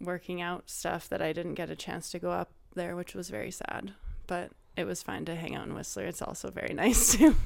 working 0.00 0.42
out 0.42 0.68
stuff 0.68 1.08
that 1.08 1.22
I 1.22 1.32
didn't 1.32 1.54
get 1.54 1.70
a 1.70 1.76
chance 1.76 2.10
to 2.10 2.18
go 2.18 2.32
up 2.32 2.50
there, 2.74 2.96
which 2.96 3.14
was 3.14 3.30
very 3.30 3.52
sad. 3.52 3.94
But 4.26 4.50
it 4.76 4.84
was 4.84 5.02
fine 5.02 5.24
to 5.26 5.36
hang 5.36 5.54
out 5.54 5.66
in 5.66 5.74
Whistler. 5.74 6.06
It's 6.06 6.22
also 6.22 6.50
very 6.50 6.74
nice 6.74 7.16
too. 7.16 7.36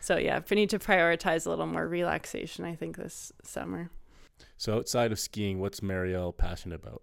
So 0.00 0.16
yeah, 0.16 0.38
if 0.38 0.50
I 0.50 0.54
need 0.54 0.70
to 0.70 0.78
prioritize 0.78 1.46
a 1.46 1.50
little 1.50 1.66
more 1.66 1.86
relaxation. 1.86 2.64
I 2.64 2.74
think 2.74 2.96
this 2.96 3.32
summer. 3.42 3.90
so 4.56 4.76
outside 4.76 5.12
of 5.12 5.18
skiing, 5.18 5.60
what's 5.60 5.80
Marielle 5.80 6.36
passionate 6.36 6.80
about? 6.82 7.02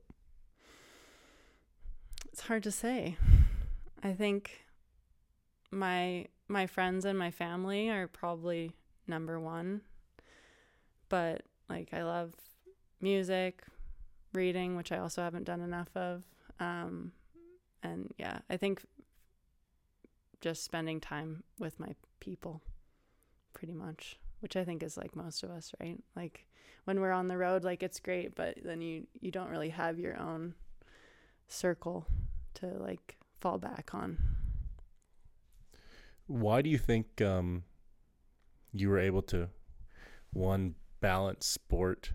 It's 2.32 2.42
hard 2.42 2.64
to 2.64 2.72
say. 2.72 3.18
I 4.02 4.14
think 4.14 4.66
my 5.72 6.26
my 6.48 6.68
friends 6.68 7.06
and 7.06 7.18
my 7.18 7.32
family 7.32 7.90
are 7.90 8.08
probably 8.08 8.76
number 9.08 9.40
one. 9.40 9.82
But 11.10 11.44
like 11.70 11.94
I 11.94 12.04
love 12.04 12.34
music, 13.02 13.64
reading, 14.34 14.76
which 14.76 14.92
I 14.92 14.98
also 14.98 15.22
haven't 15.22 15.46
done 15.46 15.62
enough 15.62 15.90
of. 15.96 16.24
Um 16.60 17.12
and 17.82 18.14
yeah, 18.18 18.40
I 18.50 18.58
think 18.58 18.84
just 20.42 20.64
spending 20.64 21.00
time 21.00 21.44
with 21.60 21.80
my 21.80 21.96
people 22.24 22.62
pretty 23.54 23.74
much, 23.74 24.18
which 24.40 24.56
I 24.56 24.64
think 24.64 24.82
is 24.82 24.98
like 24.98 25.16
most 25.16 25.44
of 25.44 25.52
us, 25.52 25.74
right? 25.80 26.00
Like 26.16 26.48
when 26.86 27.00
we're 27.00 27.12
on 27.12 27.28
the 27.28 27.38
road 27.38 27.64
like 27.64 27.84
it's 27.84 28.00
great, 28.00 28.36
but 28.36 28.58
then 28.64 28.82
you 28.82 29.08
you 29.20 29.32
don't 29.32 29.50
really 29.50 29.70
have 29.70 30.00
your 30.00 30.20
own 30.20 30.54
circle 31.48 32.08
to 32.56 32.68
like 32.68 33.18
fall 33.40 33.58
back 33.58 33.92
on. 33.94 34.18
Why 36.28 36.62
do 36.62 36.70
you 36.70 36.78
think 36.78 37.22
um, 37.22 37.64
you 38.72 38.90
were 38.90 39.00
able 39.00 39.22
to 39.24 39.50
one 40.32 40.76
balance 41.02 41.46
sport 41.46 42.14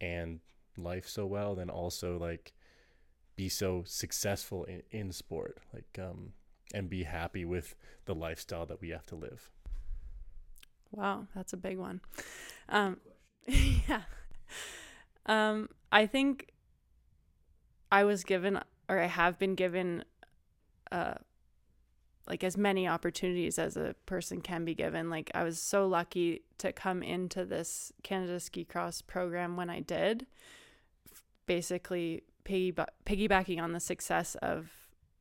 and 0.00 0.40
life 0.76 1.08
so 1.08 1.24
well, 1.24 1.54
then 1.54 1.70
also 1.70 2.18
like 2.18 2.52
be 3.36 3.48
so 3.48 3.84
successful 3.86 4.64
in, 4.64 4.82
in 4.90 5.12
sport, 5.12 5.58
like 5.72 5.98
um, 6.00 6.32
and 6.74 6.90
be 6.90 7.04
happy 7.04 7.44
with 7.44 7.74
the 8.04 8.14
lifestyle 8.14 8.66
that 8.66 8.80
we 8.80 8.90
have 8.90 9.06
to 9.06 9.14
live? 9.14 9.50
Wow, 10.90 11.26
that's 11.34 11.52
a 11.52 11.56
big 11.56 11.78
one. 11.78 12.00
Um, 12.68 12.98
yeah. 13.46 14.02
Um, 15.26 15.68
I 15.90 16.06
think 16.06 16.52
I 17.90 18.04
was 18.04 18.24
given, 18.24 18.60
or 18.88 18.98
I 18.98 19.06
have 19.06 19.38
been 19.38 19.54
given, 19.54 20.04
uh, 20.92 21.14
like 22.26 22.44
as 22.44 22.56
many 22.56 22.88
opportunities 22.88 23.58
as 23.58 23.76
a 23.76 23.94
person 24.06 24.40
can 24.40 24.64
be 24.64 24.74
given. 24.74 25.10
Like 25.10 25.30
I 25.34 25.44
was 25.44 25.58
so 25.58 25.86
lucky 25.86 26.42
to 26.58 26.72
come 26.72 27.02
into 27.02 27.44
this 27.44 27.92
Canada 28.02 28.40
Ski 28.40 28.64
Cross 28.64 29.02
program 29.02 29.56
when 29.56 29.70
I 29.70 29.80
did, 29.80 30.26
basically 31.46 32.22
piggyba- 32.44 32.88
piggybacking 33.04 33.60
on 33.60 33.72
the 33.72 33.80
success 33.80 34.36
of 34.36 34.70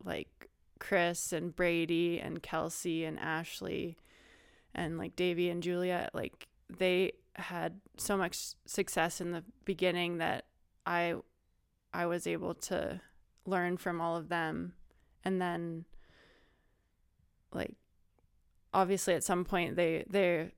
like 0.04 0.50
Chris 0.84 1.32
and 1.32 1.56
Brady 1.56 2.20
and 2.20 2.44
Kelsey 2.44 3.06
and 3.06 3.18
Ashleigh 3.18 3.96
and 4.76 4.98
like 4.98 5.16
Davy 5.16 5.50
and 5.50 5.64
Julia, 5.64 6.10
like 6.14 6.48
they 6.70 7.14
had 7.36 7.80
so 7.98 8.18
much 8.18 8.56
success 8.66 9.22
in 9.22 9.32
the 9.32 9.46
beginning 9.64 10.18
that 10.18 10.46
I 10.86 11.16
I 11.94 12.06
was 12.06 12.28
able 12.28 12.54
to 12.56 13.00
learn 13.46 13.78
from 13.78 14.02
all 14.02 14.18
of 14.18 14.28
them. 14.28 14.74
And 15.24 15.42
then 15.42 15.86
like 17.54 17.76
obviously 18.74 19.14
at 19.14 19.24
some 19.24 19.46
point 19.46 19.78
they 19.78 20.04
they 20.10 20.52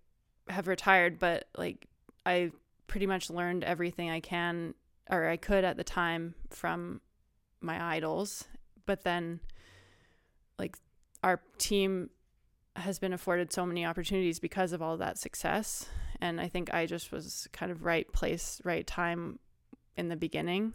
have 0.50 0.68
retired 0.68 1.20
but 1.20 1.46
like 1.56 1.88
I 2.26 2.52
pretty 2.88 3.06
much 3.06 3.30
learned 3.30 3.64
everything 3.64 4.10
I 4.10 4.22
can 4.22 4.74
or 5.08 5.28
I 5.28 5.38
could 5.38 5.64
at 5.64 5.78
the 5.78 5.84
time 5.84 6.34
from 6.50 7.02
my 7.62 7.96
idols. 7.96 8.46
But 8.88 9.04
then 9.04 9.40
like 10.58 10.78
our 11.24 11.42
team 11.58 12.10
has 12.76 13.00
been 13.00 13.14
afforded 13.14 13.52
so 13.52 13.66
many 13.66 13.86
opportunities 13.86 14.40
because 14.40 14.74
of 14.74 14.82
all 14.82 14.98
that 14.98 15.18
success. 15.18 15.88
And 16.22 16.40
I 16.40 16.48
think 16.48 16.74
I 16.74 16.86
just 16.86 17.12
was 17.12 17.48
kind 17.52 17.72
of 17.72 17.84
right 17.84 18.12
place, 18.12 18.62
right 18.64 18.86
time 18.86 19.40
in 19.96 20.10
the 20.10 20.16
beginning. 20.16 20.74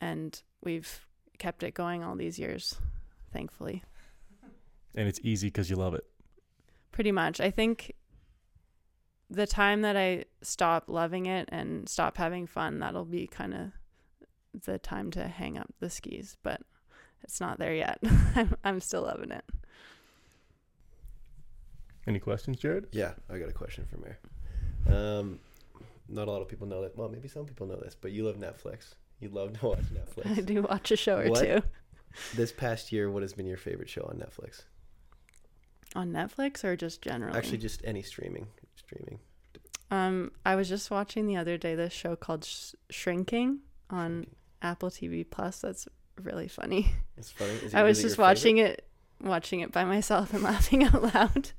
And 0.00 0.40
we've 0.62 1.06
kept 1.38 1.62
it 1.62 1.74
going 1.74 2.02
all 2.02 2.16
these 2.16 2.38
years, 2.38 2.76
thankfully. 3.32 3.82
And 4.94 5.08
it's 5.08 5.20
easy 5.22 5.48
because 5.48 5.70
you 5.70 5.76
love 5.76 5.94
it. 5.94 6.04
Pretty 6.92 7.12
much. 7.12 7.40
I 7.40 7.50
think 7.50 7.92
the 9.30 9.46
time 9.46 9.82
that 9.82 9.96
I 9.96 10.24
stop 10.42 10.84
loving 10.88 11.26
it 11.26 11.48
and 11.52 11.88
stop 11.88 12.16
having 12.16 12.46
fun, 12.46 12.78
that'll 12.78 13.04
be 13.04 13.26
kind 13.26 13.54
of 13.54 14.62
the 14.64 14.78
time 14.78 15.10
to 15.12 15.28
hang 15.28 15.58
up 15.58 15.72
the 15.80 15.90
skis. 15.90 16.36
But 16.42 16.62
it's 17.24 17.40
not 17.40 17.58
there 17.58 17.74
yet. 17.74 17.98
I'm, 18.36 18.56
I'm 18.64 18.80
still 18.80 19.02
loving 19.02 19.30
it. 19.30 19.44
Any 22.06 22.18
questions, 22.18 22.56
Jared? 22.58 22.86
Yeah, 22.92 23.12
I 23.30 23.38
got 23.38 23.48
a 23.48 23.52
question 23.52 23.84
for 23.90 23.98
Mayor. 23.98 24.18
Um, 24.96 25.38
not 26.08 26.28
a 26.28 26.30
lot 26.30 26.40
of 26.40 26.48
people 26.48 26.66
know 26.66 26.82
that. 26.82 26.96
Well, 26.96 27.08
maybe 27.08 27.28
some 27.28 27.44
people 27.44 27.66
know 27.66 27.76
this, 27.76 27.94
but 28.00 28.12
you 28.12 28.24
love 28.24 28.36
Netflix. 28.36 28.94
You 29.20 29.28
love 29.28 29.58
to 29.60 29.66
watch 29.66 29.80
Netflix. 29.92 30.38
I 30.38 30.40
do 30.40 30.62
watch 30.62 30.90
a 30.90 30.96
show 30.96 31.18
or 31.18 31.28
What? 31.28 31.44
two 31.44 31.62
this 32.34 32.50
past 32.52 32.90
year, 32.90 33.10
what 33.10 33.22
has 33.22 33.34
been 33.34 33.46
your 33.46 33.58
favorite 33.58 33.88
show 33.90 34.02
on 34.10 34.16
Netflix? 34.18 34.62
on 35.96 36.12
Netflix 36.12 36.64
or 36.64 36.76
just 36.76 37.00
generally. 37.00 37.36
Actually, 37.36 37.56
just 37.58 37.80
any 37.84 38.02
streaming. 38.02 38.46
Streaming. 38.76 39.18
um, 39.90 40.30
I 40.44 40.54
was 40.54 40.68
just 40.68 40.90
watching 40.90 41.26
the 41.26 41.36
other 41.36 41.56
day 41.56 41.74
this 41.74 41.92
show 41.94 42.14
called 42.14 42.44
Sh- 42.44 42.74
Shrinking 42.90 43.60
on 43.88 44.26
Apple 44.60 44.90
TV 44.90 45.24
Plus. 45.28 45.60
That's 45.60 45.88
really 46.24 46.48
funny. 46.48 46.92
It's 47.16 47.30
funny. 47.30 47.52
It 47.52 47.74
I 47.74 47.82
was 47.82 47.98
really 47.98 48.08
just 48.08 48.18
watching 48.18 48.56
favorite? 48.56 48.84
it, 49.20 49.26
watching 49.26 49.60
it 49.60 49.72
by 49.72 49.84
myself 49.84 50.32
and 50.34 50.42
laughing 50.52 50.84
out 50.84 51.02
loud. 51.14 51.50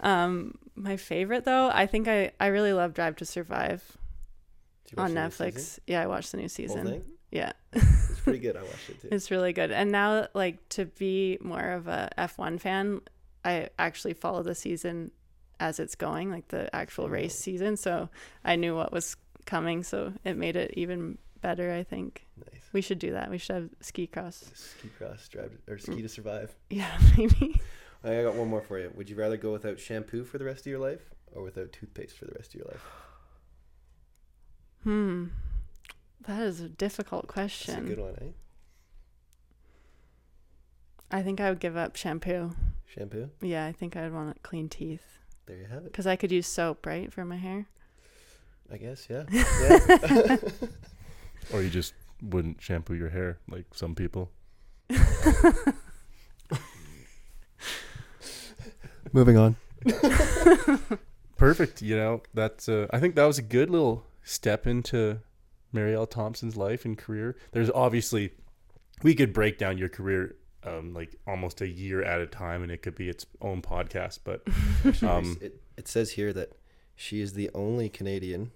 um, 0.00 0.54
my 0.74 0.96
favorite 0.96 1.44
though, 1.44 1.70
I 1.72 1.86
think 1.86 2.08
I 2.08 2.32
I 2.38 2.46
really 2.48 2.72
love 2.72 2.94
Drive 2.94 3.16
to 3.16 3.24
Survive 3.24 3.82
Did 4.86 4.92
you 4.92 5.02
watch 5.02 5.10
on 5.10 5.16
Netflix. 5.16 5.78
Yeah, 5.86 6.02
I 6.02 6.06
watched 6.06 6.32
the 6.32 6.38
new 6.38 6.48
season. 6.48 7.02
Yeah. 7.30 7.52
It's 7.72 8.20
pretty 8.20 8.38
good. 8.38 8.56
I 8.56 8.62
watched 8.62 8.88
it 8.90 9.02
too. 9.02 9.08
It's 9.12 9.30
really 9.30 9.52
good. 9.52 9.70
And 9.70 9.92
now, 9.92 10.28
like, 10.34 10.66
to 10.70 10.86
be 10.86 11.38
more 11.40 11.72
of 11.72 11.86
a 11.88 12.08
F1 12.16 12.58
fan, 12.60 13.00
I 13.44 13.68
actually 13.78 14.14
follow 14.14 14.42
the 14.42 14.54
season 14.54 15.10
as 15.60 15.78
it's 15.78 15.94
going, 15.94 16.30
like 16.30 16.48
the 16.48 16.74
actual 16.74 17.08
race 17.10 17.34
season. 17.34 17.76
So 17.76 18.08
I 18.44 18.56
knew 18.56 18.74
what 18.74 18.92
was 18.92 19.16
coming. 19.44 19.82
So 19.82 20.12
it 20.24 20.36
made 20.36 20.56
it 20.56 20.72
even 20.76 21.18
better, 21.42 21.72
I 21.72 21.82
think. 21.82 22.26
nice. 22.52 22.57
We 22.72 22.80
should 22.82 22.98
do 22.98 23.12
that. 23.12 23.30
We 23.30 23.38
should 23.38 23.56
have 23.56 23.68
ski 23.80 24.06
cross. 24.06 24.44
Ski 24.54 24.88
cross, 24.98 25.26
drive 25.28 25.52
to, 25.66 25.72
or 25.72 25.78
ski 25.78 26.02
to 26.02 26.08
survive. 26.08 26.54
Yeah, 26.70 26.98
maybe. 27.16 27.60
I 28.04 28.22
got 28.22 28.34
one 28.34 28.48
more 28.48 28.60
for 28.62 28.78
you. 28.78 28.92
Would 28.94 29.08
you 29.10 29.16
rather 29.16 29.36
go 29.36 29.52
without 29.52 29.80
shampoo 29.80 30.24
for 30.24 30.38
the 30.38 30.44
rest 30.44 30.60
of 30.60 30.66
your 30.66 30.78
life 30.78 31.10
or 31.32 31.42
without 31.42 31.72
toothpaste 31.72 32.16
for 32.16 32.26
the 32.26 32.32
rest 32.36 32.54
of 32.54 32.60
your 32.60 32.68
life? 32.68 32.84
Hmm. 34.84 35.24
That 36.26 36.42
is 36.42 36.60
a 36.60 36.68
difficult 36.68 37.26
question. 37.26 37.74
That's 37.74 37.86
a 37.86 37.94
good 37.94 38.00
one, 38.04 38.14
eh? 38.20 38.32
I 41.10 41.22
think 41.22 41.40
I 41.40 41.48
would 41.50 41.60
give 41.60 41.76
up 41.76 41.96
shampoo. 41.96 42.52
Shampoo. 42.86 43.30
Yeah, 43.40 43.64
I 43.66 43.72
think 43.72 43.96
I'd 43.96 44.12
want 44.12 44.42
clean 44.42 44.68
teeth 44.68 45.18
There 45.46 45.56
you 45.56 45.64
have 45.66 45.78
it. 45.78 45.84
because 45.84 46.06
I 46.06 46.16
could 46.16 46.30
use 46.30 46.46
soap, 46.46 46.84
right, 46.86 47.12
for 47.12 47.24
my 47.24 47.36
hair. 47.36 47.66
I 48.70 48.76
guess. 48.76 49.06
Yeah. 49.08 49.24
Yeah. 49.32 50.36
Or 51.54 51.62
you 51.62 51.70
just 51.70 51.94
wouldn't 52.22 52.60
shampoo 52.60 52.94
your 52.94 53.10
hair 53.10 53.38
like 53.48 53.66
some 53.72 53.94
people. 53.94 54.30
Moving 59.12 59.36
on. 59.36 59.56
Perfect. 61.36 61.82
You 61.82 61.96
know, 61.96 62.22
that's. 62.34 62.68
Uh, 62.68 62.86
I 62.90 62.98
think 63.00 63.14
that 63.14 63.24
was 63.24 63.38
a 63.38 63.42
good 63.42 63.70
little 63.70 64.04
step 64.22 64.66
into 64.66 65.20
Marielle 65.74 66.10
Thompson's 66.10 66.56
life 66.56 66.84
and 66.84 66.98
career. 66.98 67.36
There's 67.52 67.70
obviously, 67.70 68.32
we 69.02 69.14
could 69.14 69.32
break 69.32 69.58
down 69.58 69.78
your 69.78 69.88
career 69.88 70.36
um, 70.64 70.92
like 70.94 71.16
almost 71.26 71.60
a 71.60 71.68
year 71.68 72.02
at 72.02 72.20
a 72.20 72.26
time, 72.26 72.62
and 72.62 72.72
it 72.72 72.82
could 72.82 72.94
be 72.94 73.08
its 73.08 73.24
own 73.40 73.62
podcast. 73.62 74.20
But 74.24 74.42
Um, 75.02 75.38
it, 75.40 75.60
it 75.76 75.88
says 75.88 76.12
here 76.12 76.32
that 76.32 76.52
she 76.94 77.20
is 77.20 77.34
the 77.34 77.50
only 77.54 77.88
Canadian 77.88 78.50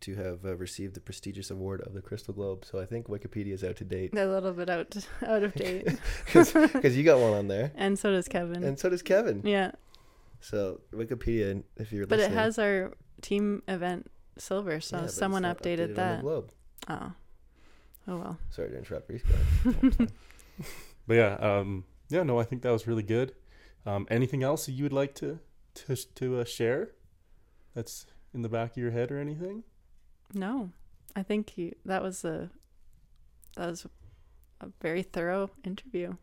to 0.00 0.14
have 0.14 0.44
uh, 0.44 0.56
received 0.56 0.94
the 0.94 1.00
prestigious 1.00 1.50
award 1.50 1.80
of 1.82 1.92
the 1.94 2.00
Crystal 2.00 2.32
Globe. 2.34 2.64
So 2.64 2.80
I 2.80 2.86
think 2.86 3.08
Wikipedia 3.08 3.52
is 3.52 3.62
out 3.62 3.76
to 3.76 3.84
date 3.84 4.16
a 4.16 4.26
little 4.26 4.52
bit 4.52 4.70
out 4.70 4.96
out 5.26 5.42
of 5.42 5.54
date, 5.54 5.88
because 6.26 6.96
you 6.96 7.04
got 7.04 7.18
one 7.18 7.34
on 7.34 7.48
there, 7.48 7.72
and 7.74 7.98
so 7.98 8.10
does 8.10 8.28
Kevin. 8.28 8.64
and 8.64 8.78
so 8.78 8.88
does 8.88 9.02
Kevin. 9.02 9.42
yeah, 9.44 9.72
So 10.40 10.80
Wikipedia, 10.92 11.62
if 11.76 11.92
you're 11.92 12.06
but 12.06 12.20
it 12.20 12.30
has 12.30 12.58
our 12.58 12.92
team 13.22 13.62
event 13.68 14.10
silver, 14.38 14.80
so 14.80 15.00
yeah, 15.02 15.06
someone 15.06 15.42
not 15.42 15.58
updated, 15.62 15.82
on 15.82 15.88
the 15.88 15.94
that. 15.94 16.20
Globe. 16.22 16.50
Oh, 16.88 17.12
oh 18.08 18.16
well. 18.16 18.38
Sorry 18.50 18.70
to 18.70 18.78
interrupt. 18.78 19.08
Reese. 19.10 19.22
Go 19.22 19.82
but 21.06 21.14
yeah, 21.14 21.34
um, 21.34 21.84
yeah. 22.08 22.22
No, 22.22 22.38
I 22.38 22.44
think 22.44 22.62
that 22.62 22.70
was 22.70 22.86
really 22.86 23.02
good. 23.02 23.34
Um, 23.86 24.06
anything 24.10 24.42
else 24.42 24.68
you 24.68 24.84
would 24.84 24.92
like 24.92 25.14
to 25.16 25.38
to 25.74 25.96
to 26.14 26.40
uh, 26.40 26.44
share? 26.44 26.92
That's 27.74 28.06
in 28.34 28.42
the 28.42 28.48
back 28.48 28.72
of 28.72 28.76
your 28.76 28.90
head 28.90 29.10
or 29.10 29.18
anything? 29.18 29.64
No, 30.32 30.70
I 31.16 31.22
think 31.22 31.56
you, 31.58 31.74
that 31.84 32.02
was 32.02 32.24
a 32.24 32.50
that 33.56 33.68
was 33.68 33.86
a 34.60 34.68
very 34.80 35.02
thorough 35.02 35.50
interview. 35.64 36.14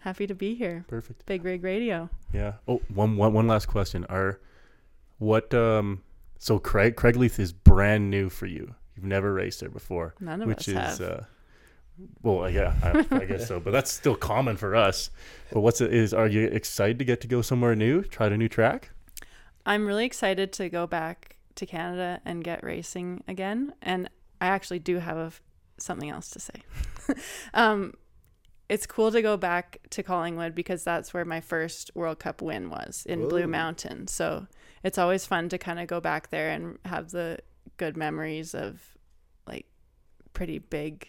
Happy 0.00 0.26
to 0.26 0.34
be 0.34 0.54
here. 0.54 0.84
Perfect. 0.88 1.26
Big 1.26 1.44
Rig 1.44 1.62
Radio. 1.62 2.08
Yeah. 2.32 2.54
Oh, 2.66 2.80
one 2.92 3.16
one 3.16 3.32
one 3.32 3.46
last 3.46 3.66
question. 3.66 4.04
Are 4.08 4.40
what 5.18 5.52
um 5.54 6.02
so 6.38 6.58
Craig 6.58 6.96
Craigleith 6.96 7.38
is 7.38 7.52
brand 7.52 8.10
new 8.10 8.28
for 8.28 8.46
you. 8.46 8.74
You've 8.96 9.04
never 9.04 9.32
raced 9.32 9.60
there 9.60 9.68
before, 9.70 10.14
None 10.20 10.42
of 10.42 10.48
which 10.48 10.68
us 10.68 10.68
is 10.68 10.74
have. 10.74 11.00
uh 11.00 11.20
well, 12.22 12.48
yeah, 12.48 12.74
I, 12.82 13.04
I 13.16 13.24
guess 13.28 13.48
so, 13.48 13.58
but 13.58 13.72
that's 13.72 13.90
still 13.90 14.14
common 14.14 14.56
for 14.56 14.76
us. 14.76 15.10
But 15.52 15.60
what's 15.62 15.80
it 15.80 15.92
is 15.92 16.14
are 16.14 16.28
you 16.28 16.46
excited 16.46 16.98
to 17.00 17.04
get 17.04 17.20
to 17.22 17.26
go 17.26 17.42
somewhere 17.42 17.74
new, 17.74 18.02
try 18.02 18.26
a 18.28 18.36
new 18.36 18.48
track? 18.48 18.90
I'm 19.66 19.84
really 19.84 20.04
excited 20.04 20.52
to 20.54 20.68
go 20.68 20.86
back 20.86 21.37
to 21.58 21.66
Canada 21.66 22.20
and 22.24 22.42
get 22.42 22.64
racing 22.64 23.22
again. 23.28 23.74
And 23.82 24.08
I 24.40 24.46
actually 24.46 24.78
do 24.78 24.98
have 24.98 25.16
a 25.16 25.32
something 25.80 26.10
else 26.10 26.30
to 26.30 26.40
say. 26.40 26.62
um, 27.54 27.94
it's 28.68 28.86
cool 28.86 29.10
to 29.12 29.22
go 29.22 29.36
back 29.36 29.78
to 29.90 30.02
Collingwood 30.02 30.54
because 30.54 30.84
that's 30.84 31.14
where 31.14 31.24
my 31.24 31.40
first 31.40 31.90
World 31.94 32.18
Cup 32.18 32.42
win 32.42 32.68
was 32.68 33.04
in 33.08 33.28
Blue 33.28 33.46
Mountain. 33.46 34.08
So 34.08 34.46
it's 34.82 34.98
always 34.98 35.24
fun 35.24 35.48
to 35.48 35.58
kind 35.58 35.78
of 35.78 35.86
go 35.86 36.00
back 36.00 36.30
there 36.30 36.50
and 36.50 36.78
have 36.84 37.10
the 37.10 37.38
good 37.78 37.96
memories 37.96 38.54
of 38.54 38.82
like 39.46 39.66
pretty 40.34 40.58
big, 40.58 41.08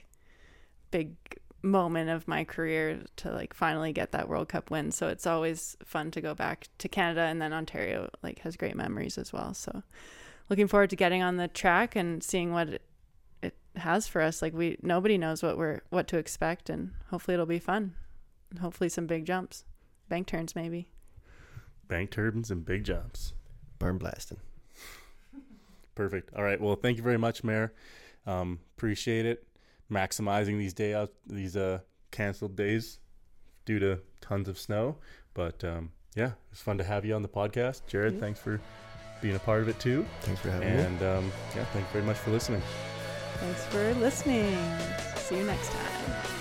big 0.91 1.15
moment 1.61 2.09
of 2.09 2.27
my 2.29 2.45
career 2.45 3.01
to 3.17 3.31
like 3.31 3.53
finally 3.53 3.91
get 3.91 4.13
that 4.13 4.29
World 4.29 4.47
Cup 4.47 4.71
win. 4.71 4.91
So 4.91 5.09
it's 5.09 5.27
always 5.27 5.75
fun 5.83 6.11
to 6.11 6.21
go 6.21 6.33
back 6.33 6.67
to 6.77 6.87
Canada 6.87 7.21
and 7.21 7.41
then 7.41 7.51
Ontario 7.51 8.09
like 8.23 8.39
has 8.39 8.55
great 8.55 8.77
memories 8.77 9.17
as 9.17 9.33
well. 9.33 9.53
So 9.53 9.83
looking 10.49 10.67
forward 10.67 10.89
to 10.89 10.95
getting 10.95 11.21
on 11.21 11.37
the 11.37 11.47
track 11.47 11.95
and 11.95 12.23
seeing 12.23 12.51
what 12.51 12.69
it, 12.69 12.81
it 13.41 13.55
has 13.75 14.07
for 14.07 14.21
us. 14.21 14.41
Like 14.41 14.53
we 14.53 14.77
nobody 14.81 15.17
knows 15.17 15.41
what 15.43 15.57
we're 15.57 15.81
what 15.89 16.07
to 16.09 16.17
expect 16.17 16.69
and 16.69 16.91
hopefully 17.09 17.33
it'll 17.33 17.45
be 17.45 17.59
fun. 17.59 17.95
And 18.49 18.59
hopefully 18.59 18.89
some 18.89 19.05
big 19.07 19.25
jumps. 19.25 19.63
Bank 20.09 20.27
turns 20.27 20.55
maybe. 20.55 20.89
Bank 21.87 22.11
turns 22.11 22.51
and 22.51 22.65
big 22.65 22.83
jumps. 22.83 23.33
Burn 23.77 23.97
blasting. 23.97 24.39
Perfect. 25.95 26.33
All 26.35 26.43
right. 26.43 26.59
Well, 26.59 26.75
thank 26.75 26.97
you 26.97 27.03
very 27.03 27.17
much, 27.17 27.43
Mayor. 27.43 27.73
Um, 28.25 28.59
appreciate 28.77 29.25
it. 29.25 29.45
Maximizing 29.91 30.57
these 30.57 30.73
day 30.73 30.93
out 30.93 31.11
these 31.27 31.55
uh 31.55 31.79
canceled 32.11 32.55
days 32.55 32.99
due 33.65 33.79
to 33.79 33.99
tons 34.21 34.47
of 34.47 34.57
snow. 34.57 34.97
But 35.33 35.63
um, 35.63 35.91
yeah, 36.15 36.31
it's 36.51 36.61
fun 36.61 36.77
to 36.79 36.83
have 36.83 37.05
you 37.05 37.13
on 37.13 37.21
the 37.21 37.29
podcast, 37.29 37.81
Jared. 37.87 38.15
Yeah. 38.15 38.19
Thanks 38.19 38.39
for 38.39 38.59
being 39.21 39.35
a 39.35 39.39
part 39.39 39.61
of 39.61 39.69
it 39.69 39.79
too. 39.79 40.05
Thanks 40.21 40.41
for 40.41 40.51
having 40.51 40.75
me. 40.75 40.81
And 40.83 41.01
um, 41.03 41.31
yeah, 41.55 41.65
thank 41.65 41.85
you 41.85 41.91
very 41.91 42.05
much 42.05 42.17
for 42.17 42.31
listening. 42.31 42.61
Thanks 43.39 43.65
for 43.65 43.93
listening. 43.95 44.57
See 45.15 45.37
you 45.37 45.43
next 45.43 45.69
time. 45.71 46.38